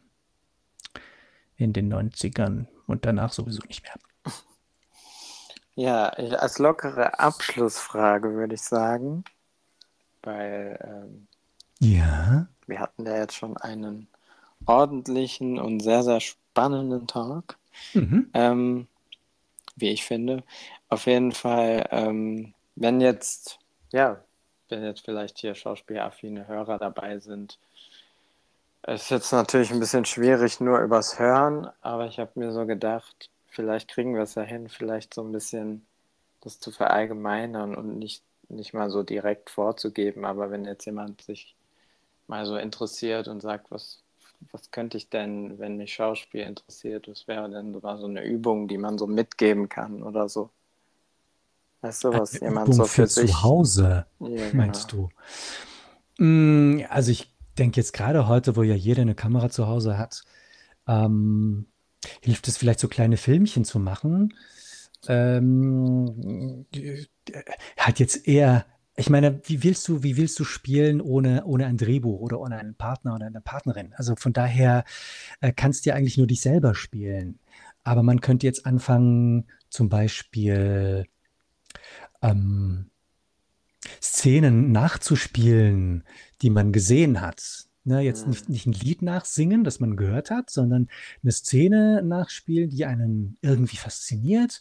In 1.57 1.73
den 1.73 1.91
90ern 1.91 2.67
und 2.85 3.05
danach 3.05 3.33
sowieso 3.33 3.61
nicht 3.67 3.83
mehr. 3.83 3.93
Ja, 5.75 6.07
als 6.07 6.57
lockere 6.57 7.19
Abschlussfrage 7.19 8.33
würde 8.33 8.55
ich 8.55 8.63
sagen, 8.63 9.23
weil 10.23 10.79
ähm, 10.83 11.27
ja. 11.79 12.47
wir 12.65 12.79
hatten 12.79 13.05
ja 13.05 13.15
jetzt 13.15 13.35
schon 13.35 13.57
einen 13.57 14.07
ordentlichen 14.65 15.59
und 15.59 15.81
sehr, 15.81 16.01
sehr 16.01 16.19
spannenden 16.19 17.05
Talk, 17.05 17.59
Mhm. 17.93 18.29
ähm, 18.33 18.88
wie 19.75 19.89
ich 19.89 20.03
finde. 20.03 20.43
Auf 20.89 21.05
jeden 21.05 21.31
Fall, 21.31 21.88
ähm, 21.91 22.55
wenn 22.78 23.01
jetzt, 23.01 23.59
ja, 23.91 24.23
wenn 24.69 24.84
jetzt 24.84 25.03
vielleicht 25.03 25.39
hier 25.39 25.55
schauspielaffine 25.55 26.47
Hörer 26.47 26.78
dabei 26.78 27.19
sind, 27.19 27.57
ist 28.86 29.09
jetzt 29.09 29.32
natürlich 29.32 29.71
ein 29.71 29.80
bisschen 29.80 30.05
schwierig 30.05 30.61
nur 30.61 30.80
übers 30.80 31.19
Hören, 31.19 31.69
aber 31.82 32.05
ich 32.07 32.19
habe 32.19 32.32
mir 32.36 32.51
so 32.53 32.65
gedacht, 32.65 33.30
vielleicht 33.47 33.89
kriegen 33.89 34.13
wir 34.13 34.21
es 34.21 34.36
ja 34.36 34.43
hin, 34.43 34.69
vielleicht 34.69 35.13
so 35.13 35.23
ein 35.23 35.32
bisschen 35.32 35.86
das 36.41 36.59
zu 36.59 36.71
verallgemeinern 36.71 37.75
und 37.75 37.97
nicht, 37.97 38.23
nicht 38.49 38.73
mal 38.73 38.89
so 38.89 39.03
direkt 39.03 39.49
vorzugeben. 39.49 40.23
Aber 40.25 40.51
wenn 40.51 40.63
jetzt 40.65 40.86
jemand 40.86 41.21
sich 41.21 41.55
mal 42.28 42.45
so 42.45 42.55
interessiert 42.55 43.28
und 43.28 43.41
sagt, 43.41 43.71
was, 43.71 44.03
was 44.51 44.71
könnte 44.71 44.97
ich 44.97 45.09
denn, 45.09 45.57
wenn 45.59 45.78
mich 45.78 45.93
Schauspiel 45.93 46.41
interessiert, 46.41 47.07
was 47.07 47.28
wäre 47.28 47.49
denn 47.49 47.73
sogar 47.73 47.97
so 47.97 48.05
eine 48.05 48.23
Übung, 48.23 48.67
die 48.67 48.78
man 48.78 48.97
so 48.97 49.07
mitgeben 49.07 49.67
kann 49.69 50.03
oder 50.03 50.30
so? 50.30 50.51
Weißt 51.82 52.03
du, 52.03 52.13
was 52.13 52.39
Eine 52.39 52.41
jemand 52.41 52.67
Übung 52.67 52.75
so 52.75 52.86
für 52.86 53.05
für 53.05 53.07
sich. 53.07 53.32
zu 53.32 53.43
Hause, 53.43 54.05
Ja, 54.19 54.49
meinst 54.51 54.91
genau. 54.91 54.93
du? 54.93 55.09
Mm, 56.17 56.82
Also 56.89 57.11
ich 57.11 57.34
denke 57.57 57.78
jetzt 57.80 57.93
gerade 57.93 58.28
heute, 58.28 58.55
wo 58.55 58.63
ja 58.63 58.75
jeder 58.75 59.01
eine 59.01 59.15
Kamera 59.15 59.49
zu 59.49 59.67
Hause 59.67 59.97
hat, 59.97 60.23
ähm, 60.88 61.67
hilft 62.21 62.47
es 62.47 62.57
vielleicht 62.57 62.80
so 62.80 62.88
kleine 62.88 63.17
Filmchen 63.17 63.65
zu 63.65 63.80
machen. 63.80 64.34
Ähm, 65.07 66.65
äh, 66.75 67.05
hat 67.78 67.99
jetzt 67.99 68.28
eher, 68.28 68.65
ich 68.95 69.09
meine, 69.09 69.41
wie 69.45 69.63
willst 69.63 69.88
du, 69.88 70.03
wie 70.03 70.17
willst 70.17 70.39
du 70.39 70.43
spielen 70.43 71.01
ohne, 71.01 71.45
ohne 71.45 71.65
ein 71.67 71.78
Drehbuch 71.78 72.19
oder 72.21 72.39
ohne 72.39 72.57
einen 72.57 72.75
Partner 72.75 73.15
oder 73.15 73.28
eine 73.28 73.41
Partnerin? 73.41 73.93
Also 73.95 74.15
von 74.15 74.34
daher 74.34 74.84
äh, 75.41 75.53
kannst 75.53 75.86
du 75.86 75.89
ja 75.91 75.95
eigentlich 75.95 76.17
nur 76.17 76.28
dich 76.28 76.41
selber 76.41 76.75
spielen. 76.75 77.39
Aber 77.84 78.03
man 78.03 78.21
könnte 78.21 78.47
jetzt 78.47 78.65
anfangen, 78.65 79.47
zum 79.69 79.89
Beispiel 79.89 81.05
ähm, 82.22 82.89
Szenen 84.01 84.72
nachzuspielen, 84.72 86.03
die 86.41 86.49
man 86.49 86.72
gesehen 86.72 87.22
hat. 87.22 87.68
Ne, 87.84 88.01
jetzt 88.01 88.28
nicht, 88.28 88.47
Hm. 88.47 88.51
nicht 88.51 88.65
ein 88.65 88.74
Lied 88.74 89.01
nachsingen, 89.01 89.63
das 89.63 89.80
man 89.80 89.95
gehört 89.95 90.30
hat, 90.30 90.49
sondern 90.49 90.89
eine 91.24 91.32
Szene 91.32 92.03
nachspielen, 92.03 92.70
die 92.70 92.86
einen 92.86 93.38
irgendwie 93.41 93.78
fasziniert, 93.78 94.59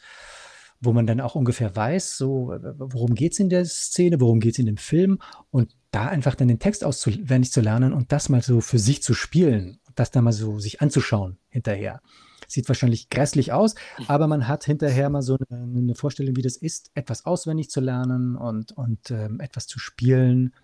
wo 0.81 0.93
man 0.93 1.09
dann 1.09 1.21
auch 1.21 1.35
ungefähr 1.35 1.75
weiß, 1.75 2.17
so, 2.19 2.55
worum 2.79 3.17
geht 3.17 3.33
es 3.33 3.41
in 3.41 3.49
der 3.49 3.65
Szene, 3.65 4.21
worum 4.21 4.39
geht 4.39 4.55
es 4.55 4.59
in 4.61 4.67
dem 4.67 4.77
Film 4.77 5.19
und 5.51 5.75
da 5.91 6.07
einfach 6.07 6.37
dann 6.37 6.47
den 6.47 6.61
Text 6.61 6.85
auswendig 6.85 7.51
zu 7.51 7.61
lernen 7.63 7.93
und 7.93 8.13
das 8.13 8.29
mal 8.29 8.43
so 8.43 8.61
für 8.61 8.79
sich 8.79 9.03
zu 9.03 9.13
spielen 9.13 9.81
und 9.89 9.99
das 9.99 10.13
dann 10.13 10.23
mal 10.23 10.33
so 10.33 10.61
sich 10.61 10.81
anzuschauen 10.81 11.39
hinterher. 11.49 12.03
Sieht 12.49 12.69
wahrscheinlich 12.69 13.11
grässlich 13.11 13.53
aus, 13.53 13.75
aber 14.09 14.27
man 14.27 14.49
hat 14.49 14.65
hinterher 14.65 15.11
mal 15.11 15.23
so 15.23 15.37
eine, 15.51 15.63
eine 15.79 15.95
Vorstellung, 15.95 16.37
wie 16.37 16.43
das 16.43 16.57
ist, 16.57 16.91
etwas 16.95 17.27
auswendig 17.27 17.71
zu 17.71 17.81
lernen 17.81 18.37
und, 18.37 18.73
und 18.73 19.11
ähm, 19.11 19.41
etwas 19.41 19.67
zu 19.67 19.79
spielen, 19.79 20.55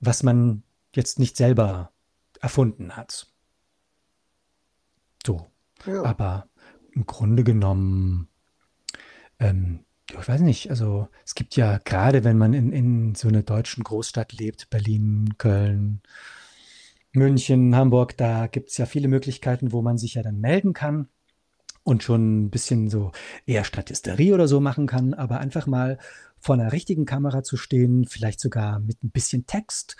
was 0.00 0.22
man 0.22 0.62
jetzt 0.94 1.18
nicht 1.18 1.36
selber 1.36 1.92
erfunden 2.40 2.96
hat. 2.96 3.26
So, 5.26 5.50
Ja. 5.86 6.02
aber 6.04 6.48
im 6.92 7.06
Grunde 7.06 7.44
genommen, 7.44 8.28
ähm, 9.38 9.84
ich 10.10 10.28
weiß 10.28 10.40
nicht, 10.40 10.70
also 10.70 11.08
es 11.24 11.34
gibt 11.34 11.54
ja 11.56 11.78
gerade, 11.78 12.24
wenn 12.24 12.36
man 12.36 12.52
in, 12.52 12.72
in 12.72 13.14
so 13.14 13.28
einer 13.28 13.42
deutschen 13.42 13.84
Großstadt 13.84 14.32
lebt, 14.32 14.68
Berlin, 14.70 15.34
Köln, 15.38 16.00
München, 17.12 17.74
Hamburg, 17.74 18.16
da 18.16 18.46
gibt 18.46 18.70
es 18.70 18.78
ja 18.78 18.86
viele 18.86 19.08
Möglichkeiten, 19.08 19.72
wo 19.72 19.82
man 19.82 19.98
sich 19.98 20.14
ja 20.14 20.22
dann 20.22 20.40
melden 20.40 20.72
kann 20.72 21.08
und 21.82 22.02
schon 22.02 22.44
ein 22.44 22.50
bisschen 22.50 22.88
so 22.88 23.10
eher 23.46 23.64
Statisterie 23.64 24.32
oder 24.32 24.46
so 24.46 24.60
machen 24.60 24.86
kann, 24.86 25.14
aber 25.14 25.40
einfach 25.40 25.66
mal 25.66 25.98
vor 26.38 26.54
einer 26.54 26.72
richtigen 26.72 27.04
Kamera 27.04 27.42
zu 27.42 27.56
stehen, 27.56 28.06
vielleicht 28.06 28.40
sogar 28.40 28.78
mit 28.78 29.02
ein 29.02 29.10
bisschen 29.10 29.46
Text 29.46 29.96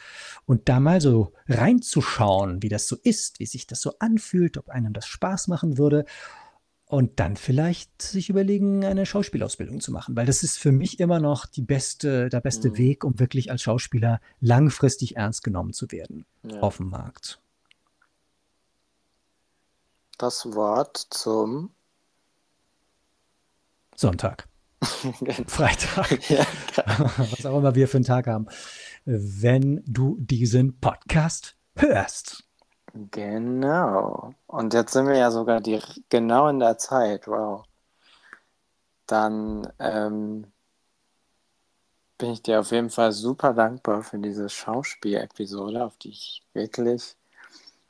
und 0.47 0.69
da 0.69 0.81
mal 0.81 1.01
so 1.01 1.33
reinzuschauen, 1.49 2.63
wie 2.63 2.69
das 2.69 2.87
so 2.87 2.97
ist, 3.03 3.41
wie 3.41 3.47
sich 3.47 3.67
das 3.67 3.81
so 3.81 3.95
anfühlt, 3.99 4.57
ob 4.57 4.69
einem 4.69 4.93
das 4.93 5.07
Spaß 5.07 5.49
machen 5.49 5.79
würde 5.79 6.05
und 6.91 7.21
dann 7.21 7.37
vielleicht 7.37 8.03
sich 8.03 8.29
überlegen, 8.31 8.85
eine 8.85 9.07
Schauspielausbildung 9.07 9.81
zu 9.81 9.93
machen, 9.93 10.17
weil 10.17 10.27
das 10.27 10.43
ist 10.43 10.59
für 10.59 10.73
mich 10.73 10.99
immer 10.99 11.21
noch 11.21 11.47
die 11.47 11.63
beste, 11.63 12.29
der 12.29 12.41
beste 12.41 12.71
Hm. 12.71 12.79
Weg, 12.79 13.05
um 13.05 13.19
wirklich 13.21 13.51
als 13.51 13.63
Schauspieler 13.63 14.21
langfristig 14.41 15.17
ernst 15.17 15.45
genommen 15.45 15.73
zu 15.73 15.91
werden 15.93 16.27
Ja. 16.43 16.61
auf 16.61 16.79
dem 16.79 16.89
Markt. 16.89 17.41
Das 20.19 20.45
Wort 20.53 21.07
zum 21.11 21.71
Sonntag, 23.95 24.49
Freitag, 25.47 26.29
ja, 26.29 26.45
was 27.19 27.47
auch 27.47 27.59
immer 27.59 27.75
wir 27.77 27.87
für 27.87 27.99
einen 27.99 28.05
Tag 28.05 28.27
haben, 28.27 28.47
wenn 29.05 29.83
du 29.87 30.17
diesen 30.19 30.79
Podcast 30.81 31.57
hörst. 31.77 32.45
Genau. 32.95 34.35
Und 34.47 34.75
jetzt 34.75 34.93
sind 34.93 35.07
wir 35.07 35.17
ja 35.17 35.31
sogar 35.31 35.61
die, 35.61 35.81
genau 36.09 36.49
in 36.49 36.59
der 36.61 36.79
Zeit. 36.79 37.27
Wow. 37.27 37.65
Dann 39.07 39.73
ähm, 39.79 40.47
bin 42.19 42.31
ich 42.33 42.43
dir 42.43 42.61
auf 42.61 42.71
jeden 42.71 42.91
Fall 42.91 43.13
super 43.13 43.55
dankbar 43.55 44.03
für 44.03 44.19
diese 44.19 44.49
Schauspielepisode, 44.49 45.85
auf 45.85 45.97
die 45.99 46.11
ich 46.11 46.43
wirklich 46.53 47.17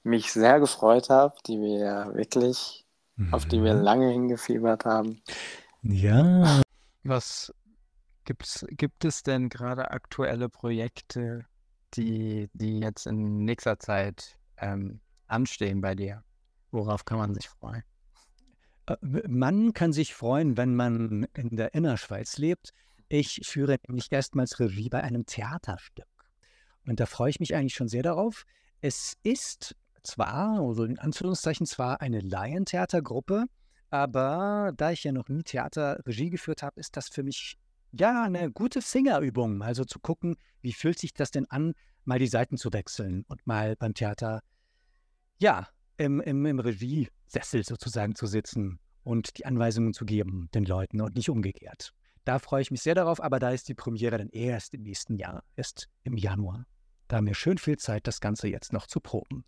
mich 0.03 0.33
sehr 0.33 0.61
gefreut 0.61 1.11
habe, 1.11 1.35
die 1.47 1.61
wir 1.61 2.11
wirklich, 2.15 2.87
auf 3.31 3.47
die 3.47 3.63
wir 3.63 3.75
Mhm. 3.75 3.83
lange 3.83 4.09
hingefiebert 4.11 4.85
haben. 4.85 5.23
Ja, 5.83 6.63
Was 7.05 7.53
gibt's, 8.25 8.67
gibt 8.71 9.05
es 9.05 9.23
denn 9.23 9.49
gerade 9.49 9.91
aktuelle 9.91 10.49
Projekte, 10.49 11.47
die, 11.95 12.51
die 12.55 12.81
jetzt 12.81 13.07
in 13.07 13.45
nächster 13.45 13.79
Zeit 13.79 14.39
ähm, 14.61 15.01
anstehen 15.27 15.81
bei 15.81 15.95
dir? 15.95 16.23
Worauf 16.71 17.05
kann 17.05 17.19
man 17.19 17.35
sich 17.35 17.49
freuen? 17.49 17.83
Äh, 18.87 18.97
Man 19.29 19.73
kann 19.73 19.93
sich 19.93 20.15
freuen, 20.15 20.57
wenn 20.57 20.75
man 20.75 21.27
in 21.35 21.57
der 21.57 21.75
Innerschweiz 21.75 22.39
lebt. 22.39 22.73
Ich 23.09 23.41
führe 23.45 23.79
nämlich 23.89 24.11
erstmals 24.11 24.61
Regie 24.61 24.89
bei 24.89 25.03
einem 25.03 25.27
Theaterstück. 25.27 26.07
Und 26.87 27.01
da 27.01 27.07
freue 27.07 27.31
ich 27.31 27.41
mich 27.41 27.55
eigentlich 27.55 27.75
schon 27.75 27.89
sehr 27.89 28.03
darauf. 28.03 28.45
Es 28.81 29.17
ist 29.23 29.77
zwar, 30.03 30.61
also 30.61 30.85
in 30.85 30.99
Anführungszeichen 30.99 31.67
zwar 31.67 32.01
eine 32.01 32.21
Laientheatergruppe, 32.21 33.47
aber 33.91 34.73
da 34.77 34.93
ich 34.93 35.05
ja 35.05 35.13
noch 35.13 35.29
nie 35.29 35.43
Theaterregie 35.43 36.31
geführt 36.31 36.63
habe, 36.63 36.81
ist 36.81 36.97
das 36.97 37.09
für 37.09 37.23
mich 37.23 37.59
ja 37.93 38.23
eine 38.23 38.51
gute 38.53 38.83
Fingerübung, 38.83 39.63
also 39.63 39.85
zu 39.85 39.99
gucken, 39.99 40.37
wie 40.63 40.73
fühlt 40.73 40.99
sich 40.99 41.13
das 41.13 41.33
denn 41.33 41.51
an, 41.51 41.75
mal 42.05 42.19
die 42.19 42.27
Seiten 42.27 42.57
zu 42.57 42.73
wechseln 42.73 43.25
und 43.29 43.47
mal 43.47 43.77
beim 43.77 43.95
Theater, 43.95 44.43
ja, 45.39 45.69
im, 45.97 46.21
im, 46.21 46.47
im 46.47 46.59
Regiesessel 46.59 47.65
sozusagen 47.65 48.15
zu 48.15 48.27
sitzen 48.27 48.79
und 49.03 49.39
die 49.39 49.47
Anweisungen 49.47 49.93
zu 49.93 50.05
geben 50.05 50.49
den 50.55 50.65
Leuten 50.65 51.01
und 51.01 51.15
nicht 51.15 51.31
umgekehrt. 51.31 51.93
Da 52.25 52.39
freue 52.39 52.63
ich 52.63 52.71
mich 52.71 52.83
sehr 52.83 52.95
darauf, 52.95 53.23
aber 53.23 53.39
da 53.39 53.51
ist 53.51 53.69
die 53.69 53.75
Premiere 53.75 54.19
dann 54.19 54.29
erst 54.29 54.75
im 54.75 54.83
nächsten 54.83 55.15
Jahr, 55.15 55.43
erst 55.57 55.89
im 56.03 56.17
Januar. 56.17 56.67
Da 57.09 57.17
haben 57.17 57.27
wir 57.27 57.35
schön 57.35 57.59
viel 57.59 57.79
Zeit, 57.79 58.07
das 58.07 58.21
Ganze 58.21 58.49
jetzt 58.49 58.73
noch 58.73 58.87
zu 58.87 59.01
proben. 59.01 59.45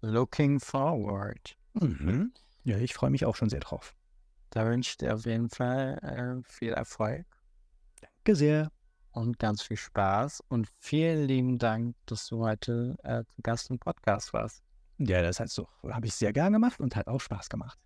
Looking 0.00 0.60
forward. 0.60 1.56
Mhm. 1.74 2.32
Ja, 2.64 2.78
ich 2.78 2.94
freue 2.94 3.10
mich 3.10 3.24
auch 3.24 3.36
schon 3.36 3.48
sehr 3.48 3.60
drauf. 3.60 3.94
Da 4.50 4.66
wünsche 4.66 4.90
ich 4.90 4.96
dir 4.96 5.14
auf 5.14 5.26
jeden 5.26 5.50
Fall 5.50 5.98
äh, 6.02 6.42
viel 6.48 6.72
Erfolg 6.72 7.26
Danke 8.28 8.36
sehr. 8.36 8.70
Und 9.12 9.38
ganz 9.38 9.62
viel 9.62 9.76
Spaß 9.76 10.42
und 10.48 10.68
vielen 10.78 11.26
lieben 11.26 11.58
Dank, 11.58 11.96
dass 12.06 12.26
du 12.28 12.44
heute 12.44 12.96
äh, 13.02 13.24
zu 13.24 13.42
Gast 13.42 13.70
im 13.70 13.78
Podcast 13.78 14.32
warst. 14.32 14.62
Ja, 14.98 15.22
das 15.22 15.40
heißt 15.40 15.54
so, 15.54 15.68
habe 15.88 16.06
ich 16.06 16.14
sehr 16.14 16.32
gern 16.32 16.52
gemacht 16.52 16.80
und 16.80 16.96
hat 16.96 17.06
auch 17.06 17.20
Spaß 17.20 17.48
gemacht. 17.48 17.78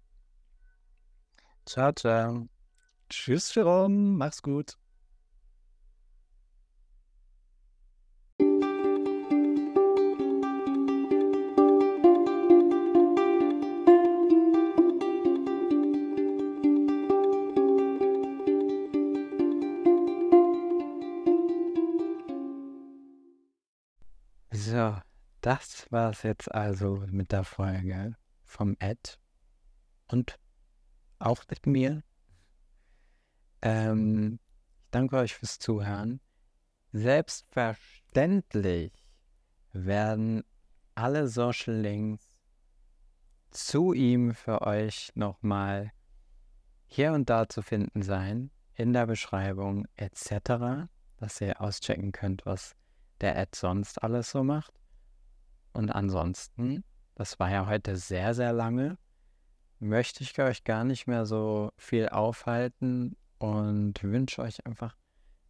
Ciao, 1.67 1.93
ciao. 1.93 2.49
Tschüss, 3.09 3.55
Jerome, 3.55 4.17
mach's 4.17 4.43
gut. 4.43 4.77
So, 24.73 24.97
das 25.43 25.87
war's 25.93 26.23
jetzt 26.23 26.51
also 26.51 27.05
mit 27.09 27.31
der 27.31 27.45
Folge 27.45 28.17
vom 28.43 28.75
Ed 28.79 29.21
und 30.09 30.39
auch 31.19 31.45
mit 31.51 31.67
mir. 31.67 32.03
Ähm, 33.61 34.41
ich 34.79 34.87
danke 34.91 35.19
euch 35.19 35.35
fürs 35.35 35.59
Zuhören. 35.59 36.23
Selbstverständlich 36.91 38.95
werden 39.75 40.43
alle 40.95 41.29
Social 41.29 41.75
Links 41.75 42.39
zu 43.51 43.93
ihm 43.93 44.35
für 44.35 44.63
euch 44.63 45.11
nochmal 45.15 45.93
hier 46.87 47.13
und 47.13 47.29
da 47.29 47.47
zu 47.47 47.61
finden 47.61 48.01
sein, 48.01 48.51
in 48.73 48.95
der 48.95 49.05
Beschreibung 49.05 49.87
etc., 49.97 50.89
dass 51.19 51.43
ihr 51.43 51.61
auschecken 51.61 52.13
könnt, 52.13 52.47
was 52.47 52.75
der 53.23 53.39
Ad 53.39 53.53
sonst 53.55 54.03
alles 54.03 54.31
so 54.31 54.45
macht. 54.45 54.75
Und 55.73 55.91
ansonsten, 55.91 56.85
das 57.15 57.41
war 57.41 57.51
ja 57.51 57.67
heute 57.67 57.97
sehr, 57.97 58.35
sehr 58.35 58.53
lange, 58.53 58.99
möchte 59.79 60.23
ich 60.23 60.39
euch 60.39 60.65
gar 60.65 60.85
nicht 60.85 61.07
mehr 61.07 61.25
so 61.25 61.73
viel 61.77 62.09
aufhalten 62.09 63.17
und 63.39 64.03
wünsche 64.03 64.43
euch 64.43 64.65
einfach 64.67 64.97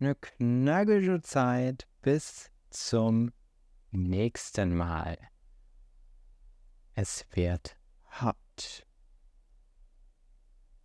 eine 0.01 0.15
knackige 0.15 1.21
Zeit 1.21 1.87
bis 2.01 2.51
zum 2.71 3.33
nächsten 3.91 4.75
Mal. 4.75 5.19
Es 6.95 7.27
wird 7.33 7.77
hot. 8.21 8.87